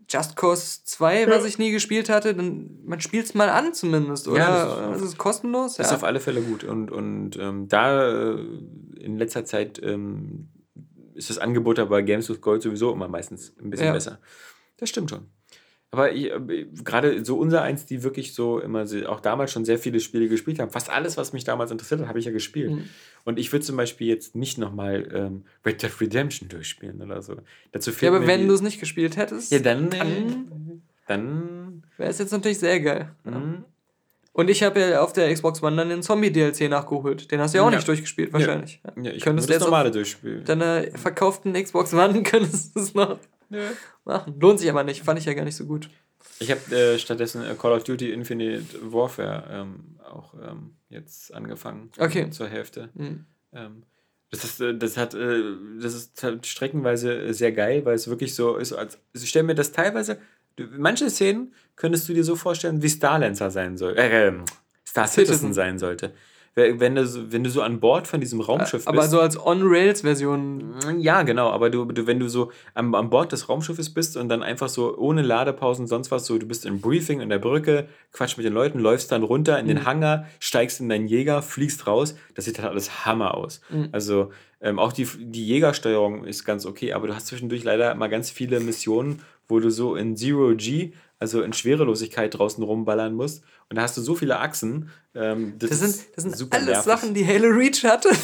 [0.09, 4.29] Just Cause 2, was ich nie gespielt hatte, dann man spielt es mal an zumindest,
[4.29, 4.39] oder?
[4.39, 5.75] Ja, das das ist, ist- kostenlos.
[5.75, 5.93] Das ja.
[5.93, 6.63] ist auf alle Fälle gut.
[6.65, 8.39] Und, und ähm, da äh,
[9.01, 10.49] in letzter Zeit ähm,
[11.15, 13.93] ist das Angebot aber Games with Gold sowieso immer meistens ein bisschen Ja.
[13.93, 14.21] besser.
[14.79, 15.27] Das stimmt schon.
[15.97, 19.79] Aber ich, äh, gerade so unser eins, die wirklich so immer auch damals schon sehr
[19.79, 22.73] viele Spiele gespielt haben, fast alles, was mich damals interessiert hat, habe ich ja gespielt.
[22.73, 22.85] Mhm.
[23.25, 27.37] Und ich würde zum Beispiel jetzt nicht nochmal ähm, Red Dead Redemption durchspielen oder so.
[27.73, 29.89] Dazu ja, fehlt aber mir wenn du es nicht gespielt hättest, Ja, dann.
[29.89, 31.83] Dann dann.
[31.97, 33.11] wäre es jetzt natürlich sehr geil.
[33.25, 33.63] mh,
[34.33, 37.31] Und ich habe ja auf der Xbox One dann den Zombie-DLC nachgeholt.
[37.31, 37.77] Den hast du ja auch Ja.
[37.77, 38.81] nicht durchgespielt, wahrscheinlich.
[38.85, 39.03] Ja.
[39.05, 40.45] ja, ich Könntest das normale durchspielen.
[40.45, 43.19] deiner verkauften Xbox One könntest du es noch
[44.05, 44.39] machen.
[44.41, 45.91] Lohnt sich aber nicht, fand ich ja gar nicht so gut.
[46.39, 51.91] Ich habe äh, stattdessen äh, Call of Duty Infinite Warfare ähm, auch ähm, jetzt angefangen.
[51.99, 52.31] Okay.
[52.31, 52.91] Zur Hälfte.
[52.95, 53.27] Mhm.
[53.53, 53.83] Ähm,
[54.31, 55.43] das ist, äh, das hat, äh,
[55.81, 59.45] das ist streckenweise äh, sehr geil, weil es wirklich so ist, als also ich stelle
[59.45, 60.19] mir das teilweise,
[60.77, 64.45] manche Szenen könntest du dir so vorstellen, wie Starlancer sein soll, äh, ähm,
[64.87, 65.53] Star Citizen.
[65.53, 66.13] sein sollte.
[66.59, 69.11] Wenn du, so- wenn du so an Bord von diesem Raumschiff Aber bist.
[69.11, 70.75] so als On-Rails-Version.
[70.99, 74.29] Ja, genau, aber du, du wenn du so am, an Bord des Raumschiffes bist und
[74.31, 77.89] dann einfach so ohne Ladepausen sonst was, so du bist im Briefing in der Brücke,
[78.13, 81.87] quatsch mit den Leuten, läufst dann runter in den Hangar, steigst in deinen Jäger, fliegst
[81.87, 83.61] raus, das sieht halt alles Hammer aus.
[83.93, 84.31] Also
[84.63, 88.31] ähm, auch die, die Jägersteuerung ist ganz okay, aber du hast zwischendurch leider mal ganz
[88.31, 93.77] viele Missionen, wo du so in Zero G, also in Schwerelosigkeit draußen rumballern musst und
[93.77, 94.91] da hast du so viele Achsen.
[95.15, 96.85] Ähm, das, Das sind, das sind super alles nervig.
[96.85, 98.11] Sachen, die Halo Reach hatte.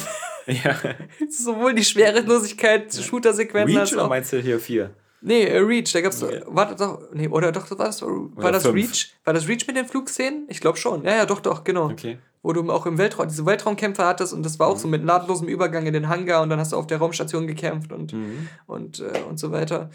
[0.45, 0.75] Ja.
[1.29, 4.09] Sowohl die Schwerelosigkeit, Shooter-Sequenzen Reach als oder auch.
[4.09, 4.91] meinst du hier vier?
[5.21, 6.19] Nee, äh, Reach, da gab's.
[6.19, 6.41] Ja.
[6.47, 6.99] War das doch.
[7.13, 8.75] Nee, oder doch, war das, war das fünf.
[8.75, 9.13] Reach?
[9.23, 10.43] War das Reach mit den Flugszenen?
[10.49, 11.05] Ich glaube schon.
[11.05, 11.85] Ja, ja, doch, doch, genau.
[11.85, 12.17] Okay.
[12.41, 15.47] Wo du auch im Weltraum, diese Weltraumkämpfe hattest und das war auch so mit naadlosem
[15.47, 18.13] Übergang in den Hangar und dann hast du auf der Raumstation gekämpft und,
[18.67, 19.91] und, äh, und so weiter.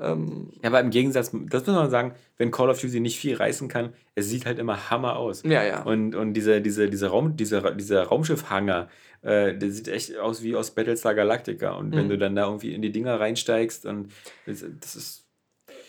[0.00, 3.36] Ähm, Ja, aber im Gegensatz, das muss man sagen, wenn Call of Duty nicht viel
[3.36, 5.42] reißen kann, es sieht halt immer Hammer aus.
[5.44, 5.82] ja, ja.
[5.84, 8.88] Und, und diese, diese, diese Raum, dieser, dieser Raumschiffhanger,
[9.22, 11.72] äh, der sieht echt aus wie aus Battlestar Galactica.
[11.72, 12.10] Und wenn Mhm.
[12.10, 14.10] du dann da irgendwie in die Dinger reinsteigst und
[14.46, 15.24] das, das ist.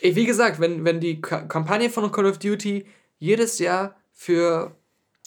[0.01, 2.86] Wie gesagt, wenn, wenn die Ka Kampagne von Call of Duty
[3.18, 4.76] jedes Jahr für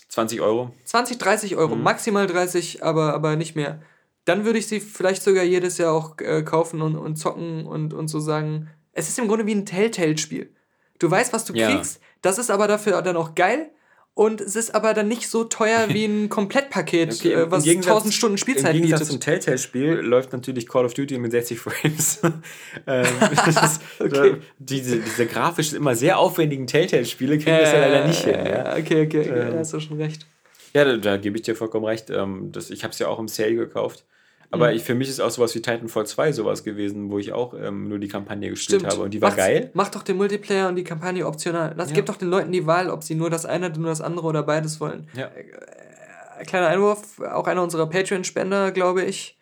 [0.09, 0.73] 20 Euro.
[0.85, 1.83] 20, 30 Euro, Mhm.
[1.83, 3.83] maximal 30, aber, aber nicht mehr.
[4.29, 7.95] Dann würde ich sie vielleicht sogar jedes Jahr auch äh, kaufen und, und zocken und,
[7.95, 8.69] und so sagen.
[8.93, 10.51] Es ist im Grunde wie ein Telltale-Spiel.
[10.99, 11.71] Du weißt, was du Ja.
[11.71, 13.71] kriegst, das ist aber dafür dann auch geil
[14.15, 17.93] und es ist aber dann nicht so teuer wie ein Komplettpaket, Okay, äh, was Gegensatz-
[17.93, 19.13] 1000 Stunden Spielzeit Im Gegensatz bietet.
[19.13, 22.21] zum Telltale-Spiel läuft natürlich Call of Duty mit 60 Frames.
[22.87, 23.07] ähm,
[23.47, 24.37] ist, Okay.
[24.59, 28.35] diese, diese grafisch immer sehr aufwendigen Telltale-Spiele kriegen das ja leider nicht hin.
[28.35, 28.75] Ja?
[28.77, 30.27] Äh, Okay, okay, okay, Ähm, da hast du schon recht.
[30.75, 32.11] Ja, da, da gebe ich dir vollkommen recht.
[32.11, 34.05] Ähm, das, ich habe es ja auch im Sale gekauft.
[34.51, 34.77] Aber Mhm.
[34.77, 37.89] ich, für mich ist auch sowas wie Titanfall 2 sowas gewesen, wo ich auch ähm,
[37.89, 38.93] nur die Kampagne gespielt Stimmt.
[38.93, 39.03] habe.
[39.05, 39.71] Und die war Macht's- geil.
[39.75, 41.75] Macht doch den Multiplayer und die Kampagne optional.
[41.77, 41.97] Lass, Ja.
[41.97, 44.43] Gebt doch den Leuten die Wahl, ob sie nur das eine, nur das andere oder
[44.43, 45.09] beides wollen.
[45.15, 45.27] Ja.
[45.27, 49.37] Äh, Kleiner Einwurf, auch einer unserer Patreon-Spender, glaube ich.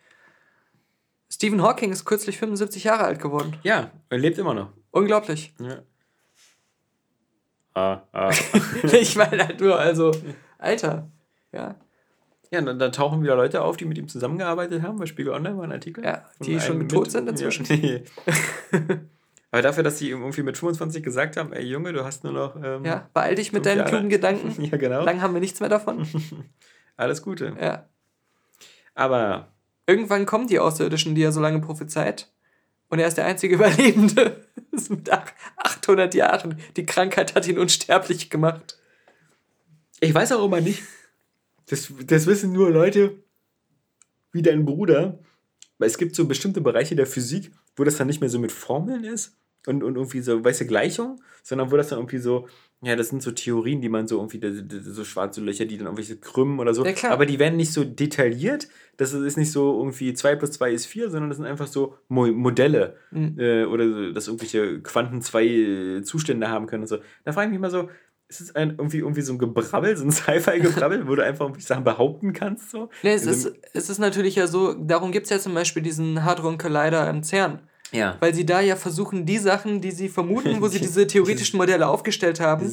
[1.29, 3.55] Stephen Hawking ist kürzlich 75 Jahre alt geworden.
[3.63, 4.69] ja, er lebt immer noch.
[4.91, 5.53] Unglaublich.
[5.61, 5.83] Ja.
[7.75, 8.31] Ah, ah.
[8.91, 10.11] ich meine halt nur, also,
[10.57, 11.07] Alter.
[11.51, 11.75] Ja,
[12.51, 14.97] ja, dann, dann tauchen wieder Leute auf, die mit ihm zusammengearbeitet haben.
[14.99, 16.03] Bei Spiegel Online war ein Artikel.
[16.03, 17.65] Ja, die schon mit- tot sind inzwischen.
[17.65, 18.03] Ja, nee.
[19.51, 22.33] Aber dafür, dass sie ihm irgendwie mit 25 gesagt haben, ey Junge, du hast nur
[22.33, 22.55] noch.
[22.61, 23.89] Ähm, ja, beeil dich mit deinen Jahre.
[23.89, 24.61] klugen Gedanken.
[24.63, 25.03] ja, genau.
[25.05, 26.05] Lang haben wir nichts mehr davon.
[26.97, 27.55] Alles Gute.
[27.59, 27.85] Ja.
[28.95, 29.47] Aber
[29.89, 32.29] Irgendwann kommen die Außerirdischen, die er so lange prophezeit.
[32.89, 34.45] Und er ist der einzige Überlebende.
[34.71, 36.59] Das ist mit ach- 800 Jahren.
[36.75, 38.77] Die Krankheit hat ihn unsterblich gemacht.
[40.01, 40.83] Ich weiß auch immer nicht.
[41.69, 43.23] Das, das wissen nur Leute
[44.31, 45.19] wie dein Bruder.
[45.77, 48.51] Weil es gibt so bestimmte Bereiche der Physik, wo das dann nicht mehr so mit
[48.51, 49.37] Formeln ist
[49.67, 52.47] und, und irgendwie so, weiße Gleichung, sondern wo das dann irgendwie so
[52.81, 54.39] Ja, das sind so Theorien, die man so irgendwie,
[54.81, 56.85] so schwarze Löcher, die dann irgendwelche krümmen oder so.
[56.85, 57.11] Ja, klar.
[57.11, 58.67] Aber die werden nicht so detailliert.
[58.97, 61.95] Das ist nicht so irgendwie 2 plus 2 ist 4, sondern das sind einfach so
[62.07, 62.95] Mo Modelle.
[63.11, 63.35] Mhm.
[63.39, 66.97] Äh, oder so, dass irgendwelche Quanten zwei Zustände haben können und so.
[67.23, 67.89] Da frage ich mich mal so,
[68.29, 71.61] ist es ein, irgendwie, irgendwie so ein Gebrabbel, so ein Sci-Fi-Gebrabbel, wo du einfach irgendwie
[71.61, 72.71] Sachen behaupten kannst?
[72.71, 72.89] So?
[73.03, 75.81] Nee, es, Also- ist, es ist natürlich ja so, darum gibt es ja zum Beispiel
[75.83, 77.59] diesen Hadron Collider im CERN.
[77.93, 78.17] Ja.
[78.19, 81.87] Weil sie da ja versuchen, die Sachen, die sie vermuten, wo sie diese theoretischen Modelle
[81.87, 82.69] aufgestellt haben,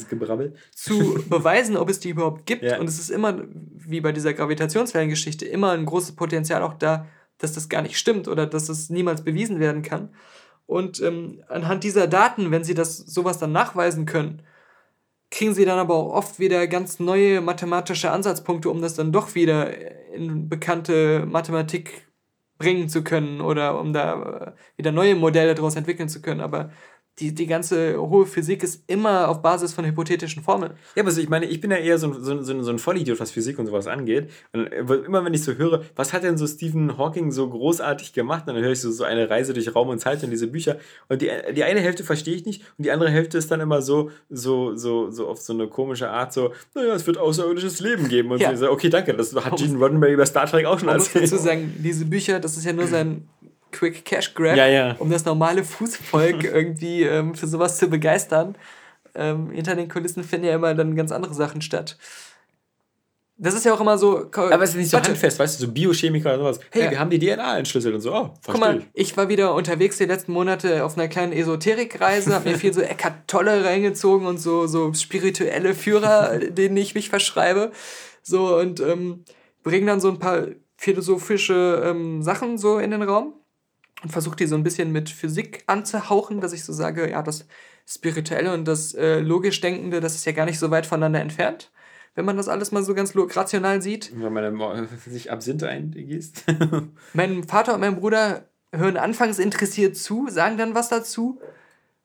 [0.74, 2.64] zu beweisen, ob es die überhaupt gibt.
[2.64, 2.80] Ja.
[2.80, 3.42] Und es ist immer,
[3.76, 7.06] wie bei dieser Gravitationswellengeschichte, immer ein großes Potenzial auch da,
[7.38, 10.08] dass das gar nicht stimmt oder dass das niemals bewiesen werden kann.
[10.66, 14.42] Und ähm, anhand dieser Daten, wenn sie das sowas dann nachweisen können,
[15.34, 19.34] kriegen sie dann aber auch oft wieder ganz neue mathematische Ansatzpunkte, um das dann doch
[19.34, 19.68] wieder
[20.14, 22.06] in bekannte Mathematik
[22.56, 26.40] bringen zu können oder um da äh, wieder neue Modelle daraus entwickeln zu können.
[26.40, 26.70] Aber
[27.20, 30.72] die, die ganze hohe Physik ist immer auf Basis von hypothetischen Formeln.
[30.96, 32.78] Ja, aber so, ich meine, ich bin ja eher so ein, so, ein- so, ein-
[32.80, 34.30] Vollidiot, was Physik und sowas angeht.
[34.52, 38.12] Und äh, immer wenn ich so höre, was hat denn so Stephen Hawking so großartig
[38.14, 40.78] gemacht, dann höre ich so, so eine Reise durch Raum und Zeit und diese Bücher.
[41.08, 43.80] Und die, die eine Hälfte verstehe ich nicht und die andere Hälfte ist dann immer
[43.80, 48.08] so, so, so, so auf so eine komische Art, so, naja, es wird außerirdisches Leben
[48.08, 48.32] geben.
[48.32, 48.56] Und Ja.
[48.56, 51.06] so, ich okay, danke, das hat Gene Roddenberry bei Star Trek auch schon Man muss
[51.06, 51.32] erzählt.
[51.32, 53.28] dazu sagen, diese Bücher, das ist ja nur sein
[53.74, 54.96] Quick Cash Grab, Ja, ja.
[54.98, 58.56] um das normale Fußvolk irgendwie ähm, für sowas zu begeistern.
[59.14, 61.96] Ähm, hinter den Kulissen finden ja immer dann ganz andere Sachen statt.
[63.36, 64.30] Das ist ja auch immer so.
[64.32, 66.60] Aber es ist nicht so Warte, handfest, weißt du, so Biochemiker oder sowas.
[66.70, 66.90] Hey, Ja.
[66.92, 69.98] wir haben die DNA entschlüsselt und so, oh, Guck verstehe mal, ich war wieder unterwegs
[69.98, 74.38] die letzten Monate auf einer kleinen Esoterikreise, habe mir viel so Eckart Tolle reingezogen und
[74.38, 77.72] so, so spirituelle Führer, denen ich mich verschreibe.
[78.22, 79.24] So und ähm,
[79.64, 80.46] bringen dann so ein paar
[80.76, 83.34] philosophische ähm, Sachen so in den Raum
[84.04, 87.46] und versuche die so ein bisschen mit Physik anzuhauchen, dass ich so sage, ja, das
[87.86, 91.72] Spirituelle und das äh, logisch Denkende, das ist ja gar nicht so weit voneinander entfernt,
[92.14, 94.12] wenn man das alles mal so ganz rational sieht.
[94.14, 96.44] Wenn man sich Absinthe eingießt.
[97.14, 101.40] Mein Vater und mein Bruder hören anfangs interessiert zu, sagen dann was dazu,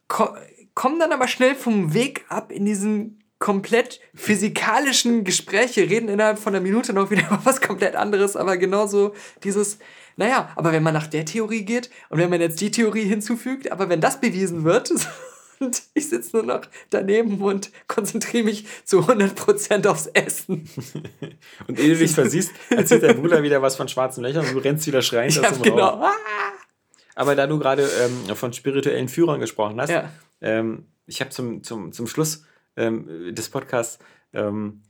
[0.07, 0.29] ko
[0.73, 6.55] kommen dann aber schnell vom Weg ab in diesen komplett physikalischen Gespräche, reden innerhalb von
[6.55, 9.79] einer Minute noch wieder über was komplett anderes, aber genauso dieses,
[10.19, 13.71] naja, aber wenn man nach der Theorie geht und wenn man jetzt die Theorie hinzufügt,
[13.71, 14.91] aber wenn das bewiesen wird,
[15.59, 20.69] und ich sitze nur noch daneben und konzentriere mich zu 100% aufs Essen.
[21.67, 24.59] Und ehe du dich versiehst, erzählt dein Bruder wieder was von schwarzen Löchern und du
[24.59, 25.63] rennst wieder schreiend Ja, aus dem Raum.
[25.99, 26.05] genau.
[27.15, 30.09] Aber da du gerade ähm, von spirituellen Führern gesprochen hast, Ja.
[30.41, 32.43] ähm, ich habe zum, zum, zum Schluss
[32.77, 33.99] ähm, des Podcasts,
[34.33, 34.81] ähm,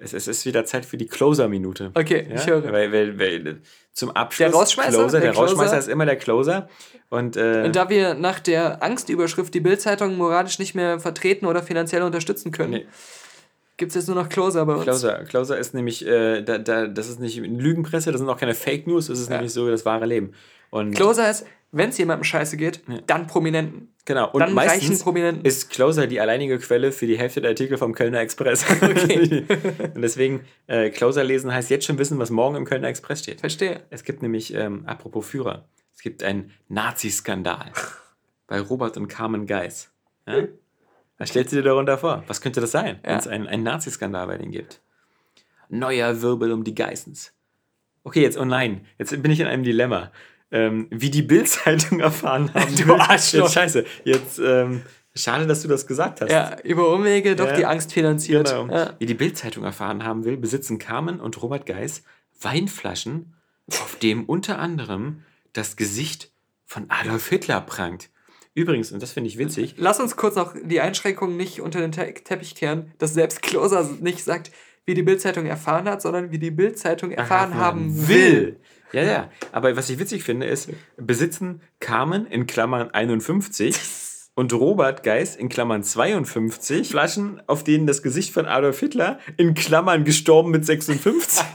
[0.00, 1.90] es, es ist wieder Zeit für die Closer-Minute.
[1.94, 2.34] Okay, Ja?
[2.36, 2.64] ich höre.
[2.72, 3.60] Weil, weil, weil
[3.92, 4.90] zum Abschluss Der Rausschmeißer?
[4.90, 5.46] Closer, der, Der Closer?
[5.52, 6.68] Rausschmeißer ist immer der Closer.
[7.10, 11.62] Und, äh, Und da wir nach der Angstüberschrift die Bildzeitung moralisch nicht mehr vertreten oder
[11.62, 12.86] finanziell unterstützen können, Nee.
[13.76, 14.84] gibt es jetzt nur noch Closer bei uns.
[14.84, 18.38] Closer, Closer ist nämlich, äh, da, da, das ist nicht eine Lügenpresse, das sind auch
[18.38, 20.32] keine Fake News, das ist nämlich so das wahre Leben.
[20.70, 23.88] Und Closer ist, wenn es jemandem scheiße geht, dann Prominenten.
[24.08, 25.44] Genau, und Dann meistens Prominenten.
[25.44, 28.64] ist Closer die alleinige Quelle für die Hälfte der Artikel vom Kölner Express.
[28.82, 29.44] Okay.
[29.94, 33.40] und deswegen, äh, Closer lesen heißt jetzt schon wissen, was morgen im Kölner Express steht.
[33.40, 33.82] Verstehe.
[33.90, 37.70] Es gibt nämlich, ähm, apropos Führer, es gibt einen Nazi-Skandal
[38.46, 39.90] bei Robert und Carmen Geis.
[40.26, 40.44] Ja?
[41.18, 42.24] Was stellst du dir darunter vor?
[42.28, 44.80] Was könnte das sein, wenn es einen, einen Nazi-Skandal bei denen gibt?
[45.68, 47.34] Neuer Wirbel um die Geissens.
[48.04, 50.12] Okay, jetzt, oh nein, jetzt bin ich in einem Dilemma.
[50.50, 52.74] Ähm, wie die Bild-Zeitung erfahren haben.
[52.74, 53.44] Du will- Arschloch.
[53.44, 53.84] Jetzt, scheiße.
[54.04, 54.82] Jetzt, ähm,
[55.14, 56.30] schade, dass du das gesagt hast.
[56.30, 57.56] Ja, über Umwege doch Ja.
[57.56, 58.48] die Angst finanziert.
[58.48, 58.66] Genau.
[58.74, 58.94] Ja.
[58.98, 62.02] Wie die Bild-Zeitung erfahren haben will, besitzen Carmen und Robert Geis
[62.40, 63.34] Weinflaschen,
[63.68, 65.22] auf dem unter anderem
[65.52, 66.30] das Gesicht
[66.64, 68.08] von Adolf Hitler prangt.
[68.54, 71.92] Übrigens, und das finde ich witzig, Lass uns kurz noch die Einschränkungen nicht unter den
[71.92, 74.50] Te Teppich kehren, dass selbst Closer nicht sagt,
[74.86, 78.56] wie die Bildzeitung erfahren hat, sondern wie die Bildzeitung erfahren haben will.
[78.92, 79.30] Ja, ja.
[79.52, 83.76] Aber was ich witzig finde, ist, besitzen Carmen in Klammern 51
[84.34, 89.54] und Robert Geis in Klammern 52 Flaschen, auf denen das Gesicht von Adolf Hitler in
[89.54, 91.44] Klammern gestorben mit 56.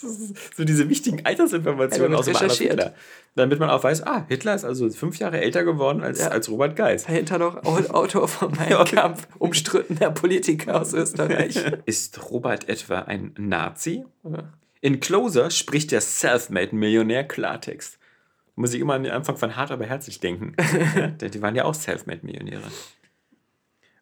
[0.00, 2.70] Das ist so diese wichtigen Altersinformationen Ja, aus dem recherchiert.
[2.70, 2.94] Hitler.
[3.34, 6.28] Damit man auch weiß, ah, Hitler ist also fünf Jahre älter geworden als, Ja.
[6.28, 7.04] als Robert Geis.
[7.04, 11.60] Dahinter noch Au- Autor von meinem Kampf, umstrittener Politiker aus Österreich.
[11.84, 14.04] Ist Robert etwa ein Nazi?
[14.80, 17.98] In Closer spricht der Selfmade-Millionär Klartext.
[18.54, 20.54] Muss ich immer an den Anfang von Hart aber herzlich denken.
[20.96, 22.70] ja, die waren ja auch Selfmade-Millionäre.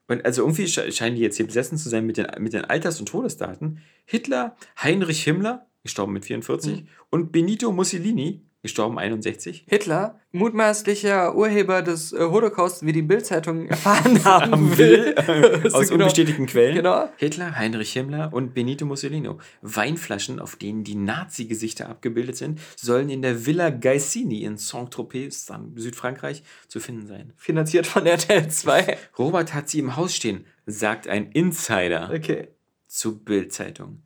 [0.08, 2.64] Und also irgendwie sche- scheinen die jetzt hier besessen zu sein mit den, mit den
[2.64, 3.82] Alters- und Todesdaten.
[4.04, 9.64] Hitler, Heinrich Himmler, gestorben mit 44, und Benito Mussolini, Gestorben 61.
[9.68, 15.14] Hitler, mutmaßlicher Urheber des äh, Holocaust, wie die Bild-Zeitung erfahren haben will.
[15.72, 16.02] Aus Genau.
[16.02, 16.74] unbestätigten Quellen.
[16.74, 17.08] Genau.
[17.16, 19.30] Hitler, Heinrich Himmler und Benito Mussolini.
[19.62, 26.42] Weinflaschen, auf denen die Nazi-Gesichter abgebildet sind, sollen in der Villa Gaisini in Saint-Tropez, Südfrankreich,
[26.66, 27.32] zu finden sein.
[27.36, 28.98] Finanziert von RTL 2.
[29.18, 32.48] Robert hat sie im Haus stehen, sagt ein Insider Okay.
[32.88, 34.02] zu Bild-Zeitung.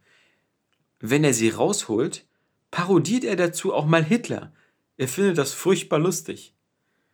[1.00, 2.26] Wenn er sie rausholt,
[2.70, 4.52] parodiert er dazu auch mal Hitler.
[4.96, 6.54] Er findet das furchtbar lustig.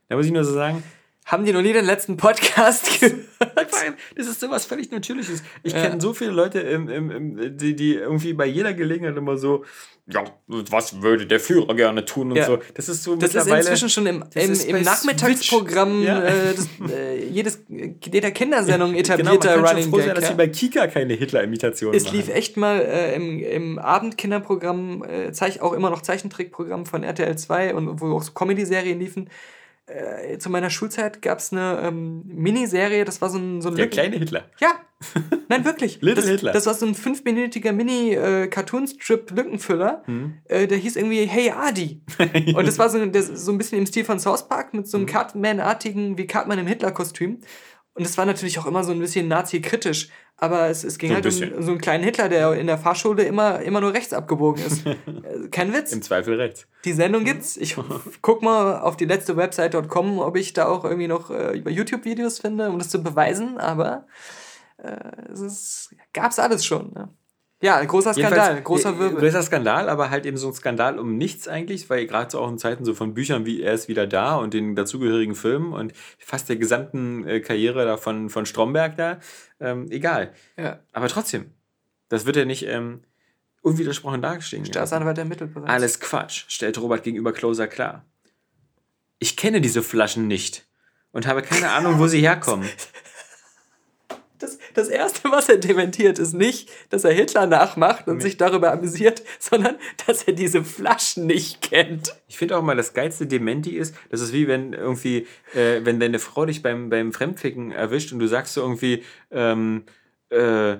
[0.08, 0.82] Da muss ich nur so sagen,
[1.26, 3.16] Haben die noch nie den letzten Podcast gehört?
[4.16, 5.42] Das ist sowas völlig Natürliches.
[5.62, 5.82] Ich Ja.
[5.82, 9.64] kenne so viele Leute, im, im, im, die, die irgendwie bei jeder Gelegenheit immer so,
[10.06, 12.46] ja, was würde der Führer gerne tun und Ja.
[12.46, 12.58] so.
[12.74, 16.02] Das ist so Das ist inzwischen schon im, das im, im Nachmittagsprogramm.
[16.02, 16.22] Ja.
[16.22, 20.14] äh, des, äh, jedes, jeder Kindersendung genau, man etablierter kann schon Running froh sein, Gag.
[20.14, 22.16] dass sie bei Kika keine Hitler-Imitation Es machen.
[22.16, 27.74] lief echt mal äh, im, im Abendkinderprogramm, äh, auch immer noch Zeichentrickprogramm von RTL 2
[27.74, 29.28] und wo auch so Comedy-Serien liefen.
[29.86, 33.76] Äh, zu meiner Schulzeit gab es eine ähm, Miniserie, das war so ein, so ein
[33.76, 34.50] Der Lücken- kleine Hitler.
[34.58, 34.72] Ja,
[35.48, 36.00] nein, wirklich.
[36.00, 36.52] Little das, Hitler.
[36.52, 40.02] Das war so ein fünfminütiger Mini-Cartoon-Strip-Lückenfüller.
[40.06, 40.38] Hm.
[40.46, 42.00] Äh, der hieß irgendwie Hey Adi.
[42.54, 44.90] Und das war so, das, so ein bisschen im Stil von South Park mit Hm.
[44.90, 47.38] so einem Cartman-artigen, wie Cartman im Hitler-Kostüm.
[47.96, 50.10] Und es war natürlich auch immer so ein bisschen nazi-kritisch.
[50.36, 53.22] Aber es, es ging So halt um so einen kleinen Hitler, der in der Fahrschule
[53.22, 54.84] immer, immer nur rechts abgebogen ist.
[54.96, 55.92] Äh, Kein Witz.
[55.92, 56.66] Im Zweifel rechts.
[56.84, 57.56] Die Sendung gibt's.
[57.56, 57.76] Ich
[58.22, 62.38] guck mal auf die letzte Website.com, ob ich da auch irgendwie noch äh, über YouTube-Videos
[62.40, 64.06] finde, um das zu beweisen, aber
[64.76, 66.92] äh, es ist, gab's alles schon.
[66.92, 67.08] Ne?
[67.62, 69.20] Ja, großer Skandal, Jedenfalls, großer äh, Wirbel.
[69.20, 72.50] Großer Skandal, aber halt eben so ein Skandal um nichts eigentlich, weil gerade so auch
[72.50, 75.94] in Zeiten so von Büchern wie Er ist wieder da und den dazugehörigen Filmen und
[76.18, 79.20] fast der gesamten äh, Karriere da von, von Stromberg da,
[79.58, 80.32] ähm, egal.
[80.58, 81.50] Ja, Aber trotzdem,
[82.10, 83.00] das wird ja nicht ähm,
[83.62, 84.66] unwidersprochen dastehen.
[84.66, 85.70] Staatsanwalt ermittelt bereits.
[85.70, 88.04] Alles Quatsch, stellt Robert gegenüber Closer klar.
[89.18, 90.66] Ich kenne diese Flaschen nicht
[91.10, 92.68] und habe keine Ahnung, wo sie herkommen.
[94.38, 98.72] Das, das Erste, was er dementiert, ist nicht, dass er Hitler nachmacht und sich darüber
[98.72, 99.76] amüsiert, sondern
[100.06, 102.14] dass er diese Flaschen nicht kennt.
[102.28, 106.00] Ich finde auch mal, das geilste Dementi ist, das ist wie wenn irgendwie, äh, wenn
[106.00, 109.84] deine Frau dich beim, beim Fremdficken erwischt und du sagst so irgendwie, ähm,
[110.30, 110.76] äh, äh,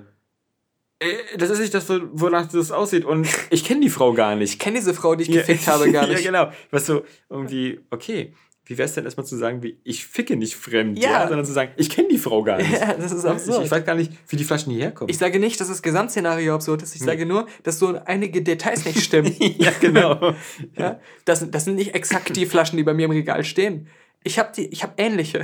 [1.37, 4.53] das ist nicht das, wo- wonach das aussieht und ich kenne die Frau gar nicht.
[4.53, 6.23] Ich kenne diese Frau, die ich gefickt habe, gar nicht.
[6.23, 6.51] ja, genau.
[6.71, 8.33] Was so irgendwie, okay,
[8.67, 11.11] wie wäre es denn erstmal zu sagen, wie ich ficke nicht fremd, Ja.
[11.11, 12.71] ja, sondern zu sagen, ich kenne die Frau gar nicht.
[12.79, 13.65] Ja, das ist Ich, absurd.
[13.65, 15.09] ich weiß gar nicht, wie die Flaschen hierher kommen.
[15.09, 16.95] Ich sage nicht, dass das Gesamtszenario absurd ist.
[16.95, 19.33] Ich sage nur, dass so einige Details nicht stimmen.
[19.39, 20.33] ja, genau.
[20.77, 20.99] ja?
[21.25, 23.87] das, das sind nicht exakt die Flaschen, die bei mir im Regal stehen.
[24.23, 25.41] Ich habe hab ähnliche.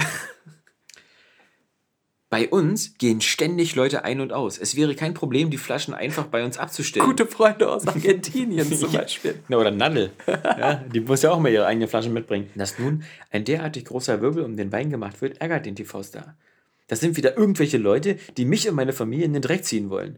[2.34, 4.58] Bei uns gehen ständig Leute ein und aus.
[4.58, 7.06] Es wäre kein Problem, die Flaschen einfach bei uns abzustellen.
[7.06, 9.36] Gute Freunde aus Argentinien zum Beispiel.
[9.50, 10.10] Na, oder Nadel.
[10.26, 12.50] Ja, die muss ja auch mal ihre eigenen Flaschen mitbringen.
[12.56, 16.36] Dass nun ein derartig großer Wirbel um den Wein gemacht wird, ärgert den TV-Star.
[16.88, 20.18] Das sind wieder irgendwelche Leute, die mich und meine Familie in den Dreck ziehen wollen.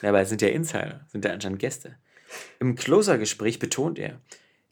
[0.00, 1.96] Ja, aber es sind ja Insider, sind ja anscheinend Gäste.
[2.60, 4.22] Im Closer-Gespräch betont er,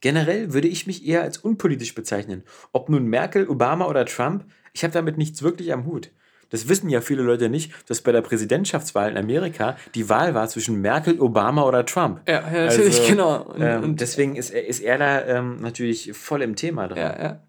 [0.00, 2.42] generell würde ich mich eher als unpolitisch bezeichnen.
[2.72, 6.10] Ob nun Merkel, Obama oder Trump, ich habe damit nichts wirklich am Hut.
[6.50, 10.48] Das wissen ja viele Leute nicht, dass bei der Präsidentschaftswahl in Amerika die Wahl war
[10.48, 12.20] zwischen Merkel, Obama oder Trump.
[12.28, 13.42] Ja, ja natürlich, genau.
[13.42, 16.98] Und, ähm, und, deswegen ist er, ist er da ähm, natürlich voll im Thema drin.
[16.98, 17.42] ja, ja.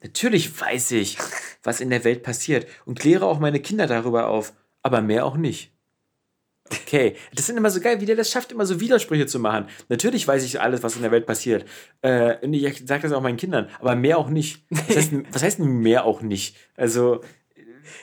[0.00, 1.18] Natürlich weiß ich,
[1.62, 5.36] was in der Welt passiert und kläre auch meine Kinder darüber auf, aber mehr auch
[5.36, 5.72] nicht.
[6.70, 9.66] Okay, das sind immer so geil, wie der das schafft, immer so Widersprüche zu machen.
[9.88, 11.64] Natürlich weiß ich alles, was in der Welt passiert.
[12.02, 14.64] Äh, und ich sage das auch meinen Kindern, aber mehr auch nicht.
[14.70, 16.56] Was heißt, was heißt denn mehr auch nicht?
[16.76, 17.22] Also,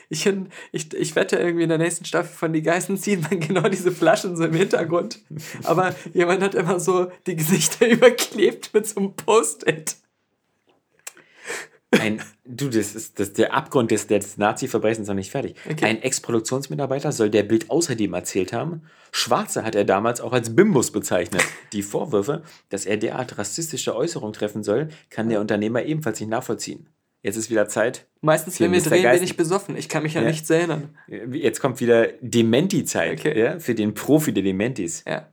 [0.08, 0.28] Ich,
[0.72, 3.92] ich, ich wette, irgendwie in der nächsten Staffel von Die Geißen sieht man genau diese
[3.92, 5.20] Flaschen so im Hintergrund.
[5.64, 9.96] Aber jemand hat immer so die Gesichter überklebt mit so einem Post-it.
[11.90, 15.56] Ein, du, das ist das, der Abgrund des, des Nazi-Verbrechens noch nicht fertig.
[15.70, 15.84] Okay.
[15.84, 18.82] Ein Ex-Produktionsmitarbeiter soll der Bild außerdem erzählt haben,
[19.12, 21.42] Schwarze hat er damals auch als Bimbus bezeichnet.
[21.72, 26.88] Die Vorwürfe, dass er derart rassistische Äußerungen treffen soll, kann der Unternehmer ebenfalls nicht nachvollziehen.
[27.22, 28.06] Jetzt ist wieder Zeit.
[28.20, 28.84] Meistens, wenn wir Mr.
[28.90, 29.24] drehen, bin Geisten.
[29.24, 29.76] ich besoffen.
[29.76, 30.30] Ich kann mich an Ja.
[30.30, 30.96] nichts erinnern.
[31.32, 33.38] Jetzt kommt wieder Dementi-Zeit Okay.
[33.38, 35.02] ja, für den Profi der Dementis.
[35.06, 35.28] Ja.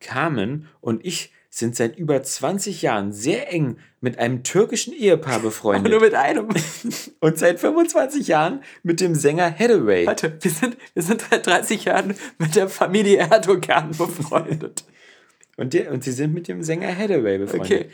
[0.00, 5.42] Carmen und ich sind seit über 20 Jahren sehr eng mit einem türkischen Ehepaar Aber
[5.44, 5.92] befreundet.
[5.92, 6.48] nur mit einem.
[7.20, 10.06] und seit 25 Jahren mit dem Sänger Hathaway.
[10.06, 14.84] Warte, wir sind, wir sind seit 30 Jahren mit der Familie Erdogan befreundet.
[15.58, 17.90] Und, der, und sie sind mit dem Sänger Hathaway befreundet.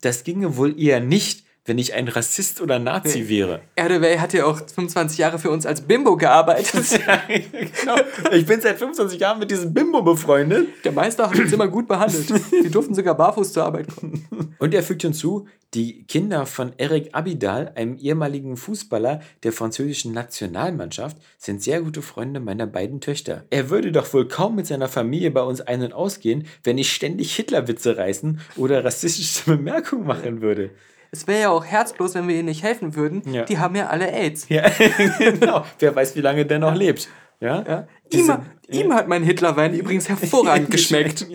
[0.00, 3.60] Das ginge wohl eher nicht, wenn ich ein Rassist oder Nazi wäre.
[3.76, 7.00] Erdewey hat ja auch 25 Jahre für uns als Bimbo gearbeitet.
[7.28, 7.96] genau.
[8.32, 10.68] Ich bin seit 25 Jahren mit diesem Bimbo befreundet.
[10.84, 12.28] Der Meister hat uns immer gut behandelt.
[12.50, 14.56] Wir durften sogar barfuß zur Arbeit kommen.
[14.58, 21.16] Und er fügt hinzu, die Kinder von Eric Abidal, einem ehemaligen Fußballer der französischen Nationalmannschaft,
[21.38, 23.44] sind sehr gute Freunde meiner beiden Töchter.
[23.50, 26.92] Er würde doch wohl kaum mit seiner Familie bei uns ein- und ausgehen, wenn ich
[26.92, 30.70] ständig Hitlerwitze reißen oder rassistische Bemerkungen machen würde.
[31.14, 33.22] Es wäre ja auch herzlos, wenn wir ihnen nicht helfen würden.
[33.30, 33.44] Ja.
[33.44, 34.48] Die haben ja alle AIDS.
[34.48, 34.64] Ja,
[35.18, 35.64] genau.
[35.78, 37.08] Wer weiß, wie lange der noch lebt.
[37.38, 37.62] Ja?
[37.68, 37.88] Ja?
[38.10, 41.26] Ihm, ihm hat mein Hitlerwein übrigens hervorragend geschmeckt.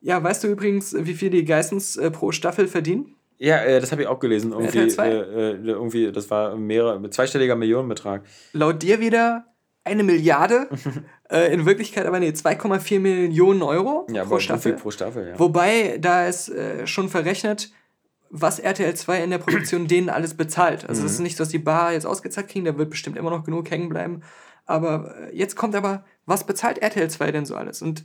[0.00, 0.20] Ja.
[0.22, 3.14] Weißt du übrigens, wie viel die Geissens äh, pro Staffel verdienen?
[3.38, 4.50] Ja, äh, das habe ich auch gelesen.
[4.50, 5.08] Irgendwie, RTL 2?
[5.08, 8.22] äh, äh, irgendwie, das war mehrere, zweistelliger Millionenbetrag.
[8.52, 9.46] Laut dir wieder
[9.84, 10.68] eine Milliarde,
[11.30, 14.72] äh, in Wirklichkeit aber nee, 2,4 Millionen Euro Ja, pro Staffel.
[14.72, 15.38] viel pro Staffel, ja.
[15.38, 17.70] Wobei, da ist äh, schon verrechnet,
[18.34, 20.88] was RTL 2 in der Produktion denen alles bezahlt.
[20.88, 21.04] Also Mhm.
[21.04, 23.44] das ist nicht so, dass die Bar jetzt ausgezahlt kriegen, da wird bestimmt immer noch
[23.44, 24.22] genug hängen bleiben.
[24.64, 27.82] Aber äh, jetzt kommt aber, was bezahlt RTL 2 denn so alles?
[27.82, 28.04] Und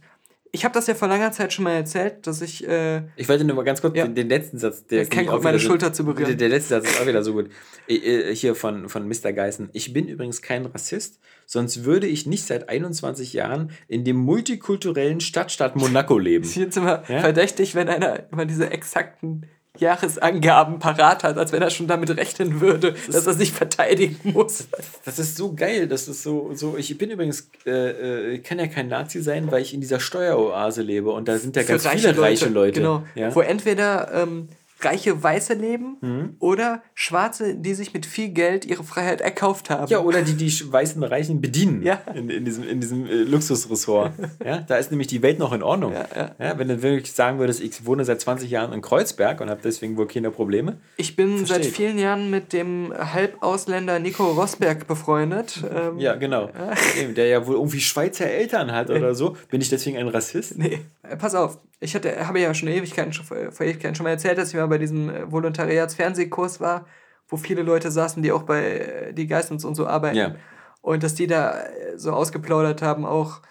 [0.51, 3.43] ich habe das ja vor langer Zeit schon mal erzählt, dass ich äh, Ich wollte
[3.43, 4.05] nur mal ganz kurz Ja.
[4.05, 6.25] den, den letzten Satz, der kein Grund, meine so- Schulter zu berühren.
[6.25, 7.49] Der, der letzte Satz ist auch wieder so gut.
[7.87, 9.33] Äh, Hier von, von Mr.
[9.33, 9.69] Geißen.
[9.73, 15.19] Ich bin übrigens kein Rassist, sonst würde ich nicht seit 21 Jahren in dem multikulturellen
[15.19, 16.43] Stadtstaat Monaco leben.
[16.45, 17.19] ist jetzt immer Ja?
[17.19, 19.45] verdächtig, wenn einer immer diese exakten
[19.79, 24.67] Jahresangaben parat hat, als wenn er schon damit rechnen würde, dass er sich verteidigen muss.
[25.05, 26.77] Das ist so geil, das ist so, so.
[26.77, 30.81] Ich bin übrigens, äh, äh, kann ja kein Nazi sein, weil ich in dieser Steueroase
[30.81, 32.79] lebe und da sind ja ganz viele reiche Leute.
[32.79, 33.03] Genau.
[33.15, 33.33] Ja?
[33.33, 34.49] Wo entweder ähm,
[34.81, 36.35] reiche Weiße leben Mhm.
[36.39, 39.87] oder Schwarze, die sich mit viel Geld ihre Freiheit erkauft haben.
[39.87, 41.99] Ja, oder die die weißen Reichen bedienen Ja.
[42.13, 44.11] in, in diesem, in diesem äh, Luxusressort.
[44.45, 45.93] ja, da ist nämlich die Welt noch in Ordnung.
[45.93, 46.57] Ja, ja.
[46.59, 49.97] wenn du wirklich sagen würdest, ich wohne seit 20 Jahren in Kreuzberg und habe deswegen
[49.97, 50.77] wohl keine Probleme.
[50.97, 55.63] Ich bin Verstehe seit vielen Jahren mit dem Halbausländer Nico Rosberg befreundet.
[55.73, 56.49] Ähm, Ja, genau.
[57.01, 59.35] Eben, Der ja wohl irgendwie Schweizer Eltern hat oder so.
[59.49, 60.57] Bin ich deswegen ein Rassist?
[60.57, 61.57] Nee, äh, pass auf.
[61.79, 64.77] Ich hatte, habe ja schon Ewigkeiten, vor Ewigkeiten schon mal erzählt, dass ich mal bei
[64.77, 66.85] diesem äh, Volontariats-Fernsehkurs war,
[67.27, 70.17] wo viele Leute saßen, die auch bei äh, die Geistens und so arbeiten.
[70.17, 70.35] Ja.
[70.81, 73.41] Und dass die da äh, so ausgeplaudert haben, auch,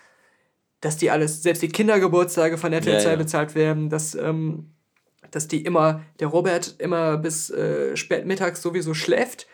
[0.81, 3.17] dass die alles, selbst die Kindergeburtstage von RTL Ja, 2 ja.
[3.17, 4.73] bezahlt werden, dass, ähm,
[5.31, 9.47] dass die immer, der Robert immer bis äh, spät mittags sowieso schläft,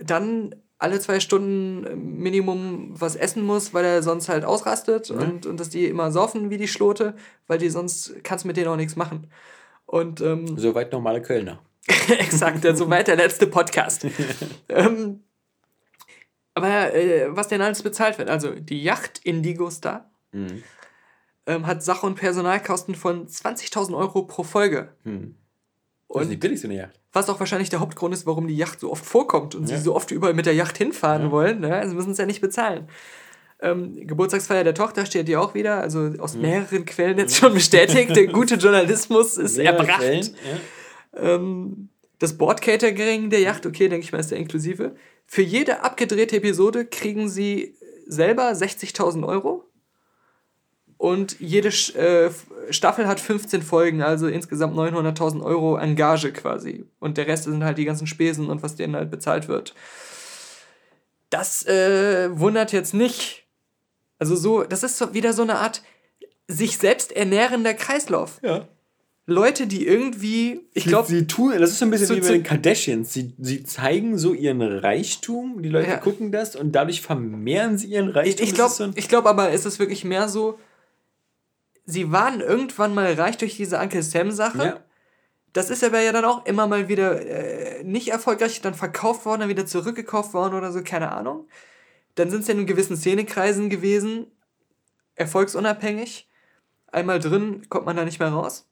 [0.00, 5.44] dann alle zwei Stunden äh, Minimum was essen muss, weil er sonst halt ausrastet und,
[5.44, 7.14] und dass die immer saufen wie die Schlote,
[7.46, 9.28] weil die sonst kannst mit denen auch nichts machen.
[9.88, 11.60] Und ähm, Soweit normale Kölner.
[12.08, 14.06] Exakt, soweit der letzte Podcast.
[14.68, 15.22] ähm,
[16.54, 20.62] aber äh, was denn alles bezahlt wird, also die Yacht Indigo Star Mhm.
[21.46, 24.90] ähm, hat Sach- und Personalkosten von 20.000 Euro pro Folge.
[25.04, 25.36] Hm.
[26.10, 27.00] Das ist Und nicht billig, so eine Yacht.
[27.14, 29.78] was auch wahrscheinlich der Hauptgrund ist, warum die Yacht so oft vorkommt und Ja.
[29.78, 31.30] sie so oft überall mit der Yacht hinfahren Ja.
[31.30, 31.60] wollen.
[31.60, 31.74] Ne?
[31.74, 32.88] Also müssen es ja nicht bezahlen.
[33.60, 38.14] Ähm, Geburtstagsfeier der Tochter steht ja auch wieder, also aus mehreren Quellen jetzt schon bestätigt.
[38.14, 40.00] Der gute Journalismus ist Mehrere erbracht.
[40.00, 40.36] Quellen,
[41.14, 41.34] ja.
[41.34, 44.94] Ähm, das Board-Catering der Yacht, okay, denke ich mal, ist der inklusive.
[45.26, 47.74] Für jede abgedrehte Episode kriegen sie
[48.06, 49.64] selber 60.000 Euro.
[50.96, 52.30] Und jede äh,
[52.70, 56.86] Staffel hat 15 Folgen, also insgesamt 900.000 Euro an Gage quasi.
[56.98, 59.74] Und der Rest sind halt die ganzen Spesen und was denen halt bezahlt wird.
[61.30, 63.47] Das äh, wundert jetzt nicht.
[64.18, 65.82] Also so, das ist so wieder so eine Art
[66.48, 68.38] sich selbst ernährender Kreislauf.
[68.42, 68.66] ja.
[69.30, 72.26] Leute, die irgendwie, ich glaube, sie tun, das ist so ein bisschen so wie bei
[72.28, 73.12] zu- den Kardashians.
[73.12, 75.96] Sie, sie zeigen so ihren Reichtum, die Leute Ja.
[75.98, 78.44] gucken das und dadurch vermehren sie ihren Ich, Reichtum.
[78.44, 80.58] ich Das glaube ist so ein- glaub aber, es ist wirklich mehr so,
[81.84, 84.58] sie waren irgendwann mal reich durch diese Uncle Sam-Sache.
[84.64, 84.80] ja.
[85.52, 89.40] Das ist aber ja dann auch immer mal wieder äh, nicht erfolgreich, dann verkauft worden,
[89.40, 91.46] dann wieder zurückgekauft worden oder so, keine Ahnung.
[92.18, 94.26] Dann sind sie in gewissen Szenekreisen gewesen,
[95.14, 96.28] erfolgsunabhängig.
[96.90, 98.68] Einmal drin, kommt man da nicht mehr raus.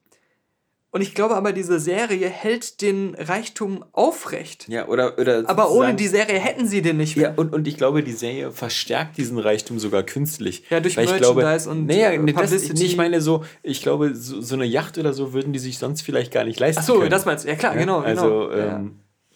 [0.89, 4.67] Und ich glaube aber, diese Serie hält den Reichtum aufrecht.
[4.67, 7.29] ja, oder, oder Aber ohne die Serie hätten sie den nicht mehr.
[7.29, 10.63] Ja, und, und ich glaube, die Serie verstärkt diesen Reichtum sogar künstlich.
[10.69, 13.81] Ja, durch Weil ich glaube, Merchandise und, naja, äh, nee, das, ich meine so, ich
[13.81, 16.79] glaube, so, so eine Yacht oder so würden die sich sonst vielleicht gar nicht leisten
[16.81, 17.11] Ach so, können.
[17.11, 17.49] das meinst du.
[17.49, 17.99] Ja, klar, Ja, genau.
[17.99, 18.57] Also, genau.
[18.57, 18.85] ja.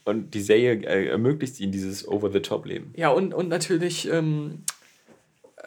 [0.05, 2.93] Und die Serie äh, ermöglicht ihnen dieses Over-the-Top-Leben.
[2.95, 4.63] Ja, und, und natürlich ähm,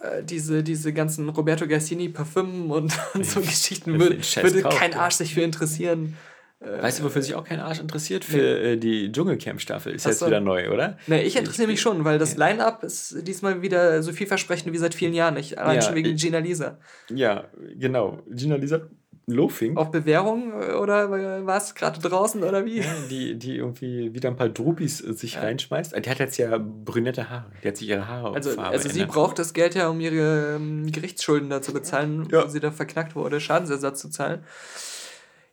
[0.01, 4.94] äh, diese, diese ganzen Roberto Gassini Parfüm und, und so Geschichten würde, würde kein.
[4.94, 6.16] Arsch sich für interessieren.
[6.61, 8.24] Weißt du, wofür sich auch kein Arsch interessiert?
[8.24, 9.93] Für äh, die Dschungelcamp-Staffel.
[9.94, 10.97] Ist Ach jetzt wieder neu, oder?
[11.06, 14.94] Ne, ich interessiere mich schon, weil das Line-Up ist diesmal wieder so vielversprechend wie seit
[14.94, 15.59] vielen Jahren nicht.
[15.59, 16.78] Allein Ja, schon wegen ich- Gina Lisa.
[17.11, 18.23] Ja, genau.
[18.31, 18.89] Gina Lisa
[19.27, 19.77] Loafing.
[19.79, 21.75] Auf Bewährung äh, oder was?
[21.75, 22.81] Gerade draußen oder wie?
[22.81, 25.95] Ja, die, die irgendwie wieder ein paar Drupis äh, sich reinschmeißt.
[25.97, 27.47] Die hat jetzt ja brünette Haare.
[27.63, 30.57] Die hat sich ihre Haare Also, Farbe also sie braucht das Geld ja, um ihre
[30.57, 32.45] ähm, Gerichtsschulden da zu bezahlen, Ja.
[32.45, 34.41] wo sie da verknackt wurde, Schadensersatz zu zahlen.
[34.41, 34.45] Am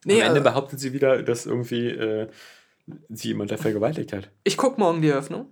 [0.06, 2.28] Nee, Ende äh, behauptet sie wieder, dass irgendwie äh,
[3.10, 4.30] sie jemand da vergewaltigt hat.
[4.44, 5.48] ich guck morgen die Eröffnung.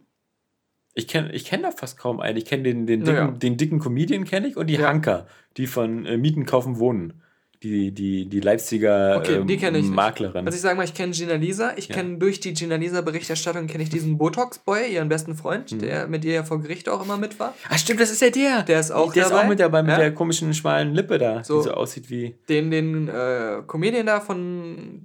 [0.95, 2.37] Ich kenne ich kenn da fast kaum einen.
[2.37, 3.25] Ich kenne den, den, Naja.
[3.27, 4.87] dicken, den dicken Comedian kenne ich und die Ja.
[4.89, 7.21] Hanker, die von äh, Mieten, Kaufen, Wohnen.
[7.61, 9.93] Die, die, die Leipziger Okay, ähm, die kenne ich nicht.
[9.93, 10.45] Maklerin.
[10.45, 11.73] Also ich sage mal, ich kenne Gina Lisa.
[11.75, 11.95] Ich Ja.
[11.95, 15.79] kenne durch die Gina Lisa Berichterstattung kenne ich diesen Botox-Boy, ihren besten Freund, Mhm.
[15.79, 17.53] der mit ihr ja vor Gericht auch immer mit war.
[17.69, 18.63] ah, stimmt, das ist ja der.
[18.63, 19.43] Der ist auch der ist dabei.
[19.43, 19.97] auch mit dabei, mit Ja.
[19.97, 21.57] der komischen schmalen Lippe da, So.
[21.57, 22.33] die so aussieht wie.
[22.47, 25.01] Den, den äh, Comedian da von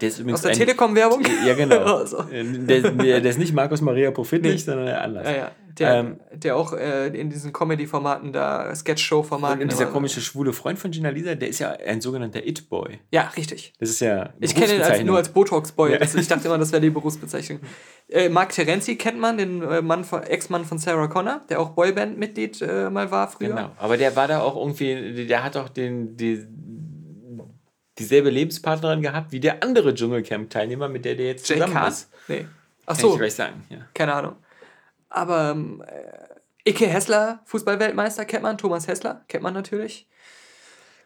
[0.00, 1.22] Der ist übrigens aus der Telekom-Werbung.
[1.46, 1.76] Ja, genau.
[1.98, 2.18] Also.
[2.30, 4.58] Äh, der, der, der ist nicht Markus Maria Profitlich, Nee.
[4.58, 5.26] sondern der Anlass.
[5.26, 5.50] Ja, ja.
[5.78, 9.62] Der, Ähm, der auch äh, in diesen Comedy-Formaten da, Sketch-Show-Formaten.
[9.62, 13.00] Und dieser komische schwule Freund von Gina Lisa, der ist ja ein sogenannter It-Boy.
[13.10, 13.72] Ja, richtig.
[13.80, 14.32] Das ist ja.
[14.40, 15.92] Ich kenne ihn als, nur als Botox-Boy.
[15.94, 16.00] Ja.
[16.00, 17.60] Ich dachte immer, das wäre die Berufsbezeichnung.
[18.06, 21.70] Äh, Mark Terenzi kennt man, den äh, Mann von- Ex-Mann von Sarah Connor, der auch
[21.70, 23.48] Boyband-Mitglied äh, mal war früher.
[23.48, 23.70] Genau.
[23.78, 26.46] Aber der war da auch irgendwie, der hat auch den, die,
[27.98, 31.88] dieselbe Lebenspartnerin gehabt wie der andere Dschungelcamp-Teilnehmer, mit der der jetzt Jay zusammen Kahn?
[31.88, 32.10] ist.
[32.28, 32.46] Nee.
[32.86, 33.64] Ach Kann so, ich gleich sagen.
[33.70, 33.78] Ja.
[33.94, 34.34] keine Ahnung.
[35.14, 38.58] Aber ähm, äh, Ike Hessler, Fußballweltmeister, kennt man.
[38.58, 40.08] Thomas Hessler, kennt man natürlich.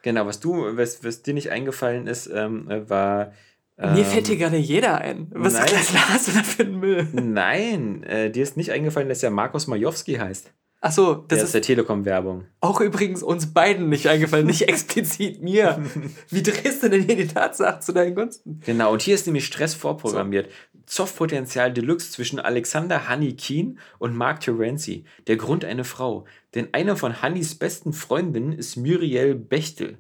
[0.03, 3.33] Genau, was du, was, was dir nicht eingefallen ist, ähm, war.
[3.77, 5.29] Mir ähm, fällt hier gerade jeder ein.
[5.31, 5.69] Was, nein.
[6.09, 7.07] hast du da für einen Müll?
[7.13, 10.53] Nein, äh, dir ist nicht eingefallen, dass der Markus Majowski heißt.
[10.81, 12.45] Ach so, Der das ist ist der Telekom-Werbung.
[12.61, 15.83] auch übrigens uns beiden nicht eingefallen, nicht explizit mir.
[16.31, 18.61] Wie drehst du denn hier die Tatsachen zu deinen Gunsten?
[18.65, 20.51] Genau, und hier ist nämlich Stress vorprogrammiert.
[20.89, 25.05] Zoffpotenzial Deluxe zwischen Alexander Hanni Keen und Mark Terenzi.
[25.27, 26.25] Der Grund eine Frau.
[26.55, 29.99] Denn eine von Hannis besten Freundinnen ist Muriel Bechtel.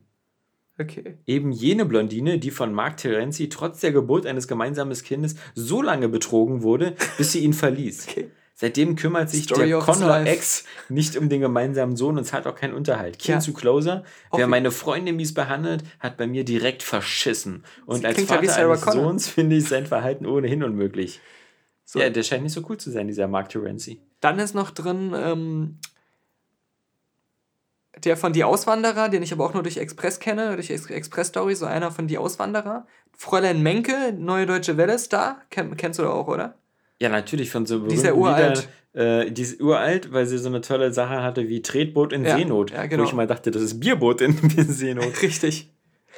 [0.81, 1.19] Okay.
[1.27, 6.09] Eben jene Blondine, die von Mark Terenzi trotz der Geburt eines gemeinsamen Kindes so lange
[6.09, 8.06] betrogen wurde, bis sie ihn verließ.
[8.19, 8.31] Okay.
[8.60, 10.28] Seitdem kümmert sich Story der of his Connor life.
[10.32, 13.20] Ex nicht um den gemeinsamen Sohn und zahlt auch keinen Unterhalt.
[13.20, 13.40] Keen Ja.
[13.40, 14.02] zu Closer.
[14.32, 17.64] Wer Auch- meine Freundin mies behandelt, hat bei mir direkt verschissen.
[17.86, 19.05] Und Sie als Vater eines Connor.
[19.05, 21.20] Sohns finde ich sein Verhalten ohnehin unmöglich.
[21.85, 22.01] So.
[22.01, 24.01] Ja, der scheint nicht so cool zu sein, dieser Mark Terenzi.
[24.20, 25.78] Dann ist noch drin ähm,
[28.02, 31.55] der von Die Auswanderer, den ich aber auch nur durch Express kenne, durch Ex Express-Story,
[31.55, 32.89] so einer von Die Auswanderer.
[33.16, 36.55] Fräulein Menke, Neue Deutsche Welle-Star, Ken, kennst du doch auch, oder?
[37.00, 38.68] Ja, natürlich von so Die ist ja berühmten uralt.
[38.94, 42.36] Äh, die ist uralt, weil sie so eine tolle Sache hatte wie Tretboot in Ja,
[42.36, 42.70] Seenot.
[42.72, 43.02] ja, genau.
[43.04, 44.34] Wo ich mal dachte, das ist Bierboot in
[44.68, 45.12] Seenot.
[45.22, 45.72] Richtig.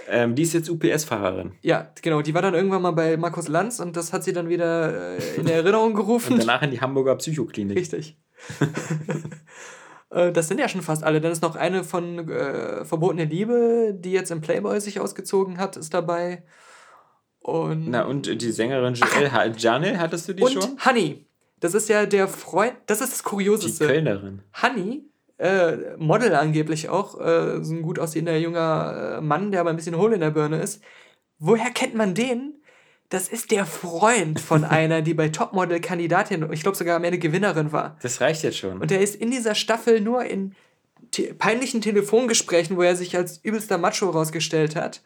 [0.08, 1.52] ähm, die ist jetzt UPS-Fahrerin.
[1.60, 2.22] Ja, genau.
[2.22, 5.36] Die war dann irgendwann mal bei Markus Lanz und das hat sie dann wieder äh,
[5.36, 6.34] in Erinnerung gerufen.
[6.34, 7.76] Und danach in die Hamburger Psychoklinik.
[7.76, 8.16] Richtig.
[10.12, 11.20] Äh, das sind ja schon fast alle.
[11.20, 15.76] Dann ist noch eine von äh, Verbotene Liebe, die jetzt im Playboy sich ausgezogen hat,
[15.76, 16.42] ist dabei.
[17.40, 20.76] Und, Na, und die Sängerin Joelle Janel, hattest du die und schon?
[20.84, 21.24] Honey.
[21.60, 22.74] Das ist ja der Freund.
[22.86, 23.86] Das ist das Die Kurioseste.
[23.86, 24.42] Kölnerin.
[24.62, 25.04] Honey,
[25.38, 29.76] äh, Model angeblich auch, äh, so ein gut aussehender junger äh, Mann, der aber ein
[29.76, 30.82] bisschen hohl in der Birne ist.
[31.38, 32.54] Woher kennt man den?
[33.10, 37.18] Das ist der Freund von einer, die bei Topmodel Kandidatin, ich glaube sogar am Ende
[37.18, 37.96] Gewinnerin war.
[38.02, 38.80] Das reicht jetzt schon.
[38.80, 40.54] Und er ist in dieser Staffel nur in
[41.10, 45.02] te peinlichen Telefongesprächen, wo er sich als übelster Macho rausgestellt hat.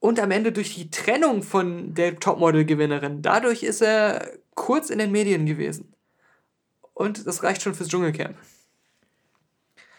[0.00, 3.22] Und am Ende durch die Trennung von der Topmodel-Gewinnerin.
[3.22, 5.94] Dadurch ist er kurz in den Medien gewesen.
[6.94, 8.36] Und das reicht schon fürs Dschungelcamp.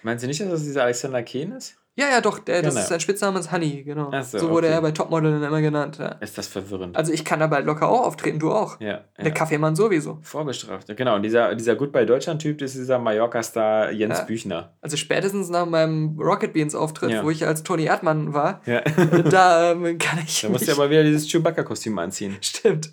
[0.03, 1.77] Meinst du nicht, dass das dieser Alexander Kehn ist?
[1.95, 2.83] Ja, ja, doch, der, das Genau.
[2.83, 4.11] ist sein Spitzname ist Honey, genau.
[4.23, 4.75] So, so, wurde okay.
[4.75, 5.97] er bei Topmodel immer genannt.
[5.99, 6.07] Ja.
[6.21, 6.95] Ist das verwirrend?
[6.95, 8.79] Also ich kann da bald locker auch auftreten, du auch.
[8.79, 9.01] ja.
[9.17, 9.31] Der ja.
[9.31, 10.19] Kaffeemann sowieso.
[10.21, 10.95] Vorbestraft.
[10.95, 14.23] Genau, und dieser, dieser Goodbye Deutschland-Typ, das ist dieser Mallorca-Star Jens Ja.
[14.23, 14.73] Büchner.
[14.79, 17.23] Also spätestens nach meinem Rocket Beans Auftritt, Ja.
[17.25, 18.81] wo ich als Toni Erdmann war, Ja.
[19.29, 22.37] da ähm, kann ich Da musst du aber wieder dieses Chewbacca-Kostüm anziehen.
[22.39, 22.91] stimmt,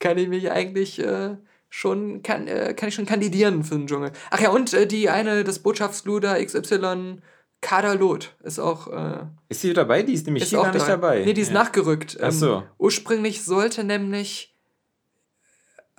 [0.00, 1.36] kann ich mich eigentlich äh,
[1.68, 4.10] schon, kann, äh, kann ich schon kandidieren für den Dschungel.
[4.30, 7.18] Ach ja, und äh, die eine, das Botschaftsluder XY,
[7.66, 10.04] Kader Loth, ist auch, äh, Ist die dabei?
[10.04, 11.16] Die ist nämlich ist hier auch gar nicht dabei.
[11.16, 11.24] dabei.
[11.24, 11.54] Nee, die ist ja.
[11.54, 12.16] nachgerückt.
[12.22, 12.62] Ach so.
[12.78, 14.54] ursprünglich sollte nämlich,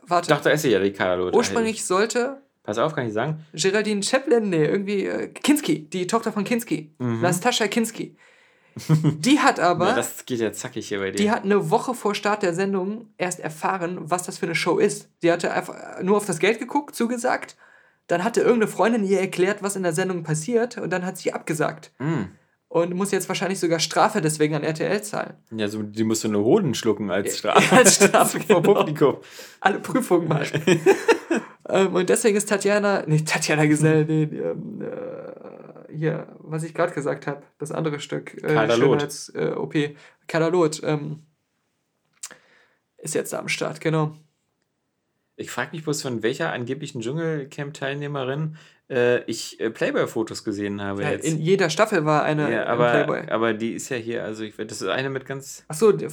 [0.02, 1.30] warte, Ich dachte, esse ja die Karlo.
[1.36, 3.46] ursprünglich sollte Pass auf, kann ich sagen.
[3.54, 8.16] Geraldine Chaplin, nee, irgendwie äh, Kinski, die Tochter von Kinski, Nastasia Kinski.
[9.20, 9.90] Die hat aber, Mhm.
[9.90, 11.18] Ja, das geht ja zackig hier bei dir.
[11.18, 14.78] die hat eine Woche vor Start der Sendung erst erfahren, was das für eine Show
[14.78, 15.10] ist.
[15.20, 17.58] Sie hatte einfach nur auf das Geld geguckt, zugesagt.
[18.08, 21.34] Dann hatte irgendeine Freundin ihr erklärt, was in der Sendung passiert und dann hat sie
[21.34, 21.92] abgesagt.
[22.00, 22.24] Mm.
[22.70, 25.36] Und muss jetzt wahrscheinlich sogar Strafe deswegen an RTL zahlen.
[25.52, 27.76] Ja, so, die musst du eine Hoden schlucken als Strafe.
[27.76, 28.74] Als Strafe, vor genau.
[28.74, 29.18] Publikum.
[29.62, 30.62] Alle Prüfungen machen.
[31.70, 36.94] ähm, und deswegen ist Tatjana, nee, Tatjana Gesell, nee, ähm, äh, hier, was ich gerade
[36.94, 38.70] gesagt habe, das andere Stück, äh.
[38.70, 39.74] Schönheits- äh, OP,
[40.28, 41.24] Kaderlot, ähm,
[42.98, 44.18] ist jetzt am Start, genau.
[45.40, 48.58] Ich frage mich bloß, von welcher angeblichen Dschungelcamp-Teilnehmerin
[48.90, 51.26] äh, ich äh, Playboy-Fotos gesehen habe Ja, jetzt.
[51.26, 53.30] in jeder Staffel war eine ja, aber, Playboy.
[53.30, 55.64] aber die ist ja hier, also ich, das ist eine mit ganz.
[55.68, 56.08] Achso, die,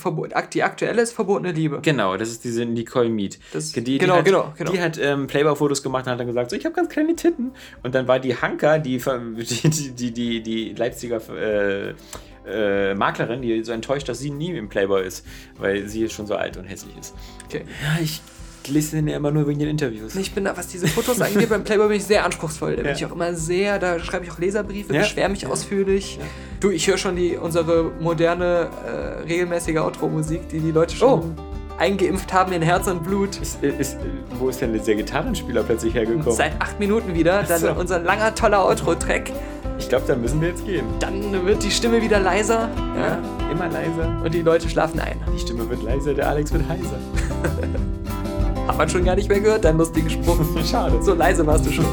[0.53, 1.79] die aktuelle ist verbotene Liebe.
[1.83, 3.39] Genau, das ist diese Nicole Mead.
[3.53, 4.73] Das- die, die genau, hat, genau, genau.
[4.73, 7.53] Die hat ähm, Playboy-Fotos gemacht und hat dann gesagt, so, ich habe ganz kleine Titten.
[7.83, 11.95] Und dann war die Hanka, die, die, die, die, die Leipziger äh,
[12.47, 15.25] äh, Maklerin, die so enttäuscht, dass sie nie im Playboy ist,
[15.59, 17.15] weil sie schon so alt und hässlich ist.
[17.47, 17.65] Okay.
[17.83, 18.21] Ja, ich
[18.69, 20.15] lese den ja immer nur wegen den Interviews.
[20.17, 22.73] Ich bin da, was diese Fotos angeht, beim Playboy bin ich sehr anspruchsvoll.
[22.73, 22.93] Da bin Ja.
[22.93, 25.01] ich auch immer sehr, da schreibe ich auch Leserbriefe, Ja.
[25.01, 25.49] beschwere mich Ja.
[25.51, 26.19] ausführlich.
[26.61, 31.35] Du, ich höre schon die, unsere moderne, äh, regelmäßige Outro-Musik, die die Leute schon
[31.77, 33.37] eingeimpft haben in Herz und Blut.
[33.43, 33.97] Ist, ist,
[34.39, 36.31] wo ist denn der Gitarrenspieler plötzlich hergekommen?
[36.33, 37.73] Seit acht Minuten wieder, dann so.
[37.73, 39.33] unser langer, toller Outro-Track.
[39.77, 40.85] Ich glaube, dann müssen wir jetzt gehen.
[41.01, 43.19] Dann wird die Stimme wieder leiser ja,
[43.51, 44.23] Immer leiser.
[44.25, 45.21] und die Leute schlafen ein.
[45.35, 46.99] Die Stimme wird leiser, der Alex wird heiser.
[48.67, 50.39] Hat man schon gar nicht mehr gehört, deinen lustigen Spruch.
[50.71, 51.03] Schade.
[51.03, 51.87] So leise warst du schon.